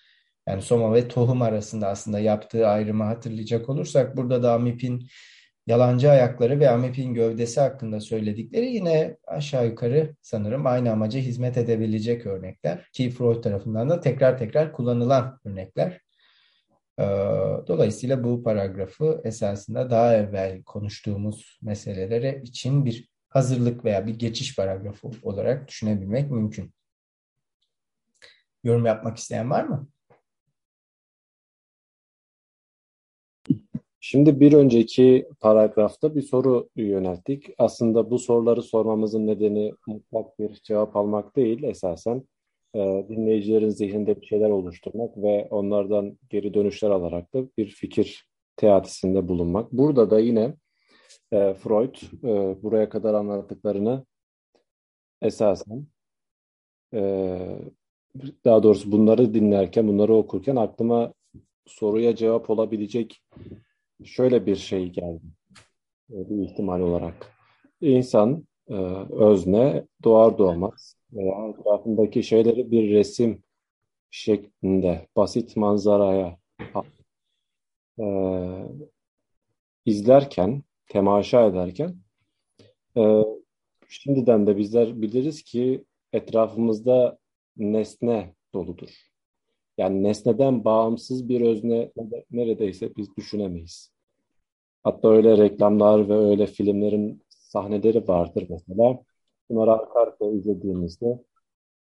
[0.48, 5.08] yani Soma ve tohum arasında aslında yaptığı ayrımı hatırlayacak olursak burada da Amip'in
[5.68, 12.26] yalancı ayakları ve Amip'in gövdesi hakkında söyledikleri yine aşağı yukarı sanırım aynı amaca hizmet edebilecek
[12.26, 16.02] örnekler ki Freud tarafından da tekrar tekrar kullanılan örnekler.
[17.00, 17.04] Ee,
[17.68, 25.12] dolayısıyla bu paragrafı esasında daha evvel konuştuğumuz meselelere için bir hazırlık veya bir geçiş paragrafı
[25.24, 26.74] olarak düşünebilmek mümkün.
[28.64, 29.88] Yorum yapmak isteyen var mı?
[34.06, 37.50] Şimdi bir önceki paragrafta bir soru yönelttik.
[37.58, 42.24] Aslında bu soruları sormamızın nedeni mutlak bir cevap almak değil esasen
[42.76, 49.28] e, dinleyicilerin zihninde bir şeyler oluşturmak ve onlardan geri dönüşler alarak da bir fikir teatisinde
[49.28, 49.72] bulunmak.
[49.72, 50.56] Burada da yine
[51.32, 54.06] e, Freud e, buraya kadar anlattıklarını
[55.22, 55.88] esasen
[58.46, 61.14] daha doğrusu bunları dinlerken, bunları okurken aklıma
[61.66, 63.22] soruya cevap olabilecek
[64.06, 65.26] şöyle bir şey geldi.
[66.12, 67.32] E, bir ihtimal olarak.
[67.82, 68.74] İnsan e,
[69.10, 73.44] özne doğar doğmaz veya etrafındaki şeyleri bir resim
[74.12, 76.38] şeklinde basit manzaraya
[78.00, 78.06] e,
[79.86, 81.96] izlerken, temaşa ederken
[83.90, 87.18] şimdiden de bizler biliriz ki etrafımızda
[87.58, 88.90] nesne doludur.
[89.78, 91.92] Yani nesneden bağımsız bir özne
[92.32, 93.93] neredeyse biz düşünemeyiz.
[94.84, 99.04] Hatta öyle reklamlar ve öyle filmlerin sahneleri vardır mesela.
[99.50, 101.24] Bunları arka arkaya izlediğimizde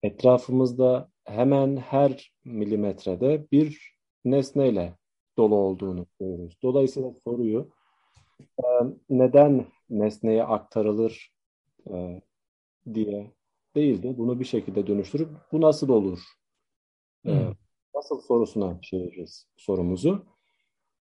[0.02, 4.98] etrafımızda hemen her milimetrede bir nesneyle
[5.36, 6.58] dolu olduğunu görüyoruz.
[6.62, 7.70] Dolayısıyla soruyu
[8.40, 8.64] e,
[9.10, 11.32] neden nesneye aktarılır
[11.90, 12.22] e,
[12.94, 13.32] diye
[13.74, 16.20] değil de bunu bir şekilde dönüştürüp bu nasıl olur?
[17.24, 17.54] E, hmm.
[17.94, 20.24] Nasıl sorusuna çeviririz sorumuzu.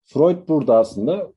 [0.04, 1.34] Freud burada aslında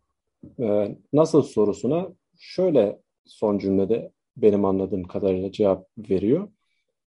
[1.13, 2.09] nasıl sorusuna
[2.39, 6.49] şöyle son cümlede benim anladığım kadarıyla cevap veriyor.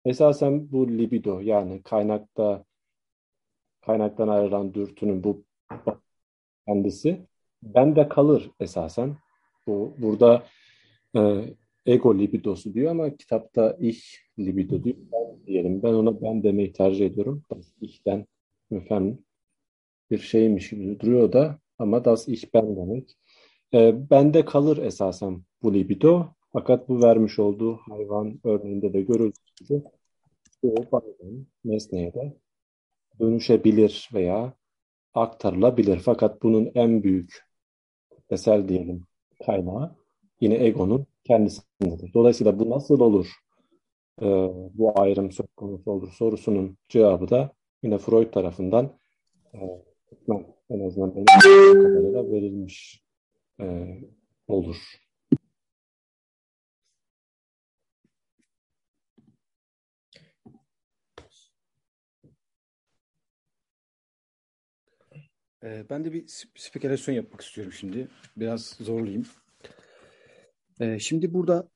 [0.04, 2.64] Esasen bu libido yani kaynakta
[3.80, 5.44] kaynaktan ayrılan dürtünün bu
[6.68, 7.26] kendisi
[7.62, 9.16] bende kalır esasen.
[9.66, 10.46] Bu burada
[11.16, 11.20] e,
[11.86, 14.04] ego libidosu diyor ama kitapta ich
[14.38, 14.96] libido diyor.
[15.12, 15.82] Ben diyelim.
[15.82, 17.44] Ben ona ben demeyi tercih ediyorum.
[17.80, 18.26] İch'ten
[18.72, 19.24] efendim
[20.10, 23.16] bir şeymiş gibi duruyor da ama das ich ben demek.
[23.74, 26.26] E, bende kalır esasen bu libido.
[26.52, 29.82] Fakat bu vermiş olduğu hayvan örneğinde de görüldüğü gibi
[30.62, 32.36] bu bazen nesneye de
[33.20, 34.54] dönüşebilir veya
[35.14, 35.98] aktarılabilir.
[35.98, 37.46] Fakat bunun en büyük
[38.30, 39.06] esel diyelim
[39.46, 39.96] kaynağı
[40.40, 42.12] yine egonun kendisindedir.
[42.14, 43.26] Dolayısıyla bu nasıl olur?
[44.22, 44.26] Ee,
[44.74, 47.52] bu ayrım söz konusu olur sorusunun cevabı da
[47.82, 48.98] yine Freud tarafından
[49.54, 49.58] e,
[50.70, 53.04] en azından benim kadarıyla verilmiş
[53.60, 53.98] e,
[54.48, 54.76] olur.
[65.64, 66.24] Ee, ben de bir
[66.56, 68.08] spekülasyon yapmak istiyorum şimdi.
[68.36, 69.26] Biraz zorlayayım.
[70.80, 71.68] Ee, şimdi burada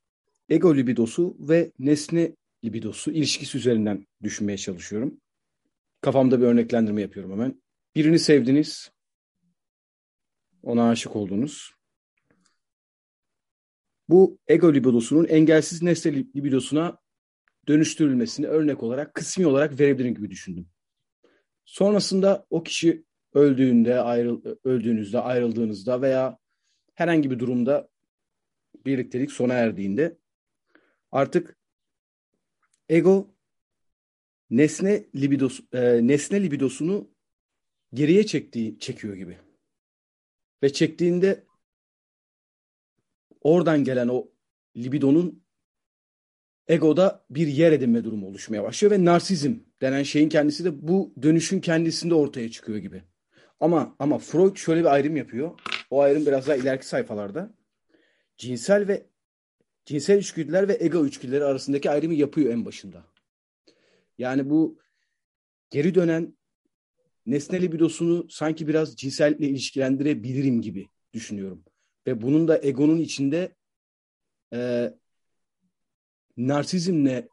[0.49, 5.21] ego libidosu ve nesne libidosu ilişkisi üzerinden düşünmeye çalışıyorum.
[6.01, 7.64] Kafamda bir örneklendirme yapıyorum hemen.
[7.95, 8.91] Birini sevdiniz,
[10.63, 11.71] ona aşık oldunuz.
[14.09, 16.97] Bu ego libidosunun engelsiz nesne libidosuna
[17.67, 20.67] dönüştürülmesini örnek olarak kısmi olarak verebilirim gibi düşündüm.
[21.65, 26.37] Sonrasında o kişi öldüğünde, ayrıl öldüğünüzde, ayrıldığınızda veya
[26.93, 27.89] herhangi bir durumda
[28.85, 30.17] birliktelik sona erdiğinde
[31.11, 31.57] artık
[32.89, 33.35] ego
[34.49, 37.14] nesne libidosu e, nesne libidosunu
[37.93, 39.37] geriye çektiği çekiyor gibi.
[40.63, 41.43] Ve çektiğinde
[43.41, 44.27] oradan gelen o
[44.77, 45.43] libidonun
[46.67, 51.59] egoda bir yer edinme durumu oluşmaya başlıyor ve narsizm denen şeyin kendisi de bu dönüşün
[51.59, 53.03] kendisinde ortaya çıkıyor gibi.
[53.59, 55.59] Ama ama Freud şöyle bir ayrım yapıyor.
[55.89, 57.53] O ayrım biraz daha ileriki sayfalarda.
[58.37, 59.05] Cinsel ve
[59.85, 63.03] cinsel içgüdüler ve ego içgüdüleri arasındaki ayrımı yapıyor en başında.
[64.17, 64.79] Yani bu
[65.69, 66.37] geri dönen
[67.25, 71.63] nesne libidosunu sanki biraz cinselle ilişkilendirebilirim gibi düşünüyorum.
[72.07, 73.55] Ve bunun da egonun içinde
[74.53, 74.93] e,
[76.37, 77.29] narsizmle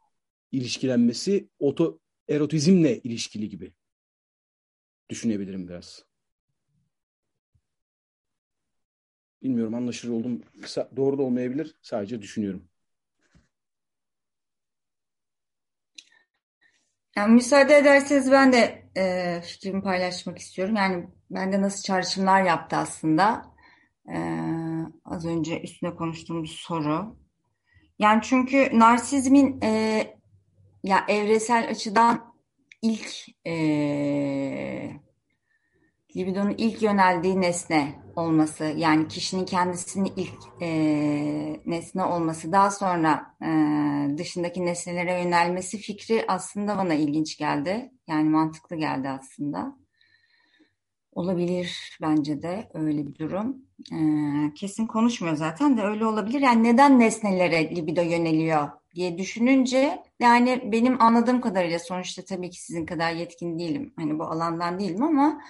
[0.51, 1.99] ilişkilenmesi oto
[2.29, 3.73] erotizmle ilişkili gibi
[5.09, 6.05] düşünebilirim biraz.
[9.43, 10.41] Bilmiyorum anlaşılır oldum.
[10.95, 11.75] Doğru da olmayabilir.
[11.81, 12.69] Sadece düşünüyorum.
[17.15, 20.75] Yani müsaade ederseniz ben de e, fikrimi paylaşmak istiyorum.
[20.75, 23.45] Yani bende nasıl çağrışımlar yaptı aslında.
[24.13, 24.17] E,
[25.05, 27.15] az önce üstüne konuştuğumuz soru.
[27.99, 30.03] Yani çünkü narsizmin e,
[30.83, 32.33] ya evresel açıdan
[32.81, 33.53] ilk e,
[36.17, 40.69] libidonun ilk yöneldiği nesne olması yani kişinin kendisinin ilk e,
[41.65, 43.47] nesne olması daha sonra e,
[44.17, 47.91] dışındaki nesnelere yönelmesi fikri aslında bana ilginç geldi.
[48.07, 49.77] Yani mantıklı geldi aslında.
[51.11, 53.57] Olabilir bence de öyle bir durum.
[53.91, 53.97] E,
[54.55, 56.41] kesin konuşmuyor zaten de öyle olabilir.
[56.41, 62.85] Yani neden nesnelere libido yöneliyor diye düşününce yani benim anladığım kadarıyla sonuçta tabii ki sizin
[62.85, 63.93] kadar yetkin değilim.
[63.95, 65.41] Hani bu alandan değilim ama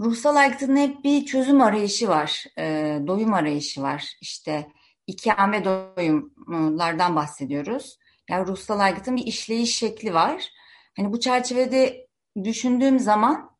[0.00, 4.04] ruhsal aygıtının hep bir çözüm arayışı var, e, doyum arayışı var.
[4.20, 4.68] İşte
[5.06, 7.98] ikame doyumlardan bahsediyoruz.
[8.30, 10.50] Yani ruhsal aygıtın bir işleyiş şekli var.
[10.96, 12.06] Hani bu çerçevede
[12.44, 13.50] düşündüğüm zaman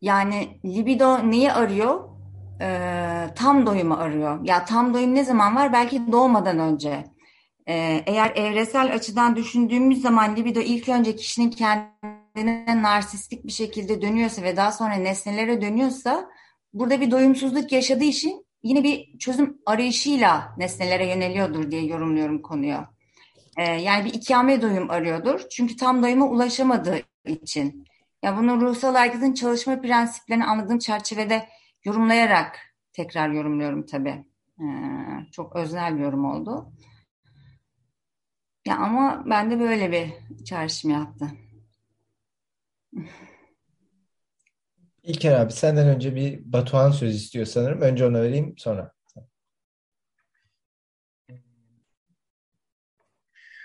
[0.00, 2.08] yani libido neyi arıyor?
[2.60, 4.44] Ee, tam doyumu arıyor.
[4.44, 5.72] Ya tam doyum ne zaman var?
[5.72, 7.04] Belki doğmadan önce.
[7.68, 11.50] Ee, eğer evresel açıdan düşündüğümüz zaman libido ilk önce kişinin
[12.38, 16.30] kendine narsistik bir şekilde dönüyorsa ve daha sonra nesnelere dönüyorsa
[16.72, 22.78] burada bir doyumsuzluk yaşadığı için yine bir çözüm arayışıyla nesnelere yöneliyordur diye yorumluyorum konuyu.
[23.56, 25.40] Ee, yani bir ikame doyum arıyordur.
[25.50, 27.84] Çünkü tam doyuma ulaşamadığı için.
[28.22, 31.48] Ya bunu ruhsal aygıtın çalışma prensiplerini anladığım çerçevede
[31.84, 32.58] yorumlayarak
[32.92, 34.24] tekrar yorumluyorum tabii.
[34.60, 34.64] Ee,
[35.32, 36.72] çok öznel bir yorum oldu.
[38.66, 41.30] Ya ama ben de böyle bir çağrışım yaptı.
[45.02, 47.80] İlker abi senden önce bir Batuhan söz istiyor sanırım.
[47.80, 48.92] Önce ona vereyim sonra.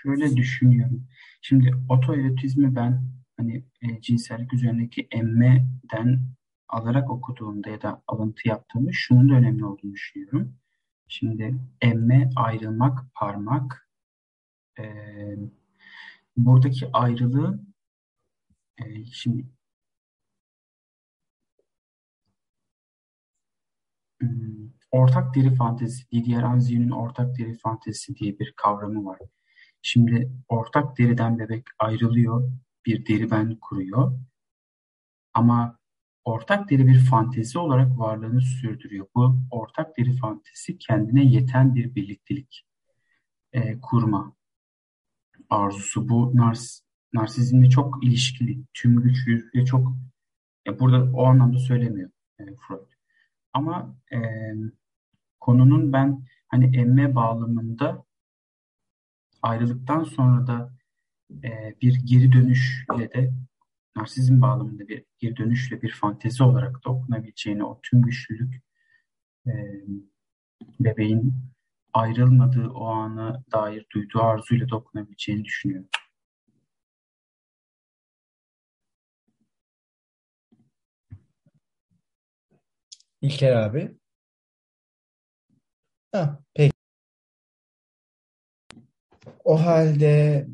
[0.02, 1.06] Şöyle düşünüyorum.
[1.42, 3.02] Şimdi otoerotizmi ben
[3.36, 6.20] hani e, cinsellik üzerindeki emmeden
[6.68, 10.56] alarak okuduğumda ya da alıntı yaptığımda şunun da önemli olduğunu düşünüyorum.
[11.08, 13.88] Şimdi emme, ayrılmak, parmak
[14.78, 14.84] e,
[16.36, 17.60] buradaki ayrılığı
[18.78, 19.46] e, şimdi
[24.20, 29.18] hmm, ortak deri fantezi, Didier Anzieu'nun ortak deri fantezisi diye bir kavramı var.
[29.82, 32.50] Şimdi ortak deriden bebek ayrılıyor,
[32.86, 34.18] bir deri ben kuruyor.
[35.34, 35.78] Ama
[36.24, 39.06] ortak deri bir fantezi olarak varlığını sürdürüyor.
[39.14, 42.66] Bu ortak deri fantezi kendine yeten bir birliktelik
[43.52, 44.36] e, kurma
[45.50, 46.08] arzusu.
[46.08, 46.83] Bu nars
[47.14, 49.28] narsizmle çok ilişkili, tüm güç
[49.66, 49.96] çok
[50.66, 52.88] ya burada o anlamda söylemiyor e, Freud.
[53.52, 54.18] Ama e,
[55.40, 58.04] konunun ben hani emme bağlamında
[59.42, 60.72] ayrılıktan sonra da
[61.44, 63.32] e, bir geri dönüşle de
[63.96, 68.62] narsizm bağlamında bir geri dönüşle bir fantezi olarak da okunabileceğini, o tüm güçlülük
[69.46, 69.52] e,
[70.80, 71.34] bebeğin
[71.92, 75.88] ayrılmadığı o ana dair duyduğu arzuyla da okunabileceğini düşünüyorum.
[83.24, 83.98] İlker abi.
[86.12, 86.72] Ha, peki.
[89.44, 90.46] O halde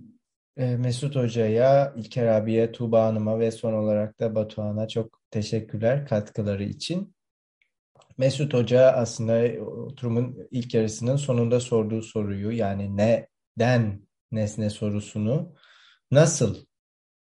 [0.57, 6.65] e, Mesut Hoca'ya, İlker abiye, Tuğba Hanım'a ve son olarak da Batuhan'a çok teşekkürler katkıları
[6.65, 7.15] için.
[8.19, 15.55] Mesut Hoca aslında oturumun ilk yarısının sonunda sorduğu soruyu yani neden nesne sorusunu
[16.11, 16.70] nasıl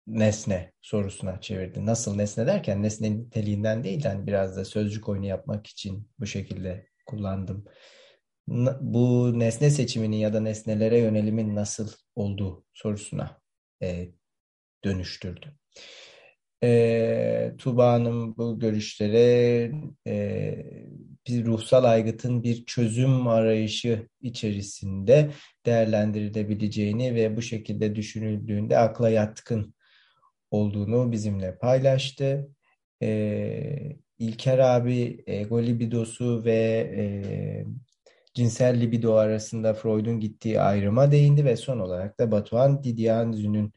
[0.08, 1.86] nesne sorusuna çevirdi.
[1.86, 6.88] Nasıl nesne derken nesne niteliğinden değil yani biraz da sözcük oyunu yapmak için bu şekilde
[7.06, 7.66] kullandım.
[8.82, 13.42] bu nesne seçiminin ya da nesnelere yönelimin nasıl olduğu sorusuna
[13.82, 14.10] e,
[14.84, 15.58] dönüştürdü.
[16.64, 19.72] E, Tuğba Hanım bu görüşlere
[20.08, 20.56] e,
[21.28, 25.32] bir ruhsal aygıtın bir çözüm arayışı içerisinde
[25.66, 29.76] değerlendirilebileceğini ve bu şekilde düşünüldüğünde akla yatkın
[30.56, 32.50] olduğunu bizimle paylaştı.
[33.02, 37.04] E, İlker abi ego libidosu ve e,
[38.34, 43.74] cinsel libido arasında Freud'un gittiği ayrıma değindi ve son olarak da Batuhan Didianzu'nun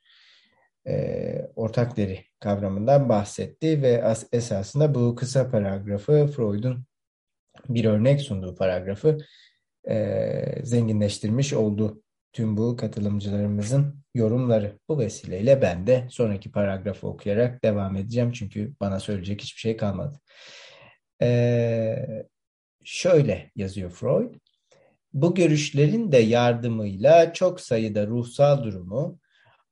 [0.86, 6.84] e, ortak deri kavramından bahsetti ve as esasında bu kısa paragrafı Freud'un
[7.68, 9.18] bir örnek sunduğu paragrafı
[9.90, 12.02] e, zenginleştirmiş oldu
[12.32, 14.78] tüm bu katılımcılarımızın yorumları.
[14.88, 20.20] Bu vesileyle ben de sonraki paragrafı okuyarak devam edeceğim çünkü bana söyleyecek hiçbir şey kalmadı.
[21.22, 22.24] Ee,
[22.84, 24.34] şöyle yazıyor Freud.
[25.12, 29.18] Bu görüşlerin de yardımıyla çok sayıda ruhsal durumu,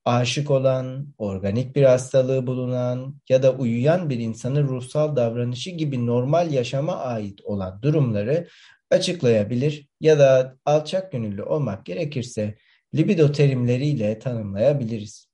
[0.05, 6.53] aşık olan, organik bir hastalığı bulunan ya da uyuyan bir insanın ruhsal davranışı gibi normal
[6.53, 8.49] yaşama ait olan durumları
[8.91, 12.55] açıklayabilir ya da alçak gönüllü olmak gerekirse
[12.95, 15.27] libido terimleriyle tanımlayabiliriz.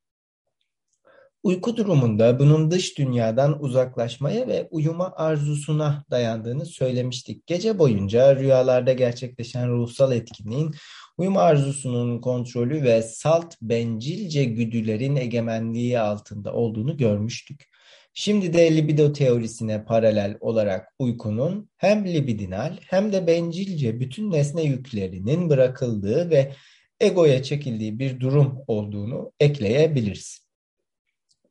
[1.42, 7.46] Uyku durumunda bunun dış dünyadan uzaklaşmaya ve uyuma arzusuna dayandığını söylemiştik.
[7.46, 10.74] Gece boyunca rüyalarda gerçekleşen ruhsal etkinliğin
[11.18, 17.71] uyuma arzusunun kontrolü ve salt bencilce güdülerin egemenliği altında olduğunu görmüştük.
[18.14, 25.50] Şimdi de libido teorisine paralel olarak uykunun hem libidinal hem de bencilce bütün nesne yüklerinin
[25.50, 26.52] bırakıldığı ve
[27.00, 30.46] egoya çekildiği bir durum olduğunu ekleyebiliriz.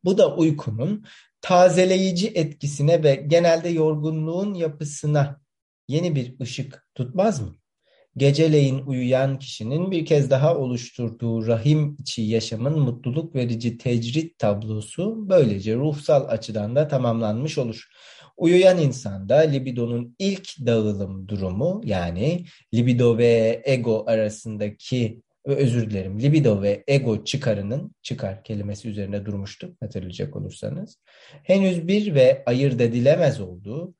[0.04, 1.06] Bu da uykunun
[1.42, 5.42] tazeleyici etkisine ve genelde yorgunluğun yapısına
[5.88, 7.61] yeni bir ışık tutmaz mı?
[8.18, 15.76] Geceleyin uyuyan kişinin bir kez daha oluşturduğu rahim içi yaşamın mutluluk verici tecrit tablosu böylece
[15.76, 17.88] ruhsal açıdan da tamamlanmış olur.
[18.38, 26.84] Uyuyan insanda libidonun ilk dağılım durumu yani libido ve ego arasındaki özür dilerim libido ve
[26.88, 30.98] ego çıkarının çıkar kelimesi üzerine durmuştuk hatırlayacak olursanız
[31.44, 33.94] henüz bir ve ayırt edilemez olduğu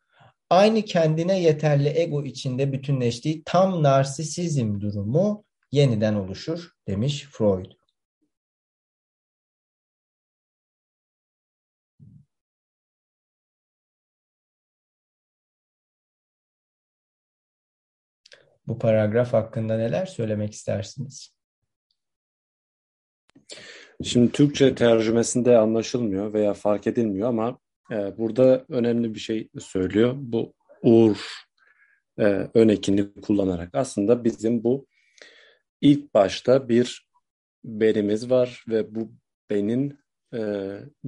[0.52, 7.72] aynı kendine yeterli ego içinde bütünleştiği tam narsisizm durumu yeniden oluşur demiş Freud.
[18.68, 21.36] Bu paragraf hakkında neler söylemek istersiniz?
[24.04, 27.61] Şimdi Türkçe tercümesinde anlaşılmıyor veya fark edilmiyor ama
[27.92, 30.14] e, burada önemli bir şey söylüyor.
[30.18, 31.18] Bu uğur
[32.20, 32.24] e,
[32.54, 32.78] ön
[33.22, 34.88] kullanarak aslında bizim bu
[35.82, 37.08] ilk başta bir
[37.64, 39.12] benimiz var ve bu
[39.50, 40.00] benin
[40.34, 40.40] e,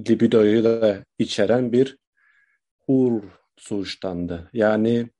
[0.08, 1.98] libidoyu da içeren bir
[2.86, 3.22] uğur
[3.56, 4.50] suçtandı.
[4.52, 5.10] Yani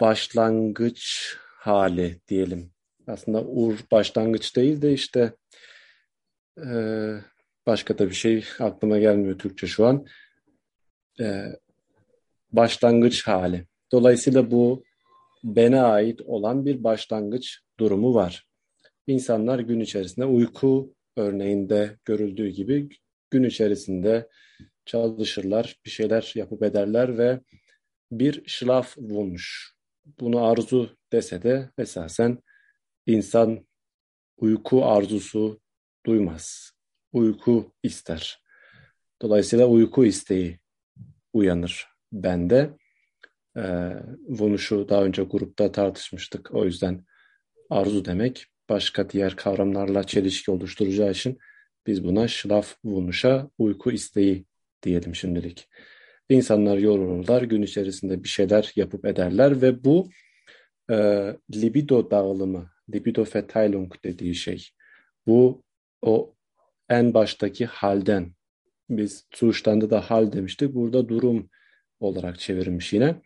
[0.00, 2.72] başlangıç hali diyelim.
[3.06, 5.32] Aslında uğur başlangıç değil de işte
[6.66, 6.70] e,
[7.68, 10.06] başka da bir şey aklıma gelmiyor Türkçe şu an.
[11.20, 11.44] E,
[12.52, 13.66] başlangıç hali.
[13.92, 14.84] Dolayısıyla bu
[15.44, 18.48] bene ait olan bir başlangıç durumu var.
[19.06, 22.88] İnsanlar gün içerisinde uyku örneğinde görüldüğü gibi
[23.30, 24.28] gün içerisinde
[24.86, 27.40] çalışırlar, bir şeyler yapıp ederler ve
[28.12, 29.74] bir şlaf bulmuş.
[30.20, 32.38] Bunu arzu dese de esasen
[33.06, 33.66] insan
[34.36, 35.60] uyku arzusu
[36.06, 36.77] duymaz.
[37.12, 38.42] Uyku ister.
[39.22, 40.58] Dolayısıyla uyku isteği
[41.32, 42.70] uyanır bende.
[43.56, 43.92] Ee,
[44.28, 46.54] bunu şu daha önce grupta tartışmıştık.
[46.54, 47.04] O yüzden
[47.70, 51.38] arzu demek başka diğer kavramlarla çelişki oluşturacağı için
[51.86, 54.46] biz buna şlaf vunuşa uyku isteği
[54.82, 55.68] diyelim şimdilik.
[56.28, 60.10] İnsanlar yorulurlar, gün içerisinde bir şeyler yapıp ederler ve bu
[60.90, 60.96] e,
[61.54, 64.68] libido dağılımı, libido Verteilung dediği şey.
[65.26, 65.62] Bu
[66.02, 66.34] o
[66.88, 68.32] en baştaki halden.
[68.90, 70.74] Biz Zustand'da da hal demiştik.
[70.74, 71.50] Burada durum
[72.00, 73.22] olarak çevirmiş yine.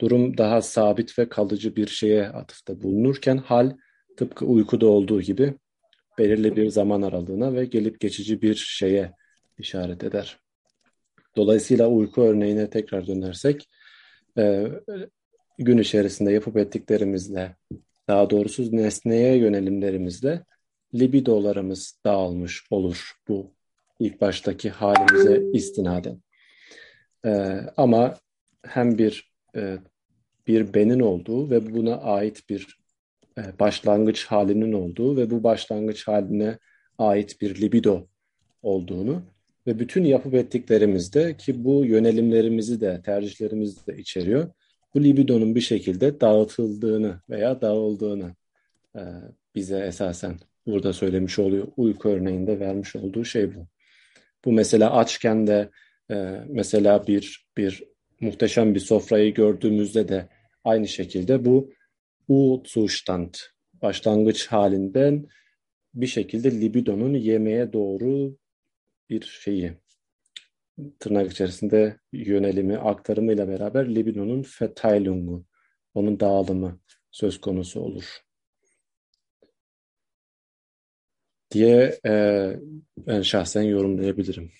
[0.00, 3.76] Durum daha sabit ve kalıcı bir şeye atıfta bulunurken hal
[4.16, 5.54] tıpkı uykuda olduğu gibi
[6.18, 9.12] belirli bir zaman aralığına ve gelip geçici bir şeye
[9.58, 10.38] işaret eder.
[11.36, 13.68] Dolayısıyla uyku örneğine tekrar dönersek
[14.38, 14.66] e,
[15.58, 17.56] gün içerisinde yapıp ettiklerimizle
[18.08, 20.44] daha doğrusu nesneye yönelimlerimizle
[21.00, 23.54] libidolarımız dağılmış olur bu
[24.00, 26.22] ilk baştaki halimize istinaden.
[27.24, 28.14] Ee, ama
[28.62, 29.78] hem bir e,
[30.46, 32.78] bir benin olduğu ve buna ait bir
[33.38, 36.58] e, başlangıç halinin olduğu ve bu başlangıç haline
[36.98, 38.06] ait bir libido
[38.62, 39.22] olduğunu
[39.66, 44.50] ve bütün yapıp ettiklerimizde ki bu yönelimlerimizi de tercihlerimizi de içeriyor.
[44.94, 48.34] Bu libidonun bir şekilde dağıtıldığını veya dağıldığını
[48.96, 49.02] e,
[49.54, 50.36] bize esasen
[50.66, 51.68] burada söylemiş oluyor.
[51.76, 53.66] Uyku örneğinde vermiş olduğu şey bu.
[54.44, 55.70] Bu mesela açken de
[56.10, 56.14] e,
[56.48, 57.84] mesela bir bir
[58.20, 60.28] muhteşem bir sofrayı gördüğümüzde de
[60.64, 61.70] aynı şekilde bu
[62.28, 63.34] U-Zustand
[63.82, 65.26] başlangıç halinden
[65.94, 68.36] bir şekilde libidonun yemeğe doğru
[69.10, 69.72] bir şeyi
[71.00, 75.44] tırnak içerisinde yönelimi, aktarımıyla beraber libidonun Verteilungu,
[75.94, 76.80] onun dağılımı
[77.10, 78.25] söz konusu olur.
[81.50, 82.12] Diye e,
[82.98, 84.52] ben şahsen yorumlayabilirim.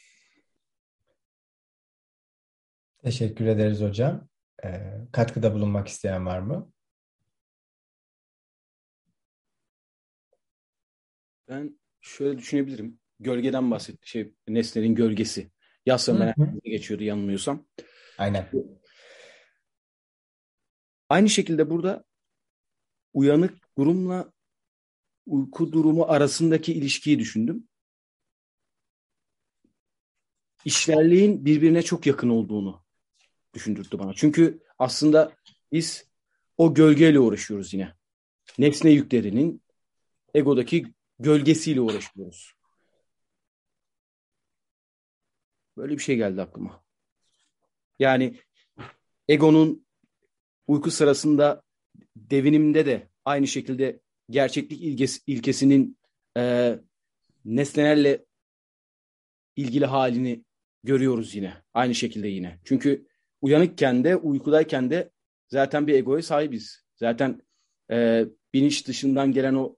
[3.02, 4.28] Teşekkür ederiz hocam.
[4.64, 4.68] E,
[5.12, 6.72] katkıda bulunmak isteyen var mı?
[11.48, 12.98] Ben şöyle düşünebilirim.
[13.20, 14.10] Gölgeden bahsetti.
[14.10, 15.50] Şey, nesnenin gölgesi.
[16.18, 17.66] Merkezine geçiyordu yanılmıyorsam.
[18.18, 18.50] Aynen.
[21.08, 22.04] Aynı şekilde burada
[23.14, 24.32] uyanık durumla
[25.26, 27.68] uyku durumu arasındaki ilişkiyi düşündüm.
[30.64, 32.84] İşlerliğin birbirine çok yakın olduğunu
[33.54, 34.14] düşündürttü bana.
[34.14, 35.32] Çünkü aslında
[35.72, 36.08] biz
[36.56, 37.94] o gölgeyle uğraşıyoruz yine.
[38.58, 39.62] Nesne yüklerinin
[40.34, 42.52] egodaki gölgesiyle uğraşıyoruz.
[45.76, 46.84] Böyle bir şey geldi aklıma.
[47.98, 48.40] Yani
[49.28, 49.86] egonun
[50.66, 51.62] uyku sırasında
[52.16, 54.00] devinimde de aynı şekilde
[54.30, 55.98] gerçeklik ilgesi, ilkesinin
[56.36, 56.74] e,
[57.44, 58.24] nesnelerle
[59.56, 60.44] ilgili halini
[60.84, 61.54] görüyoruz yine.
[61.74, 62.58] Aynı şekilde yine.
[62.64, 63.06] Çünkü
[63.42, 65.10] uyanıkken de uykudayken de
[65.48, 66.84] zaten bir egoya sahibiz.
[66.96, 67.40] Zaten
[67.90, 68.24] e,
[68.54, 69.76] bilinç dışından gelen o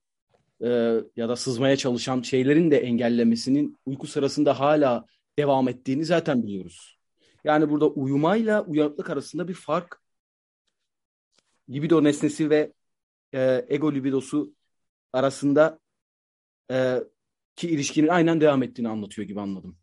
[0.64, 0.68] e,
[1.16, 5.06] ya da sızmaya çalışan şeylerin de engellemesinin uyku sırasında hala
[5.38, 6.98] devam ettiğini zaten biliyoruz.
[7.44, 10.02] Yani burada uyumayla uyanıklık arasında bir fark
[11.70, 12.72] libido nesnesi ve
[13.34, 14.54] e, ego libidosu
[15.12, 15.78] arasında
[16.70, 16.98] e,
[17.56, 19.78] ki ilişkinin aynen devam ettiğini anlatıyor gibi anladım.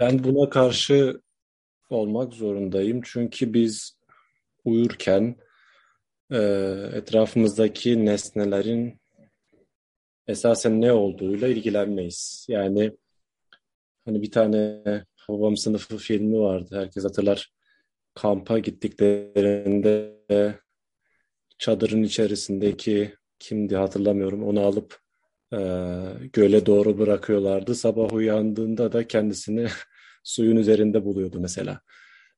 [0.00, 1.20] Ben buna karşı
[1.90, 3.00] olmak zorundayım.
[3.04, 3.98] Çünkü biz
[4.64, 5.36] uyurken
[6.30, 6.38] e,
[6.94, 9.00] etrafımızdaki nesnelerin
[10.26, 12.46] esasen ne olduğuyla ilgilenmeyiz.
[12.48, 12.92] Yani
[14.04, 14.82] hani bir tane
[15.28, 16.76] Babam Sınıfı filmi vardı.
[16.80, 17.52] Herkes hatırlar.
[18.14, 20.16] Kampa gittiklerinde
[21.58, 24.42] çadırın içerisindeki kimdi hatırlamıyorum.
[24.44, 24.98] Onu alıp
[25.52, 25.58] e,
[26.32, 27.74] göle doğru bırakıyorlardı.
[27.74, 29.66] Sabah uyandığında da kendisini
[30.24, 31.80] suyun üzerinde buluyordu mesela.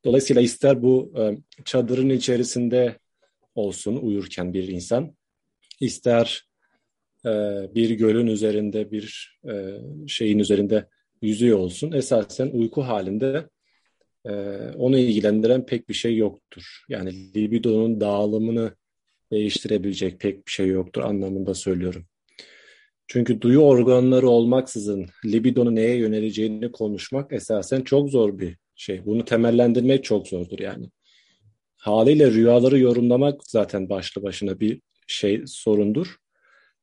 [0.04, 2.98] Dolayısıyla ister bu e, çadırın içerisinde
[3.54, 5.16] olsun uyurken bir insan,
[5.80, 6.48] ister
[7.24, 7.30] e,
[7.74, 10.88] bir gölün üzerinde bir e, şeyin üzerinde
[11.24, 11.92] yüzüyor olsun.
[11.92, 13.48] Esasen uyku halinde
[14.26, 14.32] e,
[14.76, 16.84] onu ilgilendiren pek bir şey yoktur.
[16.88, 18.74] Yani libidonun dağılımını
[19.32, 22.06] değiştirebilecek pek bir şey yoktur anlamında söylüyorum.
[23.06, 29.06] Çünkü duyu organları olmaksızın libidonun neye yöneleceğini konuşmak esasen çok zor bir şey.
[29.06, 30.90] Bunu temellendirmek çok zordur yani.
[31.76, 36.16] Haliyle rüyaları yorumlamak zaten başlı başına bir şey sorundur.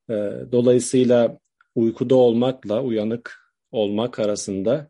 [0.09, 0.13] Ee,
[0.51, 1.39] dolayısıyla
[1.76, 3.40] uykuda olmakla uyanık
[3.72, 4.89] olmak arasında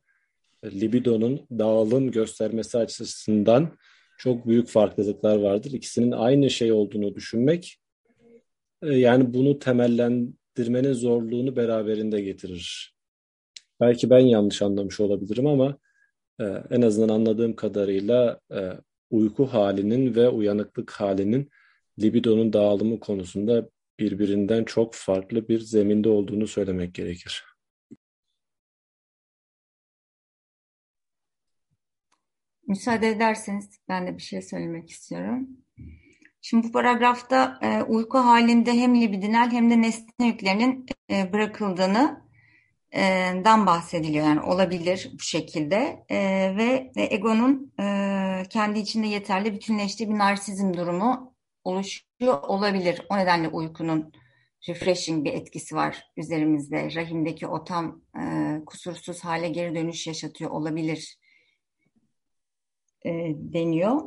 [0.66, 3.78] libidonun dağılım göstermesi açısından
[4.18, 5.72] çok büyük farklılıklar vardır.
[5.72, 7.80] İkisinin aynı şey olduğunu düşünmek
[8.82, 12.96] e, yani bunu temellendirmenin zorluğunu beraberinde getirir.
[13.80, 15.78] Belki ben yanlış anlamış olabilirim ama
[16.40, 18.70] e, en azından anladığım kadarıyla e,
[19.10, 21.50] uyku halinin ve uyanıklık halinin
[22.02, 27.44] libidonun dağılımı konusunda birbirinden çok farklı bir zeminde olduğunu söylemek gerekir.
[32.72, 35.48] Müsaade ederseniz ben de bir şey söylemek istiyorum.
[36.42, 42.22] Şimdi bu paragrafta e, uyku halinde hem libidinal hem de nesne yüklerinin e, bırakıldığını
[42.92, 43.02] e,
[43.46, 44.26] dan bahsediliyor.
[44.26, 46.18] Yani olabilir bu şekilde e,
[46.58, 53.06] ve egonun e, kendi içinde yeterli bütünleştiği bir narsizm durumu oluşuyor olabilir.
[53.10, 54.14] O nedenle uykunun
[54.68, 56.96] refreshing bir etkisi var üzerimizde.
[56.96, 61.21] Rahimdeki o tam e, kusursuz hale geri dönüş yaşatıyor olabilir
[63.06, 63.12] e,
[63.54, 64.02] deniyor.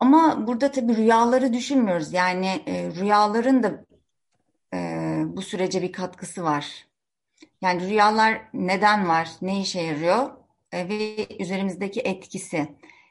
[0.00, 2.12] Ama burada tabii rüyaları düşünmüyoruz.
[2.12, 3.84] Yani e, rüyaların da
[4.74, 4.78] e,
[5.26, 6.86] bu sürece bir katkısı var.
[7.62, 10.30] Yani rüyalar neden var, ne işe yarıyor
[10.72, 12.68] e, ve üzerimizdeki etkisi.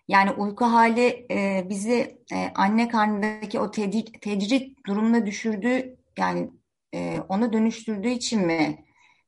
[0.07, 6.51] Yani uyku hali e, bizi e, anne karnındaki o tedric, tecrit durumuna düşürdüğü yani
[6.93, 8.85] e, ona dönüştürdüğü için mi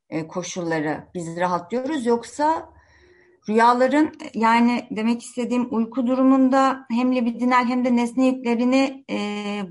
[0.09, 2.72] e, koşulları biz rahatlıyoruz yoksa
[3.49, 9.17] rüyaların yani demek istediğim uyku durumunda hem libidinal hem de nesne yüklerini e,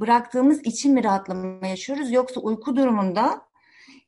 [0.00, 3.42] bıraktığımız için mi rahatlama yaşıyoruz yoksa uyku durumunda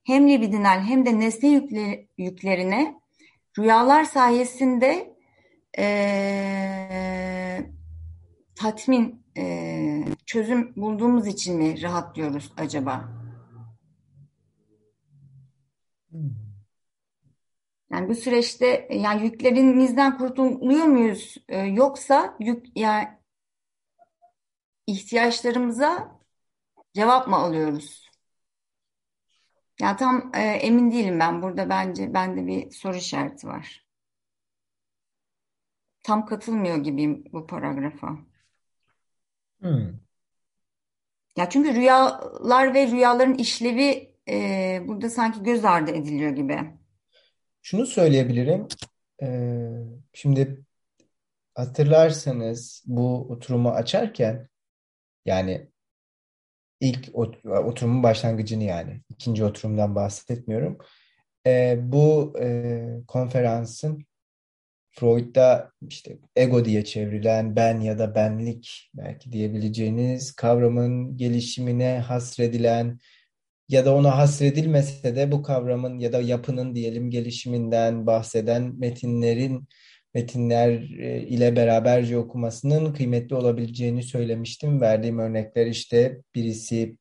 [0.04, 2.94] hem libidinal hem de nesne yükleri, yüklerine
[3.58, 5.14] rüyalar sayesinde
[5.78, 5.84] e,
[8.54, 13.24] tatmin, e, çözüm bulduğumuz için mi rahatlıyoruz acaba?
[17.94, 21.36] Yani bu süreçte yani yüklerimizden kurtuluyor muyuz?
[21.48, 23.08] E, yoksa yük yani
[24.86, 26.18] ihtiyaçlarımıza
[26.94, 28.10] cevap mı alıyoruz?
[29.80, 31.42] Yani tam e, emin değilim ben.
[31.42, 33.86] Burada bence bende bir soru işareti var.
[36.02, 38.18] Tam katılmıyor gibiyim bu paragrafa.
[39.60, 39.98] Hmm.
[41.36, 46.84] Ya çünkü rüyalar ve rüyaların işlevi e, burada sanki göz ardı ediliyor gibi.
[47.66, 48.68] Şunu söyleyebilirim.
[49.22, 49.70] Ee,
[50.12, 50.64] şimdi
[51.54, 54.48] hatırlarsanız bu oturumu açarken
[55.26, 55.68] yani
[56.80, 60.78] ilk ot- oturumun başlangıcını yani ikinci oturumdan bahsetmiyorum.
[61.46, 64.06] Ee, bu e, konferansın
[64.90, 72.98] Freud'da işte ego diye çevrilen ben ya da benlik belki diyebileceğiniz kavramın gelişimine hasredilen
[73.68, 79.68] ya da ona hasredilmese de bu kavramın ya da yapının diyelim gelişiminden bahseden metinlerin
[80.14, 84.80] metinler e, ile beraberce okumasının kıymetli olabileceğini söylemiştim.
[84.80, 86.96] Verdiğim örnekler işte birisi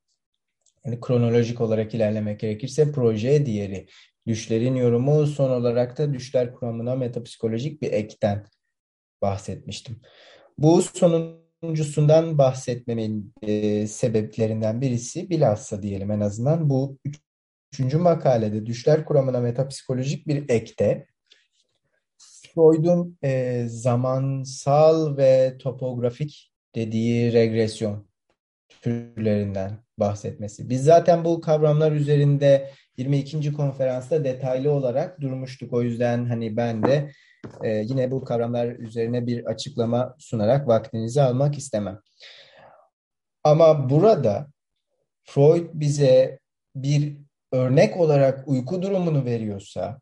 [0.85, 3.87] yani kronolojik olarak ilerlemek gerekirse proje, diğeri
[4.27, 8.45] düşlerin yorumu, son olarak da düşler kuramına metapsikolojik bir ekten
[9.21, 10.01] bahsetmiştim.
[10.57, 10.81] Bu
[11.63, 16.97] sonuncusundan bahsetmemin e, sebeplerinden birisi bilhassa diyelim en azından bu
[17.71, 21.07] üçüncü makalede düşler kuramına metapsikolojik bir ekte
[22.17, 28.07] Freud'un e, zamansal ve topografik dediği regresyon
[28.81, 30.69] türlerinden bahsetmesi.
[30.69, 33.53] Biz zaten bu kavramlar üzerinde 22.
[33.53, 35.73] konferansta detaylı olarak durmuştuk.
[35.73, 37.11] O yüzden hani ben de
[37.63, 41.99] e, yine bu kavramlar üzerine bir açıklama sunarak vaktinizi almak istemem.
[43.43, 44.47] Ama burada
[45.23, 46.39] Freud bize
[46.75, 47.17] bir
[47.51, 49.99] örnek olarak uyku durumunu veriyorsa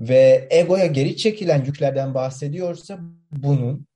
[0.00, 2.98] ve egoya geri çekilen yüklerden bahsediyorsa
[3.30, 3.86] bunun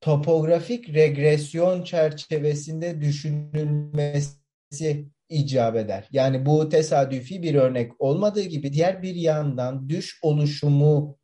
[0.00, 6.08] topografik regresyon çerçevesinde düşünülmesi icap eder.
[6.12, 11.18] Yani bu tesadüfi bir örnek olmadığı gibi diğer bir yandan düş oluşumu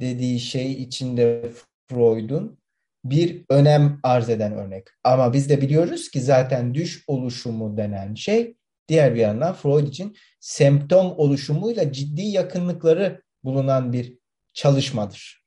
[0.00, 1.50] dediği şey içinde
[1.90, 2.58] Freud'un
[3.04, 4.86] bir önem arz eden örnek.
[5.04, 8.56] Ama biz de biliyoruz ki zaten düş oluşumu denen şey
[8.88, 14.18] diğer bir yandan Freud için semptom oluşumuyla ciddi yakınlıkları bulunan bir
[14.52, 15.44] çalışmadır.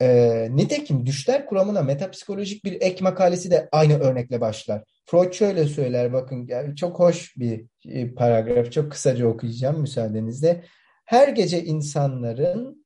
[0.00, 4.82] E, nitekim düşler kuramına metapsikolojik bir ek makalesi de aynı örnekle başlar.
[5.06, 10.64] Freud şöyle söyler bakın yani çok hoş bir e, paragraf çok kısaca okuyacağım müsaadenizle.
[11.04, 12.81] Her gece insanların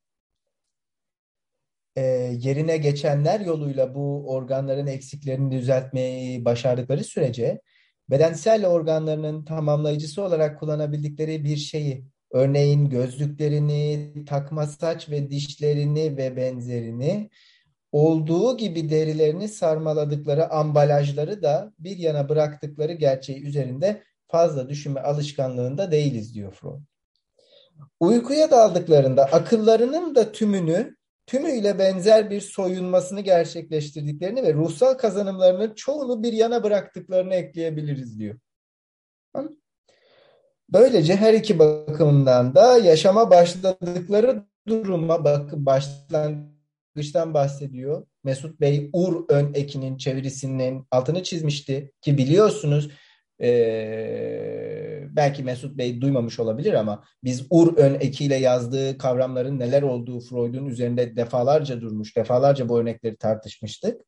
[1.97, 2.03] e,
[2.41, 7.61] yerine geçenler yoluyla bu organların eksiklerini düzeltmeyi başardıkları sürece
[8.11, 17.31] bedensel organlarının tamamlayıcısı olarak kullanabildikleri bir şeyi örneğin gözlüklerini, takma saç ve dişlerini ve benzerini
[17.93, 26.35] olduğu gibi derilerini sarmaladıkları ambalajları da bir yana bıraktıkları gerçeği üzerinde fazla düşünme alışkanlığında değiliz
[26.35, 26.81] diyor Freud.
[28.01, 30.96] Uykuya daldıklarında akıllarının da tümünü
[31.27, 38.39] tümüyle benzer bir soyunmasını gerçekleştirdiklerini ve ruhsal kazanımlarının çoğunu bir yana bıraktıklarını ekleyebiliriz diyor.
[40.73, 48.07] Böylece her iki bakımından da yaşama başladıkları duruma bakın başlangıçtan bahsediyor.
[48.25, 52.91] Mesut Bey ur ön ekinin çevirisinin altını çizmişti ki biliyorsunuz
[53.43, 53.49] e,
[55.17, 60.67] belki Mesut Bey duymamış olabilir ama biz ur ön ekiyle yazdığı kavramların neler olduğu Freud'un
[60.67, 64.01] üzerinde defalarca durmuş, defalarca bu örnekleri tartışmıştık.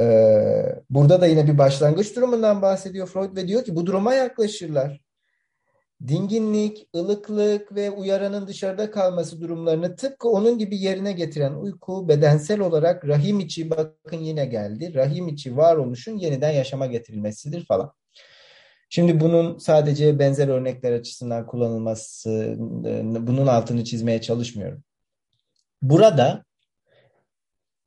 [0.00, 5.00] Ee, burada da yine bir başlangıç durumundan bahsediyor Freud ve diyor ki bu duruma yaklaşırlar
[6.08, 13.08] dinginlik, ılıklık ve uyaranın dışarıda kalması durumlarını tıpkı onun gibi yerine getiren uyku bedensel olarak
[13.08, 14.94] rahim içi bakın yine geldi.
[14.94, 17.92] Rahim içi varoluşun yeniden yaşama getirilmesidir falan.
[18.88, 22.54] Şimdi bunun sadece benzer örnekler açısından kullanılması,
[23.20, 24.84] bunun altını çizmeye çalışmıyorum.
[25.82, 26.44] Burada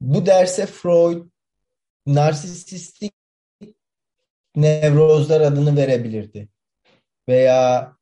[0.01, 1.26] bu derse Freud
[2.05, 3.13] narsisistik
[4.55, 6.49] nevrozlar adını verebilirdi.
[7.30, 7.93] Veya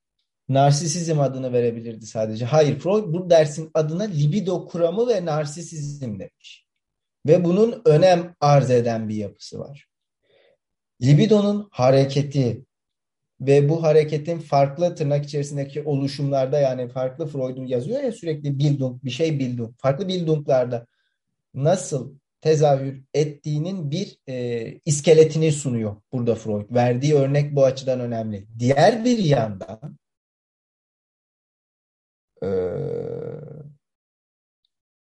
[0.49, 2.45] narsisizm adını verebilirdi sadece.
[2.45, 6.68] Hayır, Freud bu dersin adına libido kuramı ve narsisizm demiş.
[7.26, 9.88] Ve bunun önem arz eden bir yapısı var.
[11.02, 12.65] Libidonun hareketi
[13.42, 19.10] ve bu hareketin farklı tırnak içerisindeki oluşumlarda yani farklı Freud'un yazıyor ya sürekli Bildung, bir
[19.10, 20.88] şey Bildung, farklı Bildung'larda
[21.54, 26.76] nasıl tezahür ettiğinin bir e, iskeletini sunuyor burada Freud.
[26.76, 28.48] Verdiği örnek bu açıdan önemli.
[28.60, 29.98] Diğer bir yandan
[32.44, 32.50] e,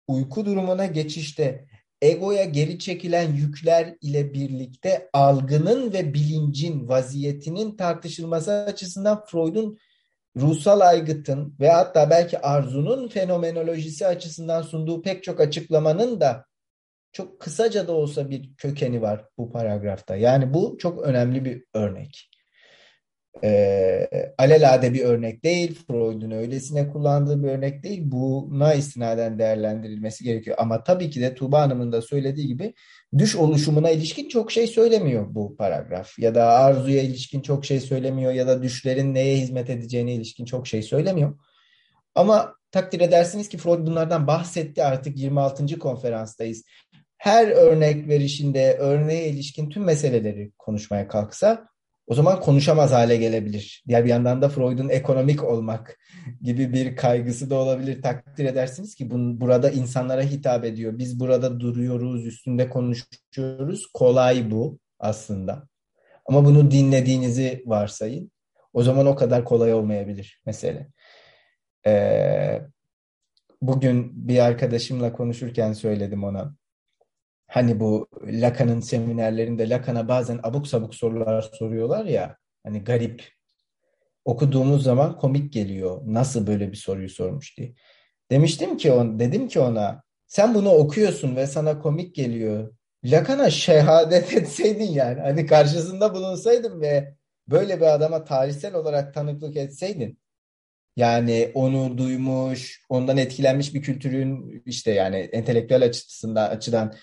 [0.08, 1.68] uyku durumuna geçişte
[2.06, 9.78] egoya geri çekilen yükler ile birlikte algının ve bilincin vaziyetinin tartışılması açısından Freud'un
[10.38, 16.46] ruhsal aygıtın ve hatta belki arzunun fenomenolojisi açısından sunduğu pek çok açıklamanın da
[17.12, 20.16] çok kısaca da olsa bir kökeni var bu paragrafta.
[20.16, 22.30] Yani bu çok önemli bir örnek.
[23.44, 25.80] E, alelade bir örnek değil.
[25.88, 28.02] Freud'un öylesine kullandığı bir örnek değil.
[28.06, 30.58] Buna istinaden değerlendirilmesi gerekiyor.
[30.60, 32.74] Ama tabii ki de Tuğba Hanım'ın da söylediği gibi
[33.18, 36.20] düş oluşumuna ilişkin çok şey söylemiyor bu paragraf.
[36.20, 40.68] Ya da arzuya ilişkin çok şey söylemiyor ya da düşlerin neye hizmet edeceğine ilişkin çok
[40.68, 41.40] şey söylemiyor.
[42.16, 45.80] Ama takdir edersiniz ki Freud bunlardan bahsetti artık 26.
[45.80, 46.64] konferanstayız.
[47.18, 51.68] Her örnek verişinde örneğe ilişkin tüm meseleleri konuşmaya kalksa
[52.08, 53.84] o zaman konuşamaz hale gelebilir.
[53.88, 56.00] Diğer bir yandan da Freud'un ekonomik olmak
[56.42, 58.02] gibi bir kaygısı da olabilir.
[58.02, 60.98] Takdir edersiniz ki bun, burada insanlara hitap ediyor.
[60.98, 63.88] Biz burada duruyoruz, üstünde konuşuyoruz.
[63.94, 65.68] Kolay bu aslında.
[66.26, 68.32] Ama bunu dinlediğinizi varsayın.
[68.74, 70.88] O zaman o kadar kolay olmayabilir mesele.
[71.88, 72.62] Ee,
[73.62, 76.56] bugün bir arkadaşımla konuşurken söyledim ona.
[77.56, 82.38] Hani bu Lacan'ın seminerlerinde Lacan'a bazen abuk sabuk sorular soruyorlar ya.
[82.64, 83.24] Hani garip.
[84.26, 86.02] Okuduğumuz zaman komik geliyor.
[86.06, 87.74] Nasıl böyle bir soruyu sormuş diye.
[88.32, 92.76] Demiştim ki on, dedim ki ona sen bunu okuyorsun ve sana komik geliyor.
[93.04, 95.22] Lacan'a şehadet etseydin yani.
[95.22, 97.16] Hani karşısında bulunsaydın ve
[97.48, 100.20] böyle bir adama tarihsel olarak tanıklık etseydin
[100.96, 106.94] yani onu duymuş, ondan etkilenmiş bir kültürün işte yani entelektüel açısından açıdan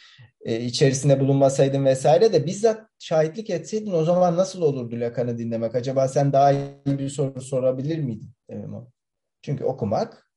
[0.45, 5.75] e, içerisinde bulunmasaydın vesaire de bizzat şahitlik etseydin o zaman nasıl olurdu Lacan'ı dinlemek?
[5.75, 8.31] Acaba sen daha iyi bir soru sorabilir miydin?
[8.51, 8.87] Demem.
[9.43, 10.31] Çünkü okumak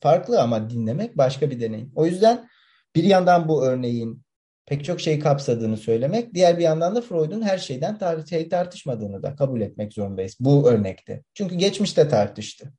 [0.00, 1.92] farklı ama dinlemek başka bir deneyim.
[1.94, 2.48] O yüzden
[2.96, 4.22] bir yandan bu örneğin
[4.66, 9.22] pek çok şey kapsadığını söylemek, diğer bir yandan da Freud'un her şeyden tar şey tartışmadığını
[9.22, 11.22] da kabul etmek zorundayız bu örnekte.
[11.34, 12.72] Çünkü geçmişte tartıştı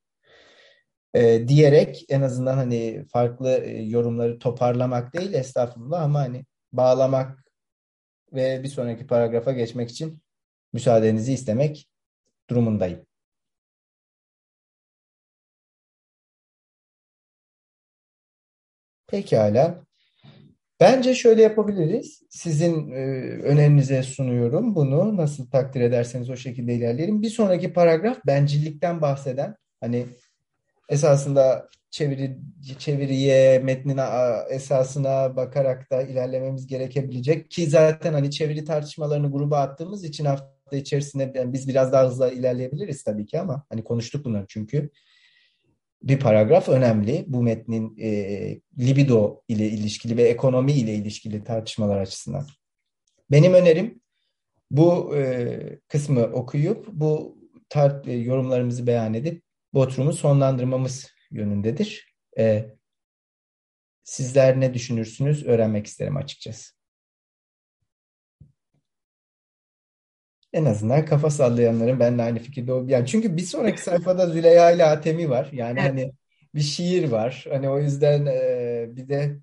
[1.13, 7.45] e, diyerek en azından hani farklı e, yorumları toparlamak değil estağfurullah ama hani bağlamak
[8.33, 10.21] ve bir sonraki paragrafa geçmek için
[10.73, 11.89] müsaadenizi istemek
[12.49, 13.05] durumundayım.
[19.07, 19.85] Pekala.
[20.79, 22.23] Bence şöyle yapabiliriz.
[22.29, 22.95] Sizin e,
[23.43, 25.17] önerinize sunuyorum bunu.
[25.17, 27.21] Nasıl takdir ederseniz o şekilde ilerleyelim.
[27.21, 30.05] Bir sonraki paragraf bencillikten bahseden hani
[30.89, 32.37] esasında çeviri
[32.79, 34.03] çeviriye, metnine
[34.49, 41.31] esasına bakarak da ilerlememiz gerekebilecek ki zaten hani çeviri tartışmalarını gruba attığımız için hafta içerisinde
[41.35, 44.89] yani biz biraz daha hızlı ilerleyebiliriz tabii ki ama hani konuştuk bunları çünkü
[46.03, 47.25] bir paragraf önemli.
[47.27, 48.09] Bu metnin e,
[48.79, 52.45] libido ile ilişkili ve ekonomi ile ilişkili tartışmalar açısından.
[53.31, 54.01] Benim önerim
[54.71, 57.37] bu e, kısmı okuyup bu
[57.69, 59.42] tar- e, yorumlarımızı beyan edip
[59.73, 62.15] bu oturumu sonlandırmamız yönündedir.
[62.37, 62.65] E,
[64.03, 66.73] sizler ne düşünürsünüz öğrenmek isterim açıkçası.
[70.53, 72.89] En azından kafa sallayanların benimle aynı fikirde ol.
[72.89, 75.49] Yani çünkü bir sonraki sayfada Züleyha ile Atemi var.
[75.51, 75.89] Yani evet.
[75.89, 76.13] hani
[76.55, 77.45] bir şiir var.
[77.49, 79.39] Hani o yüzden e, bir de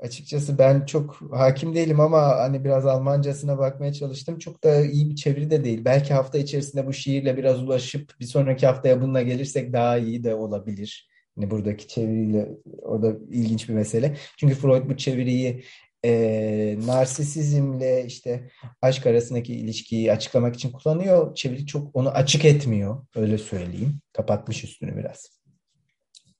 [0.00, 4.38] açıkçası ben çok hakim değilim ama hani biraz Almancasına bakmaya çalıştım.
[4.38, 5.84] Çok da iyi bir çeviri de değil.
[5.84, 10.34] Belki hafta içerisinde bu şiirle biraz ulaşıp bir sonraki haftaya bununla gelirsek daha iyi de
[10.34, 11.08] olabilir.
[11.34, 12.48] Hani buradaki çeviriyle
[12.82, 14.16] o da ilginç bir mesele.
[14.36, 15.64] Çünkü Freud bu çeviriyi
[16.04, 18.50] e, narsisizmle işte
[18.82, 21.34] aşk arasındaki ilişkiyi açıklamak için kullanıyor.
[21.34, 23.06] Çeviri çok onu açık etmiyor.
[23.16, 24.00] Öyle söyleyeyim.
[24.12, 25.30] Kapatmış üstünü biraz.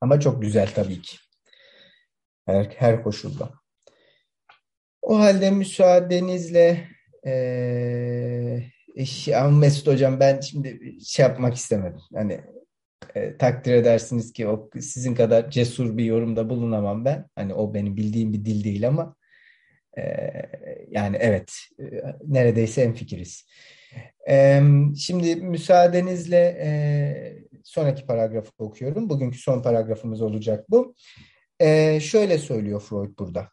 [0.01, 1.17] Ama çok güzel tabii ki.
[2.47, 3.51] Her, her koşulda.
[5.03, 6.89] O halde müsaadenizle
[7.27, 8.63] e,
[9.53, 12.01] Mesut Hocam ben şimdi şey yapmak istemedim.
[12.15, 12.41] Hani
[13.15, 17.27] e, takdir edersiniz ki o sizin kadar cesur bir yorumda bulunamam ben.
[17.35, 19.17] Hani o benim bildiğim bir dil değil ama
[19.99, 20.03] e,
[20.91, 21.85] yani evet e,
[22.27, 23.47] neredeyse hemfikiriz.
[24.29, 24.63] E,
[24.99, 26.69] şimdi müsaadenizle e,
[27.65, 29.09] sonraki paragrafı okuyorum.
[29.11, 30.95] Bugünkü son paragrafımız olacak bu.
[31.61, 33.49] E, şöyle söylüyor Freud burada.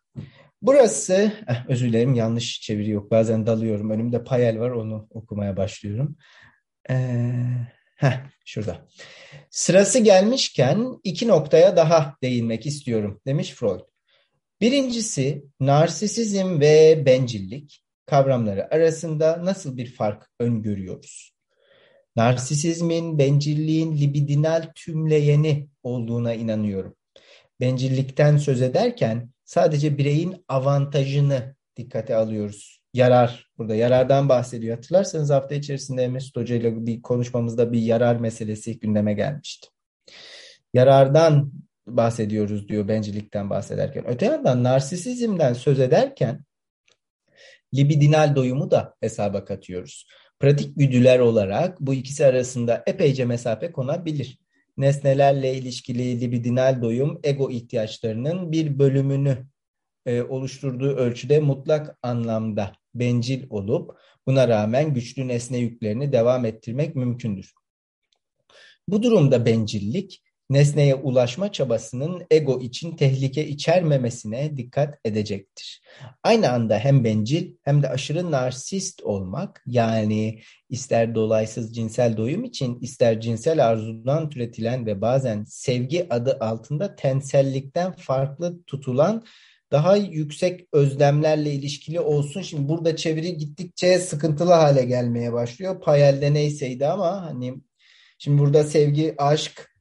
[0.61, 3.11] Burası, eh, özür dilerim yanlış çeviri yok.
[3.11, 3.89] Bazen dalıyorum.
[3.89, 6.17] Önümde payel var onu okumaya başlıyorum.
[6.89, 7.33] Ee,
[7.95, 8.87] heh, şurada.
[9.49, 13.79] Sırası gelmişken iki noktaya daha değinmek istiyorum demiş Freud.
[14.61, 21.33] Birincisi narsisizm ve bencillik kavramları arasında nasıl bir fark öngörüyoruz?
[22.15, 26.95] Narsisizmin, bencilliğin libidinal tümleyeni olduğuna inanıyorum.
[27.59, 32.83] Bencillikten söz ederken sadece bireyin avantajını dikkate alıyoruz.
[32.93, 34.75] Yarar, burada yarardan bahsediyor.
[34.75, 39.67] Hatırlarsanız hafta içerisinde Mesut Hoca ile bir konuşmamızda bir yarar meselesi gündeme gelmişti.
[40.73, 41.51] Yarardan
[41.87, 44.07] bahsediyoruz diyor bencillikten bahsederken.
[44.07, 46.43] Öte yandan narsisizmden söz ederken
[47.75, 50.07] libidinal doyumu da hesaba katıyoruz.
[50.39, 54.39] Pratik güdüler olarak bu ikisi arasında epeyce mesafe konabilir
[54.77, 59.47] nesnelerle ilişkili libidinal doyum ego ihtiyaçlarının bir bölümünü
[60.05, 63.97] e, oluşturduğu ölçüde mutlak anlamda bencil olup
[64.27, 67.53] buna rağmen güçlü nesne yüklerini devam ettirmek mümkündür.
[68.87, 75.81] Bu durumda bencillik nesneye ulaşma çabasının ego için tehlike içermemesine dikkat edecektir.
[76.23, 82.79] Aynı anda hem bencil hem de aşırı narsist olmak yani ister dolaysız cinsel doyum için
[82.79, 89.23] ister cinsel arzudan türetilen ve bazen sevgi adı altında tensellikten farklı tutulan
[89.71, 92.41] daha yüksek özlemlerle ilişkili olsun.
[92.41, 95.81] Şimdi burada çeviri gittikçe sıkıntılı hale gelmeye başlıyor.
[95.81, 97.53] Payel'de neyseydi ama hani
[98.17, 99.72] şimdi burada sevgi, aşk,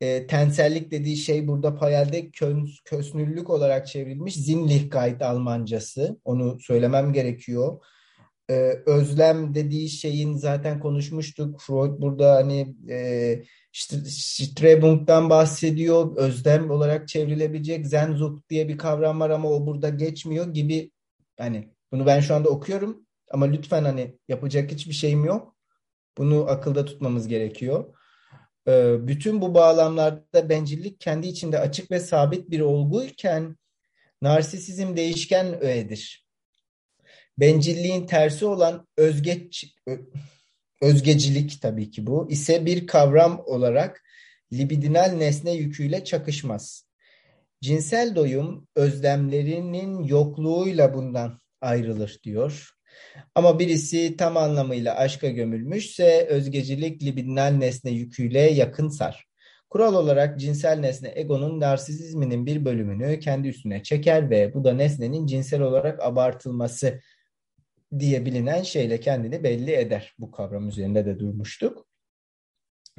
[0.00, 4.34] e, tensellik dediği şey burada Payel'de kös, kösnüllük olarak çevrilmiş.
[4.34, 6.20] Sinnlichkeit Almancası.
[6.24, 7.84] Onu söylemem gerekiyor.
[8.50, 8.54] E,
[8.86, 11.60] özlem dediği şeyin zaten konuşmuştuk.
[11.60, 13.42] Freud burada hani e,
[13.72, 16.16] Strebung'dan bahsediyor.
[16.16, 20.90] Özlem olarak çevrilebilecek Sehnsucht diye bir kavram var ama o burada geçmiyor gibi.
[21.38, 25.56] Hani bunu ben şu anda okuyorum ama lütfen hani yapacak hiçbir şeyim yok.
[26.18, 27.95] Bunu akılda tutmamız gerekiyor.
[28.68, 33.56] Ee, bütün bu bağlamlarda bencillik kendi içinde açık ve sabit bir olguyken
[34.22, 36.26] narsisizm değişken öğedir.
[37.38, 39.76] Bencilliğin tersi olan özgeç,
[40.82, 44.02] özgecilik tabii ki bu ise bir kavram olarak
[44.52, 46.86] libidinal nesne yüküyle çakışmaz.
[47.60, 52.75] Cinsel doyum özlemlerinin yokluğuyla bundan ayrılır diyor.
[53.34, 59.26] Ama birisi tam anlamıyla aşka gömülmüşse özgecilik libidinal nesne yüküyle yakın sar.
[59.70, 65.26] Kural olarak cinsel nesne egonun narsizminin bir bölümünü kendi üstüne çeker ve bu da nesnenin
[65.26, 67.00] cinsel olarak abartılması
[67.98, 70.14] diye bilinen şeyle kendini belli eder.
[70.18, 71.86] Bu kavram üzerinde de durmuştuk.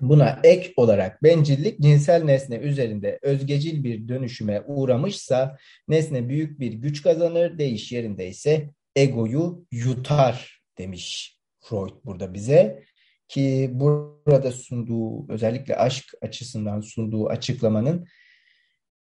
[0.02, 5.58] Buna ek olarak bencillik cinsel nesne üzerinde özgecil bir dönüşüme uğramışsa
[5.88, 12.84] nesne büyük bir güç kazanır, değiş yerinde ise egoyu yutar demiş Freud burada bize
[13.28, 18.08] ki burada sunduğu özellikle aşk açısından sunduğu açıklamanın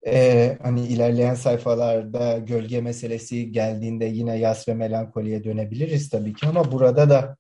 [0.07, 6.73] e, hani ilerleyen sayfalarda gölge meselesi geldiğinde yine yas ve melankoliye dönebiliriz tabii ki ama
[6.73, 7.37] burada da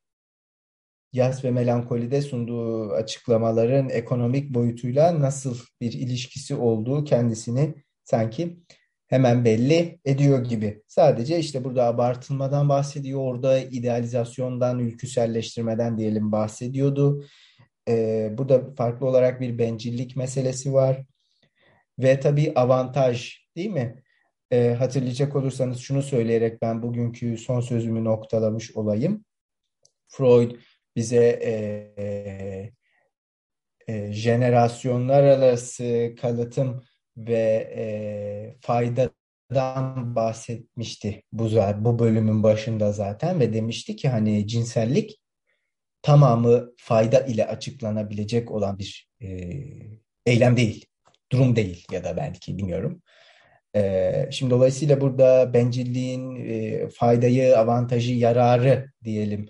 [1.13, 7.75] yas ve melankolide sunduğu açıklamaların ekonomik boyutuyla nasıl bir ilişkisi olduğu kendisini
[8.05, 8.59] sanki
[9.07, 10.83] hemen belli ediyor gibi.
[10.87, 17.25] Sadece işte burada abartılmadan bahsediyor, orada idealizasyondan, ülküselleştirmeden diyelim bahsediyordu.
[17.89, 21.05] Ee, burada farklı olarak bir bencillik meselesi var.
[21.99, 24.03] Ve tabii avantaj değil mi?
[24.51, 29.25] Ee, hatırlayacak olursanız şunu söyleyerek ben bugünkü son sözümü noktalamış olayım.
[30.09, 30.57] Freud
[30.97, 31.53] bize e,
[31.99, 32.73] e,
[33.89, 36.85] e, jenerasyonlar arası kalıtım
[37.17, 45.21] ve e, faydadan bahsetmişti bu bu bölümün başında zaten ve demişti ki hani cinsellik
[46.03, 49.51] tamamı fayda ile açıklanabilecek olan bir e,
[50.27, 50.87] eylem değil,
[51.33, 53.03] durum değil ya da belki bilmiyorum.
[53.77, 59.49] E, şimdi dolayısıyla burada bencilliğin e, faydayı, avantajı, yararı diyelim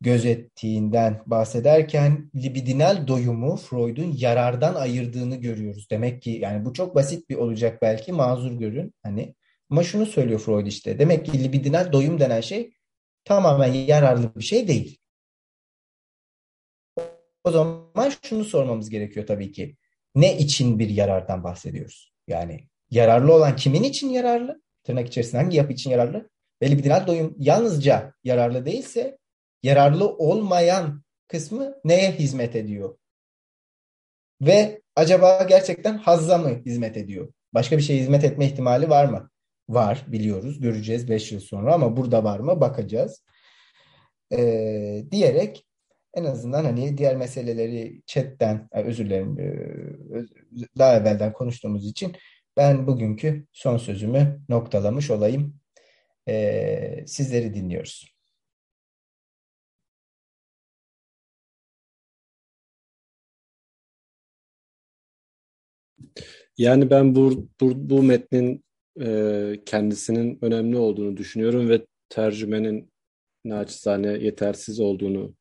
[0.00, 5.86] gözettiğinden bahsederken libidinal doyumu Freud'un yarardan ayırdığını görüyoruz.
[5.90, 9.34] Demek ki yani bu çok basit bir olacak belki mazur görün hani
[9.70, 12.72] ama şunu söylüyor Freud işte demek ki libidinal doyum denen şey
[13.24, 14.98] tamamen yararlı bir şey değil.
[17.44, 19.76] O zaman şunu sormamız gerekiyor tabii ki.
[20.14, 22.12] Ne için bir yarardan bahsediyoruz?
[22.26, 24.62] Yani yararlı olan kimin için yararlı?
[24.84, 26.30] Tırnak içerisinde hangi yapı için yararlı?
[26.62, 29.18] Ve libidinal doyum yalnızca yararlı değilse
[29.62, 32.98] yararlı olmayan kısmı neye hizmet ediyor?
[34.40, 37.32] Ve acaba gerçekten hazza mı hizmet ediyor?
[37.54, 39.30] Başka bir şeye hizmet etme ihtimali var mı?
[39.68, 40.60] Var biliyoruz.
[40.60, 42.60] Göreceğiz 5 yıl sonra ama burada var mı?
[42.60, 43.24] Bakacağız.
[44.32, 45.66] Ee, diyerek
[46.14, 49.36] en azından hani diğer meseleleri chatten özür dilerim
[50.78, 52.16] daha evvelden konuştuğumuz için
[52.56, 55.60] ben bugünkü son sözümü noktalamış olayım.
[56.28, 58.17] Ee, sizleri dinliyoruz.
[66.58, 68.64] Yani ben bu, bu, bu metnin
[69.00, 72.92] e, kendisinin önemli olduğunu düşünüyorum ve tercümenin
[73.44, 75.34] naçizane yetersiz olduğunu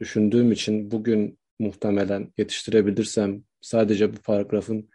[0.00, 4.88] düşündüğüm için bugün muhtemelen yetiştirebilirsem sadece bu paragrafın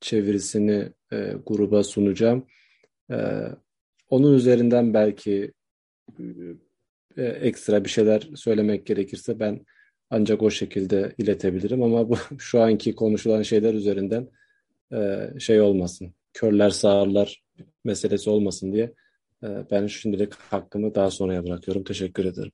[0.00, 2.46] çevirisini e, gruba sunacağım.
[3.10, 3.16] E,
[4.08, 5.52] onun üzerinden belki
[7.16, 9.66] e, ekstra bir şeyler söylemek gerekirse ben
[10.10, 14.28] ancak o şekilde iletebilirim ama bu şu anki konuşulan şeyler üzerinden
[14.92, 17.42] e, şey olmasın, körler sağırlar
[17.84, 18.94] meselesi olmasın diye
[19.42, 21.84] e, ben şimdilik hakkımı daha sonraya bırakıyorum.
[21.84, 22.52] Teşekkür ederim.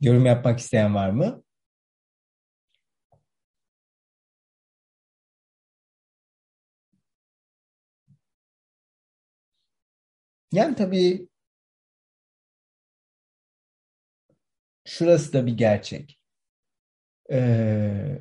[0.00, 1.42] Yorum yapmak isteyen var mı?
[10.52, 11.28] Yani tabii
[14.84, 16.21] şurası da bir gerçek.
[17.32, 18.18] Ee,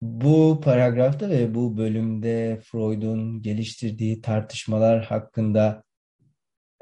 [0.00, 5.84] bu paragrafta ve bu bölümde Freud'un geliştirdiği tartışmalar hakkında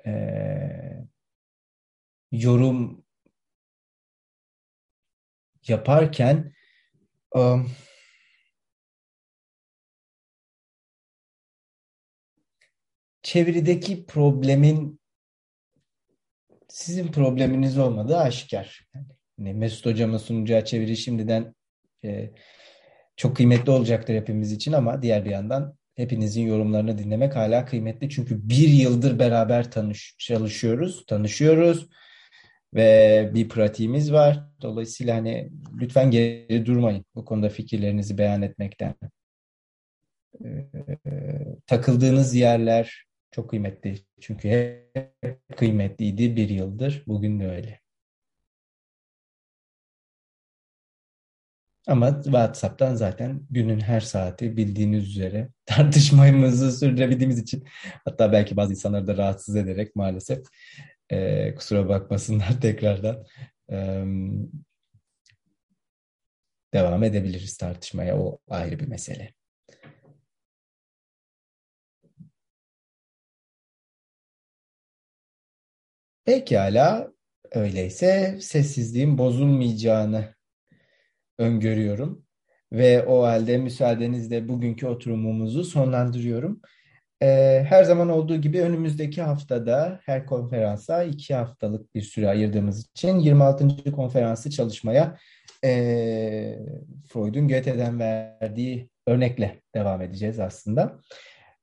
[0.07, 0.13] e,
[2.33, 3.05] yorum
[5.69, 6.53] yaparken
[7.35, 7.71] um,
[13.23, 15.01] çevirideki problemin
[16.69, 18.89] sizin probleminiz olmadığı aşikar.
[18.95, 21.55] Yani Mesut Hocam'ın sunacağı çeviri şimdiden
[22.05, 22.31] e,
[23.17, 28.11] çok kıymetli olacaktır hepimiz için ama diğer bir yandan hepinizin yorumlarını dinlemek hala kıymetli.
[28.11, 31.89] Çünkü bir yıldır beraber tanış, çalışıyoruz, tanışıyoruz
[32.75, 34.45] ve bir pratiğimiz var.
[34.63, 35.51] Dolayısıyla hani
[35.81, 38.95] lütfen geri durmayın bu konuda fikirlerinizi beyan etmekten.
[40.45, 40.67] Ee,
[41.67, 43.99] takıldığınız yerler çok kıymetli.
[44.21, 45.07] Çünkü hep
[45.57, 47.03] kıymetliydi bir yıldır.
[47.07, 47.86] Bugün de öyle.
[51.87, 57.65] Ama WhatsApp'tan zaten günün her saati bildiğiniz üzere tartışmamızı sürdürebildiğimiz için
[58.05, 60.47] hatta belki bazı insanları da rahatsız ederek maalesef
[61.11, 63.25] e, kusura bakmasınlar tekrardan
[63.73, 64.05] e,
[66.75, 68.19] devam edebiliriz tartışmaya.
[68.19, 69.35] O ayrı bir mesele.
[76.25, 77.13] Pekala
[77.53, 80.36] öyleyse sessizliğin bozulmayacağını
[81.39, 82.27] öngörüyorum.
[82.73, 86.61] Ve o halde müsaadenizle bugünkü oturumumuzu sonlandırıyorum.
[87.23, 93.19] Ee, her zaman olduğu gibi önümüzdeki haftada her konferansa iki haftalık bir süre ayırdığımız için
[93.19, 93.93] 26.
[93.93, 95.19] konferansı çalışmaya
[95.65, 96.59] e,
[97.09, 101.01] Freud'un Goethe'den verdiği örnekle devam edeceğiz aslında.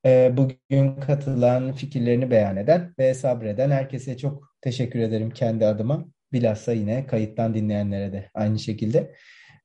[0.05, 6.05] E, bugün katılan fikirlerini beyan eden ve sabreden herkese çok teşekkür ederim kendi adıma.
[6.33, 9.15] Bilhassa yine kayıttan dinleyenlere de aynı şekilde.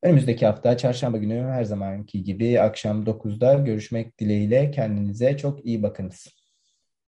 [0.03, 6.38] Önümüzdeki hafta çarşamba günü her zamanki gibi akşam 9'da görüşmek dileğiyle kendinize çok iyi bakınız.